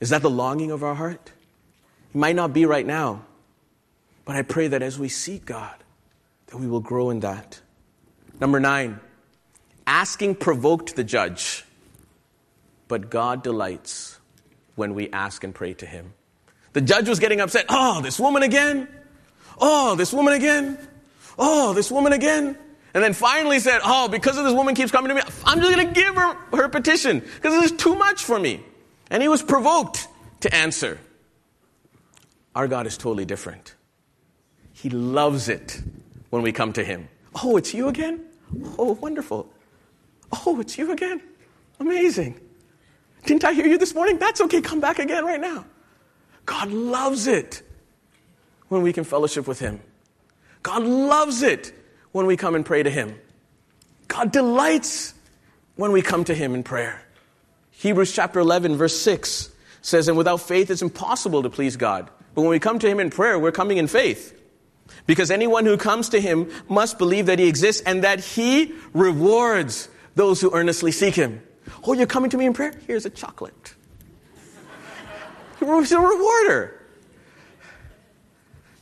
Is 0.00 0.10
that 0.10 0.22
the 0.22 0.30
longing 0.30 0.70
of 0.70 0.82
our 0.82 0.94
heart? 0.94 1.32
It 2.14 2.16
might 2.16 2.36
not 2.36 2.52
be 2.52 2.64
right 2.64 2.86
now, 2.86 3.24
but 4.24 4.36
I 4.36 4.42
pray 4.42 4.68
that 4.68 4.82
as 4.82 4.98
we 4.98 5.08
seek 5.08 5.44
God, 5.44 5.74
that 6.46 6.56
we 6.56 6.66
will 6.66 6.80
grow 6.80 7.10
in 7.10 7.20
that. 7.20 7.60
Number 8.40 8.60
nine, 8.60 9.00
asking 9.86 10.36
provoked 10.36 10.96
the 10.96 11.04
judge. 11.04 11.64
But 12.94 13.10
God 13.10 13.42
delights 13.42 14.20
when 14.76 14.94
we 14.94 15.10
ask 15.10 15.42
and 15.42 15.52
pray 15.52 15.74
to 15.74 15.84
Him. 15.84 16.14
The 16.74 16.80
judge 16.80 17.08
was 17.08 17.18
getting 17.18 17.40
upset. 17.40 17.66
Oh, 17.68 18.00
this 18.00 18.20
woman 18.20 18.44
again? 18.44 18.86
Oh, 19.58 19.96
this 19.96 20.12
woman 20.12 20.32
again? 20.32 20.78
Oh, 21.36 21.72
this 21.72 21.90
woman 21.90 22.12
again? 22.12 22.56
And 22.94 23.02
then 23.02 23.12
finally 23.12 23.58
said, 23.58 23.80
Oh, 23.82 24.06
because 24.06 24.38
of 24.38 24.44
this 24.44 24.54
woman 24.54 24.76
keeps 24.76 24.92
coming 24.92 25.08
to 25.08 25.16
me, 25.16 25.22
I'm 25.44 25.58
just 25.58 25.74
going 25.74 25.88
to 25.88 25.92
give 25.92 26.14
her 26.14 26.34
her 26.56 26.68
petition 26.68 27.18
because 27.18 27.60
this 27.60 27.72
is 27.72 27.76
too 27.76 27.96
much 27.96 28.22
for 28.22 28.38
me. 28.38 28.62
And 29.10 29.20
he 29.20 29.28
was 29.28 29.42
provoked 29.42 30.06
to 30.42 30.54
answer. 30.54 31.00
Our 32.54 32.68
God 32.68 32.86
is 32.86 32.96
totally 32.96 33.24
different. 33.24 33.74
He 34.72 34.88
loves 34.88 35.48
it 35.48 35.82
when 36.30 36.42
we 36.42 36.52
come 36.52 36.72
to 36.74 36.84
Him. 36.84 37.08
Oh, 37.42 37.56
it's 37.56 37.74
you 37.74 37.88
again? 37.88 38.24
Oh, 38.78 38.92
wonderful. 38.92 39.52
Oh, 40.46 40.60
it's 40.60 40.78
you 40.78 40.92
again? 40.92 41.20
Amazing. 41.80 42.40
Didn't 43.24 43.44
I 43.44 43.52
hear 43.52 43.66
you 43.66 43.78
this 43.78 43.94
morning? 43.94 44.18
That's 44.18 44.40
okay. 44.42 44.60
Come 44.60 44.80
back 44.80 44.98
again 44.98 45.24
right 45.24 45.40
now. 45.40 45.64
God 46.46 46.70
loves 46.70 47.26
it 47.26 47.62
when 48.68 48.82
we 48.82 48.92
can 48.92 49.04
fellowship 49.04 49.46
with 49.46 49.60
Him. 49.60 49.80
God 50.62 50.82
loves 50.82 51.42
it 51.42 51.72
when 52.12 52.26
we 52.26 52.36
come 52.36 52.54
and 52.54 52.64
pray 52.64 52.82
to 52.82 52.90
Him. 52.90 53.18
God 54.08 54.32
delights 54.32 55.14
when 55.76 55.92
we 55.92 56.02
come 56.02 56.24
to 56.24 56.34
Him 56.34 56.54
in 56.54 56.62
prayer. 56.62 57.00
Hebrews 57.70 58.12
chapter 58.12 58.40
11, 58.40 58.76
verse 58.76 58.98
6 59.00 59.50
says, 59.82 60.08
And 60.08 60.16
without 60.16 60.38
faith, 60.38 60.70
it's 60.70 60.82
impossible 60.82 61.42
to 61.42 61.50
please 61.50 61.76
God. 61.76 62.10
But 62.34 62.42
when 62.42 62.50
we 62.50 62.58
come 62.58 62.78
to 62.78 62.88
Him 62.88 63.00
in 63.00 63.10
prayer, 63.10 63.38
we're 63.38 63.52
coming 63.52 63.78
in 63.78 63.86
faith. 63.86 64.40
Because 65.06 65.30
anyone 65.30 65.64
who 65.64 65.76
comes 65.76 66.10
to 66.10 66.20
Him 66.20 66.50
must 66.68 66.98
believe 66.98 67.26
that 67.26 67.38
He 67.38 67.48
exists 67.48 67.82
and 67.82 68.04
that 68.04 68.20
He 68.20 68.74
rewards 68.92 69.88
those 70.14 70.40
who 70.40 70.54
earnestly 70.54 70.92
seek 70.92 71.14
Him. 71.14 71.42
Oh, 71.86 71.92
you're 71.92 72.06
coming 72.06 72.30
to 72.30 72.38
me 72.38 72.46
in 72.46 72.52
prayer? 72.52 72.72
Here's 72.86 73.04
a 73.04 73.10
chocolate. 73.10 73.74
He's 75.60 75.92
a 75.92 76.00
rewarder. 76.00 76.80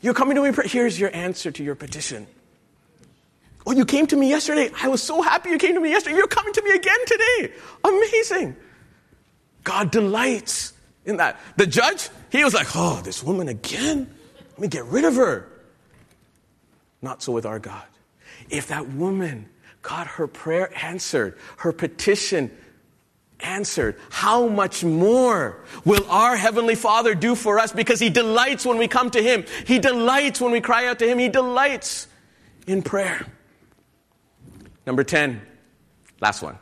You're 0.00 0.14
coming 0.14 0.36
to 0.36 0.42
me 0.42 0.48
in 0.48 0.54
prayer? 0.54 0.68
Here's 0.68 0.98
your 0.98 1.14
answer 1.14 1.50
to 1.50 1.62
your 1.62 1.74
petition. 1.74 2.26
Oh, 3.66 3.72
you 3.72 3.84
came 3.84 4.06
to 4.08 4.16
me 4.16 4.28
yesterday. 4.28 4.70
I 4.80 4.88
was 4.88 5.02
so 5.02 5.22
happy 5.22 5.50
you 5.50 5.58
came 5.58 5.74
to 5.74 5.80
me 5.80 5.90
yesterday. 5.90 6.16
You're 6.16 6.26
coming 6.26 6.52
to 6.52 6.62
me 6.62 6.70
again 6.70 6.98
today. 7.06 7.52
Amazing. 7.84 8.56
God 9.62 9.90
delights 9.92 10.72
in 11.04 11.18
that. 11.18 11.38
The 11.56 11.66
judge, 11.66 12.08
he 12.30 12.42
was 12.42 12.54
like, 12.54 12.68
oh, 12.74 13.00
this 13.02 13.22
woman 13.22 13.48
again? 13.48 14.12
Let 14.50 14.58
me 14.58 14.68
get 14.68 14.84
rid 14.86 15.04
of 15.04 15.14
her. 15.14 15.48
Not 17.00 17.22
so 17.22 17.32
with 17.32 17.46
our 17.46 17.58
God. 17.58 17.84
If 18.50 18.68
that 18.68 18.88
woman 18.88 19.48
got 19.82 20.06
her 20.06 20.26
prayer 20.26 20.72
answered, 20.84 21.38
her 21.58 21.72
petition 21.72 22.50
answered. 23.42 23.98
How 24.10 24.46
much 24.48 24.84
more 24.84 25.64
will 25.84 26.04
our 26.10 26.36
Heavenly 26.36 26.74
Father 26.74 27.14
do 27.14 27.34
for 27.34 27.58
us 27.58 27.72
because 27.72 28.00
He 28.00 28.10
delights 28.10 28.64
when 28.64 28.78
we 28.78 28.88
come 28.88 29.10
to 29.10 29.22
Him? 29.22 29.44
He 29.66 29.78
delights 29.78 30.40
when 30.40 30.52
we 30.52 30.60
cry 30.60 30.86
out 30.86 30.98
to 31.00 31.08
Him. 31.08 31.18
He 31.18 31.28
delights 31.28 32.08
in 32.66 32.82
prayer. 32.82 33.26
Number 34.86 35.04
10, 35.04 35.40
last 36.20 36.42
one. 36.42 36.58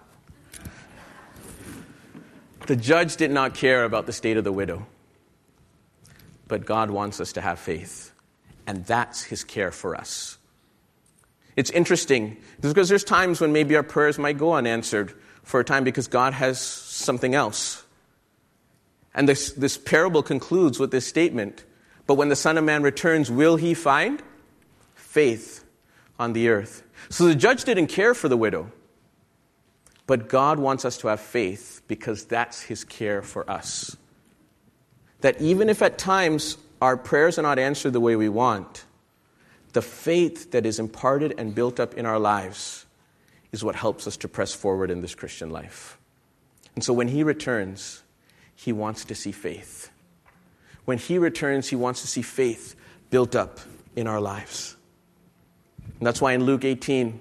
The 2.66 2.76
judge 2.76 3.16
did 3.16 3.30
not 3.30 3.54
care 3.54 3.84
about 3.84 4.06
the 4.06 4.12
state 4.12 4.36
of 4.36 4.44
the 4.44 4.52
widow, 4.52 4.86
but 6.46 6.64
God 6.64 6.90
wants 6.90 7.20
us 7.20 7.32
to 7.32 7.40
have 7.40 7.58
faith, 7.58 8.12
and 8.66 8.84
that's 8.84 9.22
His 9.22 9.42
care 9.42 9.72
for 9.72 9.96
us. 9.96 10.38
It's 11.56 11.70
interesting 11.70 12.36
because 12.60 12.88
there's 12.88 13.04
times 13.04 13.40
when 13.40 13.52
maybe 13.52 13.74
our 13.76 13.82
prayers 13.82 14.18
might 14.18 14.38
go 14.38 14.52
unanswered 14.52 15.14
for 15.42 15.60
a 15.60 15.64
time 15.64 15.84
because 15.84 16.08
God 16.08 16.32
has 16.32 16.60
something 16.60 17.34
else. 17.34 17.84
And 19.14 19.28
this, 19.28 19.52
this 19.52 19.76
parable 19.76 20.22
concludes 20.22 20.78
with 20.78 20.90
this 20.90 21.06
statement 21.06 21.64
But 22.06 22.14
when 22.14 22.28
the 22.28 22.36
Son 22.36 22.58
of 22.58 22.64
Man 22.64 22.82
returns, 22.82 23.30
will 23.30 23.56
he 23.56 23.74
find 23.74 24.22
faith 24.94 25.64
on 26.18 26.32
the 26.32 26.48
earth? 26.48 26.82
So 27.08 27.26
the 27.26 27.34
judge 27.34 27.64
didn't 27.64 27.88
care 27.88 28.14
for 28.14 28.28
the 28.28 28.36
widow. 28.36 28.70
But 30.06 30.28
God 30.28 30.58
wants 30.58 30.84
us 30.84 30.98
to 30.98 31.08
have 31.08 31.20
faith 31.20 31.82
because 31.86 32.24
that's 32.24 32.62
his 32.62 32.82
care 32.82 33.22
for 33.22 33.48
us. 33.48 33.96
That 35.20 35.40
even 35.40 35.68
if 35.68 35.82
at 35.82 35.98
times 35.98 36.56
our 36.82 36.96
prayers 36.96 37.38
are 37.38 37.42
not 37.42 37.60
answered 37.60 37.92
the 37.92 38.00
way 38.00 38.16
we 38.16 38.28
want, 38.28 38.84
the 39.72 39.82
faith 39.82 40.50
that 40.50 40.66
is 40.66 40.80
imparted 40.80 41.34
and 41.38 41.54
built 41.54 41.78
up 41.78 41.94
in 41.94 42.06
our 42.06 42.18
lives 42.18 42.86
is 43.52 43.64
what 43.64 43.74
helps 43.74 44.06
us 44.06 44.16
to 44.18 44.28
press 44.28 44.54
forward 44.54 44.90
in 44.90 45.02
this 45.02 45.14
Christian 45.14 45.50
life. 45.50 45.98
And 46.74 46.84
so 46.84 46.92
when 46.92 47.08
he 47.08 47.22
returns, 47.22 48.02
he 48.54 48.72
wants 48.72 49.04
to 49.06 49.14
see 49.14 49.32
faith. 49.32 49.90
When 50.84 50.98
he 50.98 51.18
returns, 51.18 51.68
he 51.68 51.76
wants 51.76 52.02
to 52.02 52.06
see 52.06 52.22
faith 52.22 52.76
built 53.10 53.34
up 53.34 53.60
in 53.96 54.06
our 54.06 54.20
lives. 54.20 54.76
And 55.98 56.06
that's 56.06 56.20
why 56.20 56.32
in 56.32 56.44
Luke 56.44 56.64
18, 56.64 57.18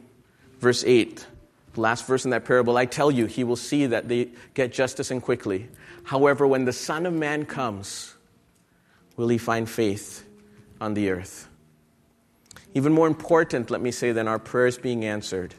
verse 0.60 0.84
8, 0.84 1.26
the 1.74 1.82
last 1.82 2.06
verse 2.06 2.26
in 2.26 2.32
that 2.32 2.46
parable, 2.46 2.78
I 2.78 2.86
tell 2.86 3.12
you, 3.12 3.26
he 3.26 3.44
will 3.44 3.56
see 3.56 3.88
that 3.88 4.08
they 4.08 4.30
get 4.54 4.72
justice 4.72 5.12
and 5.12 5.22
quickly. 5.22 5.68
However, 6.04 6.48
when 6.48 6.66
the 6.66 6.74
Son 6.74 7.06
of 7.06 7.14
Man 7.14 7.46
comes, 7.46 8.16
will 9.18 9.28
he 9.28 9.38
find 9.38 9.70
faith 9.70 10.26
on 10.80 10.94
the 10.94 11.10
earth? 11.10 11.48
Even 12.74 12.94
more 12.94 13.08
important, 13.08 13.70
let 13.70 13.82
me 13.82 13.92
say, 13.92 14.12
than 14.12 14.28
our 14.28 14.40
prayers 14.40 14.78
being 14.78 15.04
answered 15.04 15.56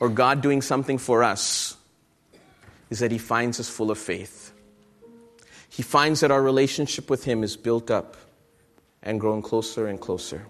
or 0.00 0.08
God 0.08 0.40
doing 0.40 0.62
something 0.62 0.98
for 0.98 1.22
us 1.22 1.76
is 2.90 3.00
that 3.00 3.10
He 3.10 3.18
finds 3.18 3.60
us 3.60 3.68
full 3.68 3.90
of 3.90 3.98
faith. 3.98 4.52
He 5.68 5.82
finds 5.82 6.20
that 6.20 6.30
our 6.30 6.42
relationship 6.42 7.10
with 7.10 7.24
Him 7.24 7.42
is 7.42 7.56
built 7.56 7.90
up 7.90 8.16
and 9.02 9.20
growing 9.20 9.42
closer 9.42 9.86
and 9.86 10.00
closer. 10.00 10.46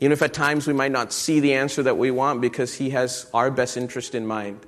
Even 0.00 0.12
if 0.12 0.22
at 0.22 0.34
times 0.34 0.66
we 0.66 0.72
might 0.72 0.92
not 0.92 1.12
see 1.12 1.40
the 1.40 1.54
answer 1.54 1.82
that 1.82 1.96
we 1.96 2.10
want 2.10 2.40
because 2.40 2.74
He 2.74 2.90
has 2.90 3.30
our 3.32 3.50
best 3.50 3.76
interest 3.76 4.14
in 4.14 4.26
mind, 4.26 4.60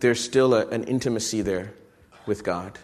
there's 0.00 0.22
still 0.22 0.54
a, 0.54 0.66
an 0.68 0.84
intimacy 0.84 1.42
there 1.42 1.74
with 2.26 2.44
God. 2.44 2.78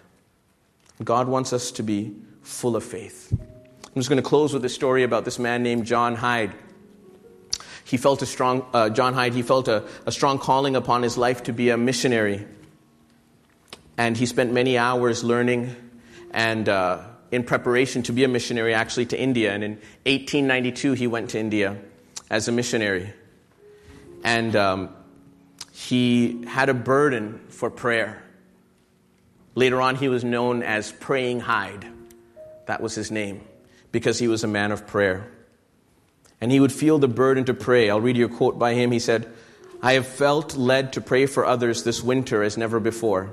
God 1.02 1.28
wants 1.28 1.52
us 1.52 1.70
to 1.72 1.82
be 1.82 2.14
full 2.42 2.76
of 2.76 2.84
faith. 2.84 3.32
I'm 3.32 4.00
just 4.00 4.08
going 4.08 4.22
to 4.22 4.28
close 4.28 4.52
with 4.52 4.64
a 4.64 4.68
story 4.68 5.02
about 5.04 5.24
this 5.24 5.38
man 5.38 5.62
named 5.62 5.86
John 5.86 6.16
Hyde. 6.16 6.52
He 7.84 7.98
felt 7.98 8.22
a 8.22 8.26
strong, 8.26 8.66
uh, 8.72 8.88
John 8.90 9.12
Hyde, 9.14 9.34
he 9.34 9.42
felt 9.42 9.68
a, 9.68 9.84
a 10.06 10.12
strong 10.12 10.38
calling 10.38 10.74
upon 10.74 11.02
his 11.02 11.18
life 11.18 11.44
to 11.44 11.52
be 11.52 11.70
a 11.70 11.76
missionary. 11.76 12.46
And 13.96 14.16
he 14.16 14.26
spent 14.26 14.52
many 14.52 14.78
hours 14.78 15.22
learning 15.22 15.76
and 16.30 16.68
uh, 16.68 17.02
in 17.30 17.44
preparation 17.44 18.02
to 18.04 18.12
be 18.12 18.24
a 18.24 18.28
missionary, 18.28 18.74
actually 18.74 19.06
to 19.06 19.20
India. 19.20 19.52
And 19.52 19.62
in 19.62 19.70
1892, 20.04 20.92
he 20.94 21.06
went 21.06 21.30
to 21.30 21.38
India 21.38 21.76
as 22.30 22.48
a 22.48 22.52
missionary. 22.52 23.12
And 24.24 24.56
um, 24.56 24.90
he 25.72 26.44
had 26.46 26.68
a 26.68 26.74
burden 26.74 27.40
for 27.48 27.70
prayer. 27.70 28.22
Later 29.54 29.80
on, 29.80 29.96
he 29.96 30.08
was 30.08 30.24
known 30.24 30.62
as 30.62 30.90
Praying 30.90 31.40
Hyde. 31.40 31.86
That 32.66 32.80
was 32.80 32.94
his 32.94 33.10
name, 33.10 33.42
because 33.92 34.18
he 34.18 34.26
was 34.26 34.42
a 34.42 34.48
man 34.48 34.72
of 34.72 34.86
prayer. 34.86 35.30
And 36.44 36.52
he 36.52 36.60
would 36.60 36.74
feel 36.74 36.98
the 36.98 37.08
burden 37.08 37.46
to 37.46 37.54
pray. 37.54 37.88
I'll 37.88 38.02
read 38.02 38.18
you 38.18 38.26
a 38.26 38.28
quote 38.28 38.58
by 38.58 38.74
him. 38.74 38.92
He 38.92 38.98
said, 38.98 39.32
I 39.80 39.94
have 39.94 40.06
felt 40.06 40.58
led 40.58 40.92
to 40.92 41.00
pray 41.00 41.24
for 41.24 41.46
others 41.46 41.84
this 41.84 42.02
winter 42.02 42.42
as 42.42 42.58
never 42.58 42.80
before. 42.80 43.32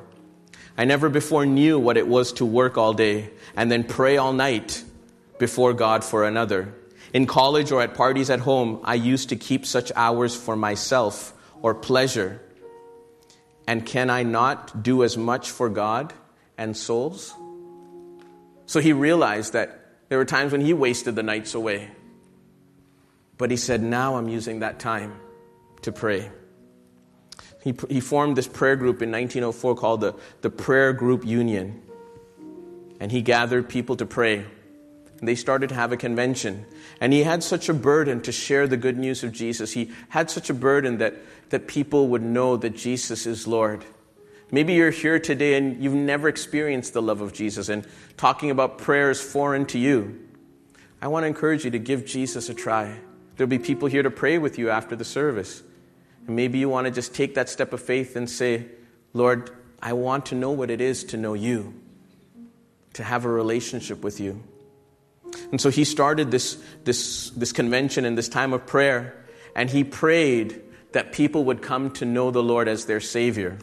I 0.77 0.85
never 0.85 1.09
before 1.09 1.45
knew 1.45 1.77
what 1.77 1.97
it 1.97 2.07
was 2.07 2.31
to 2.35 2.45
work 2.45 2.77
all 2.77 2.93
day 2.93 3.29
and 3.53 3.69
then 3.69 3.83
pray 3.83 4.15
all 4.15 4.31
night 4.31 4.81
before 5.39 5.73
God 5.73 6.05
for 6.05 6.25
another. 6.25 6.73
In 7.11 7.25
college 7.25 7.73
or 7.73 7.81
at 7.81 7.95
parties 7.95 8.29
at 8.29 8.39
home, 8.39 8.79
I 8.81 8.93
used 8.95 9.27
to 9.27 9.35
keep 9.35 9.65
such 9.65 9.91
hours 9.93 10.33
for 10.33 10.55
myself 10.55 11.33
or 11.61 11.75
pleasure. 11.75 12.39
And 13.67 13.85
can 13.85 14.09
I 14.09 14.23
not 14.23 14.83
do 14.83 15.03
as 15.03 15.17
much 15.17 15.51
for 15.51 15.67
God 15.67 16.13
and 16.57 16.77
souls? 16.77 17.33
So 18.67 18.79
he 18.79 18.93
realized 18.93 19.51
that 19.51 19.97
there 20.07 20.17
were 20.17 20.23
times 20.23 20.53
when 20.53 20.61
he 20.61 20.71
wasted 20.71 21.17
the 21.17 21.23
nights 21.23 21.55
away. 21.55 21.91
But 23.41 23.49
he 23.49 23.57
said, 23.57 23.81
Now 23.81 24.17
I'm 24.17 24.29
using 24.29 24.59
that 24.59 24.77
time 24.77 25.19
to 25.81 25.91
pray. 25.91 26.29
He, 27.63 27.73
he 27.89 27.99
formed 27.99 28.37
this 28.37 28.47
prayer 28.47 28.75
group 28.75 29.01
in 29.01 29.11
1904 29.11 29.75
called 29.77 30.01
the, 30.01 30.13
the 30.41 30.51
Prayer 30.51 30.93
Group 30.93 31.25
Union. 31.25 31.81
And 32.99 33.11
he 33.11 33.23
gathered 33.23 33.67
people 33.67 33.95
to 33.95 34.05
pray. 34.05 34.45
And 35.17 35.27
they 35.27 35.33
started 35.33 35.69
to 35.69 35.75
have 35.75 35.91
a 35.91 35.97
convention. 35.97 36.67
And 36.99 37.11
he 37.13 37.23
had 37.23 37.41
such 37.41 37.67
a 37.67 37.73
burden 37.73 38.21
to 38.21 38.31
share 38.31 38.67
the 38.67 38.77
good 38.77 38.99
news 38.99 39.23
of 39.23 39.31
Jesus. 39.31 39.71
He 39.71 39.89
had 40.09 40.29
such 40.29 40.51
a 40.51 40.53
burden 40.53 40.99
that, 40.99 41.15
that 41.49 41.67
people 41.67 42.09
would 42.09 42.21
know 42.21 42.57
that 42.57 42.77
Jesus 42.77 43.25
is 43.25 43.47
Lord. 43.47 43.83
Maybe 44.51 44.73
you're 44.73 44.91
here 44.91 45.17
today 45.17 45.55
and 45.55 45.83
you've 45.83 45.95
never 45.95 46.27
experienced 46.27 46.93
the 46.93 47.01
love 47.01 47.21
of 47.21 47.33
Jesus, 47.33 47.69
and 47.69 47.87
talking 48.17 48.51
about 48.51 48.77
prayer 48.77 49.09
is 49.09 49.19
foreign 49.19 49.65
to 49.67 49.79
you. 49.79 50.29
I 51.01 51.07
want 51.07 51.23
to 51.23 51.27
encourage 51.27 51.65
you 51.65 51.71
to 51.71 51.79
give 51.79 52.05
Jesus 52.05 52.47
a 52.47 52.53
try. 52.53 52.99
There'll 53.41 53.49
be 53.49 53.57
people 53.57 53.87
here 53.87 54.03
to 54.03 54.11
pray 54.11 54.37
with 54.37 54.59
you 54.59 54.69
after 54.69 54.95
the 54.95 55.03
service. 55.03 55.63
And 56.27 56.35
maybe 56.35 56.59
you 56.59 56.69
want 56.69 56.85
to 56.85 56.91
just 56.91 57.15
take 57.15 57.33
that 57.33 57.49
step 57.49 57.73
of 57.73 57.81
faith 57.81 58.15
and 58.15 58.29
say, 58.29 58.67
Lord, 59.13 59.49
I 59.81 59.93
want 59.93 60.27
to 60.27 60.35
know 60.35 60.51
what 60.51 60.69
it 60.69 60.79
is 60.79 61.05
to 61.05 61.17
know 61.17 61.33
you, 61.33 61.73
to 62.93 63.03
have 63.03 63.25
a 63.25 63.29
relationship 63.29 64.03
with 64.03 64.19
you. 64.19 64.43
And 65.49 65.59
so 65.59 65.71
he 65.71 65.85
started 65.85 66.29
this, 66.29 66.63
this, 66.83 67.31
this 67.31 67.51
convention 67.51 68.05
and 68.05 68.15
this 68.15 68.29
time 68.29 68.53
of 68.53 68.67
prayer, 68.67 69.25
and 69.55 69.71
he 69.71 69.83
prayed 69.83 70.61
that 70.91 71.11
people 71.11 71.45
would 71.45 71.63
come 71.63 71.89
to 71.93 72.05
know 72.05 72.29
the 72.29 72.43
Lord 72.43 72.67
as 72.67 72.85
their 72.85 72.99
Savior. 72.99 73.57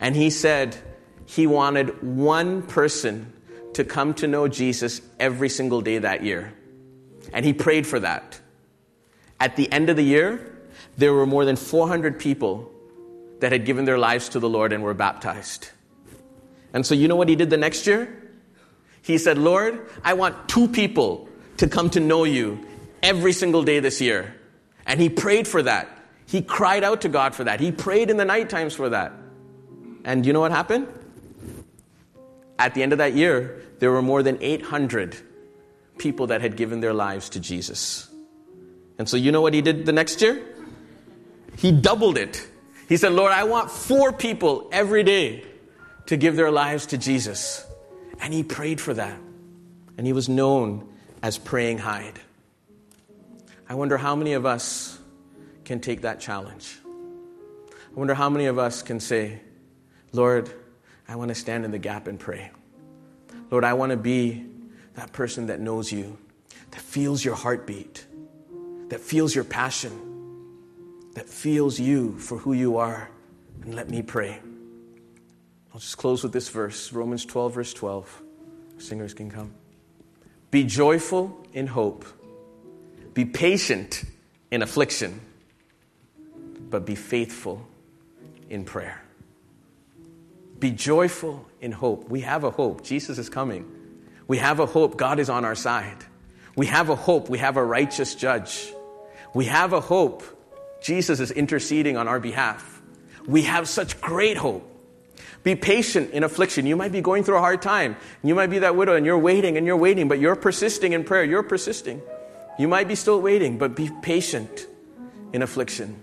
And 0.00 0.16
he 0.16 0.28
said 0.28 0.76
he 1.24 1.46
wanted 1.46 2.02
one 2.02 2.62
person 2.62 3.32
to 3.74 3.84
come 3.84 4.14
to 4.14 4.26
know 4.26 4.48
Jesus 4.48 5.00
every 5.20 5.50
single 5.50 5.82
day 5.82 5.98
that 5.98 6.24
year. 6.24 6.52
And 7.32 7.46
he 7.46 7.52
prayed 7.52 7.86
for 7.86 8.00
that. 8.00 8.40
At 9.44 9.56
the 9.56 9.70
end 9.70 9.90
of 9.90 9.96
the 9.96 10.02
year, 10.02 10.56
there 10.96 11.12
were 11.12 11.26
more 11.26 11.44
than 11.44 11.56
400 11.56 12.18
people 12.18 12.70
that 13.40 13.52
had 13.52 13.66
given 13.66 13.84
their 13.84 13.98
lives 13.98 14.30
to 14.30 14.40
the 14.40 14.48
Lord 14.48 14.72
and 14.72 14.82
were 14.82 14.94
baptized. 14.94 15.68
And 16.72 16.86
so, 16.86 16.94
you 16.94 17.08
know 17.08 17.16
what 17.16 17.28
he 17.28 17.36
did 17.36 17.50
the 17.50 17.58
next 17.58 17.86
year? 17.86 18.08
He 19.02 19.18
said, 19.18 19.36
Lord, 19.36 19.86
I 20.02 20.14
want 20.14 20.48
two 20.48 20.66
people 20.66 21.28
to 21.58 21.68
come 21.68 21.90
to 21.90 22.00
know 22.00 22.24
you 22.24 22.66
every 23.02 23.34
single 23.34 23.62
day 23.62 23.80
this 23.80 24.00
year. 24.00 24.34
And 24.86 24.98
he 24.98 25.10
prayed 25.10 25.46
for 25.46 25.62
that. 25.62 25.88
He 26.24 26.40
cried 26.40 26.82
out 26.82 27.02
to 27.02 27.10
God 27.10 27.34
for 27.34 27.44
that. 27.44 27.60
He 27.60 27.70
prayed 27.70 28.08
in 28.08 28.16
the 28.16 28.24
night 28.24 28.48
times 28.48 28.72
for 28.72 28.88
that. 28.88 29.12
And 30.06 30.24
you 30.24 30.32
know 30.32 30.40
what 30.40 30.52
happened? 30.52 30.88
At 32.58 32.72
the 32.72 32.82
end 32.82 32.92
of 32.92 32.98
that 32.98 33.12
year, 33.12 33.60
there 33.78 33.90
were 33.90 34.00
more 34.00 34.22
than 34.22 34.38
800 34.40 35.14
people 35.98 36.28
that 36.28 36.40
had 36.40 36.56
given 36.56 36.80
their 36.80 36.94
lives 36.94 37.28
to 37.28 37.40
Jesus. 37.40 38.08
And 38.98 39.08
so, 39.08 39.16
you 39.16 39.32
know 39.32 39.40
what 39.40 39.54
he 39.54 39.62
did 39.62 39.86
the 39.86 39.92
next 39.92 40.22
year? 40.22 40.44
He 41.58 41.72
doubled 41.72 42.16
it. 42.18 42.46
He 42.88 42.96
said, 42.96 43.12
Lord, 43.12 43.32
I 43.32 43.44
want 43.44 43.70
four 43.70 44.12
people 44.12 44.68
every 44.72 45.02
day 45.02 45.44
to 46.06 46.16
give 46.16 46.36
their 46.36 46.50
lives 46.50 46.86
to 46.86 46.98
Jesus. 46.98 47.64
And 48.20 48.32
he 48.32 48.42
prayed 48.42 48.80
for 48.80 48.94
that. 48.94 49.18
And 49.96 50.06
he 50.06 50.12
was 50.12 50.28
known 50.28 50.88
as 51.22 51.38
Praying 51.38 51.78
Hyde. 51.78 52.20
I 53.68 53.74
wonder 53.74 53.96
how 53.96 54.14
many 54.14 54.34
of 54.34 54.44
us 54.44 54.98
can 55.64 55.80
take 55.80 56.02
that 56.02 56.20
challenge. 56.20 56.76
I 56.84 57.98
wonder 57.98 58.14
how 58.14 58.28
many 58.28 58.46
of 58.46 58.58
us 58.58 58.82
can 58.82 59.00
say, 59.00 59.40
Lord, 60.12 60.52
I 61.08 61.16
want 61.16 61.30
to 61.30 61.34
stand 61.34 61.64
in 61.64 61.70
the 61.70 61.78
gap 61.78 62.06
and 62.06 62.18
pray. 62.18 62.50
Lord, 63.50 63.64
I 63.64 63.72
want 63.74 63.90
to 63.90 63.96
be 63.96 64.44
that 64.94 65.12
person 65.12 65.46
that 65.46 65.60
knows 65.60 65.90
you, 65.90 66.18
that 66.70 66.80
feels 66.80 67.24
your 67.24 67.34
heartbeat, 67.34 68.04
that 68.88 69.00
feels 69.00 69.34
your 69.34 69.44
passion 69.44 70.04
that 71.14 71.28
feels 71.28 71.78
you 71.78 72.18
for 72.18 72.38
who 72.38 72.52
you 72.52 72.76
are. 72.76 73.08
And 73.62 73.74
let 73.74 73.88
me 73.88 74.02
pray. 74.02 74.40
I'll 75.72 75.80
just 75.80 75.96
close 75.96 76.22
with 76.22 76.32
this 76.32 76.48
verse 76.48 76.92
Romans 76.92 77.24
12, 77.24 77.54
verse 77.54 77.74
12. 77.74 78.22
Singers 78.78 79.14
can 79.14 79.30
come. 79.30 79.52
Be 80.50 80.64
joyful 80.64 81.36
in 81.52 81.66
hope, 81.66 82.04
be 83.12 83.24
patient 83.24 84.04
in 84.50 84.62
affliction, 84.62 85.20
but 86.70 86.84
be 86.84 86.94
faithful 86.94 87.66
in 88.50 88.64
prayer. 88.64 89.00
Be 90.60 90.70
joyful 90.70 91.46
in 91.60 91.72
hope. 91.72 92.08
We 92.08 92.20
have 92.20 92.44
a 92.44 92.50
hope. 92.50 92.84
Jesus 92.84 93.18
is 93.18 93.28
coming. 93.28 93.70
We 94.26 94.38
have 94.38 94.60
a 94.60 94.66
hope. 94.66 94.96
God 94.96 95.18
is 95.18 95.28
on 95.28 95.44
our 95.44 95.54
side. 95.54 96.04
We 96.56 96.66
have 96.66 96.88
a 96.88 96.96
hope. 96.96 97.28
We 97.28 97.38
have 97.38 97.56
a 97.56 97.64
righteous 97.64 98.14
judge. 98.14 98.72
We 99.34 99.46
have 99.46 99.72
a 99.72 99.80
hope 99.80 100.22
Jesus 100.80 101.18
is 101.18 101.30
interceding 101.30 101.96
on 101.96 102.08
our 102.08 102.20
behalf. 102.20 102.82
We 103.26 103.42
have 103.42 103.68
such 103.68 104.00
great 104.00 104.36
hope. 104.36 104.70
Be 105.42 105.56
patient 105.56 106.10
in 106.12 106.24
affliction. 106.24 106.66
You 106.66 106.76
might 106.76 106.92
be 106.92 107.00
going 107.00 107.24
through 107.24 107.36
a 107.36 107.40
hard 107.40 107.62
time. 107.62 107.96
You 108.22 108.34
might 108.34 108.48
be 108.48 108.60
that 108.60 108.76
widow 108.76 108.94
and 108.94 109.04
you're 109.04 109.18
waiting 109.18 109.56
and 109.56 109.66
you're 109.66 109.76
waiting, 109.76 110.08
but 110.08 110.18
you're 110.18 110.36
persisting 110.36 110.92
in 110.92 111.04
prayer. 111.04 111.24
You're 111.24 111.42
persisting. 111.42 112.02
You 112.58 112.68
might 112.68 112.86
be 112.86 112.94
still 112.94 113.20
waiting, 113.20 113.58
but 113.58 113.74
be 113.74 113.90
patient 114.02 114.66
in 115.32 115.42
affliction. 115.42 116.00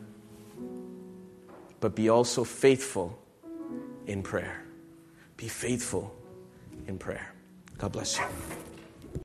But 1.79 1.95
be 1.95 2.09
also 2.09 2.43
faithful 2.43 3.17
in 4.05 4.21
prayer. 4.21 4.63
Be 5.37 5.47
faithful 5.47 6.13
in 6.87 6.97
prayer. 6.97 7.33
God 7.77 7.91
bless 7.91 8.17
you. 8.19 8.25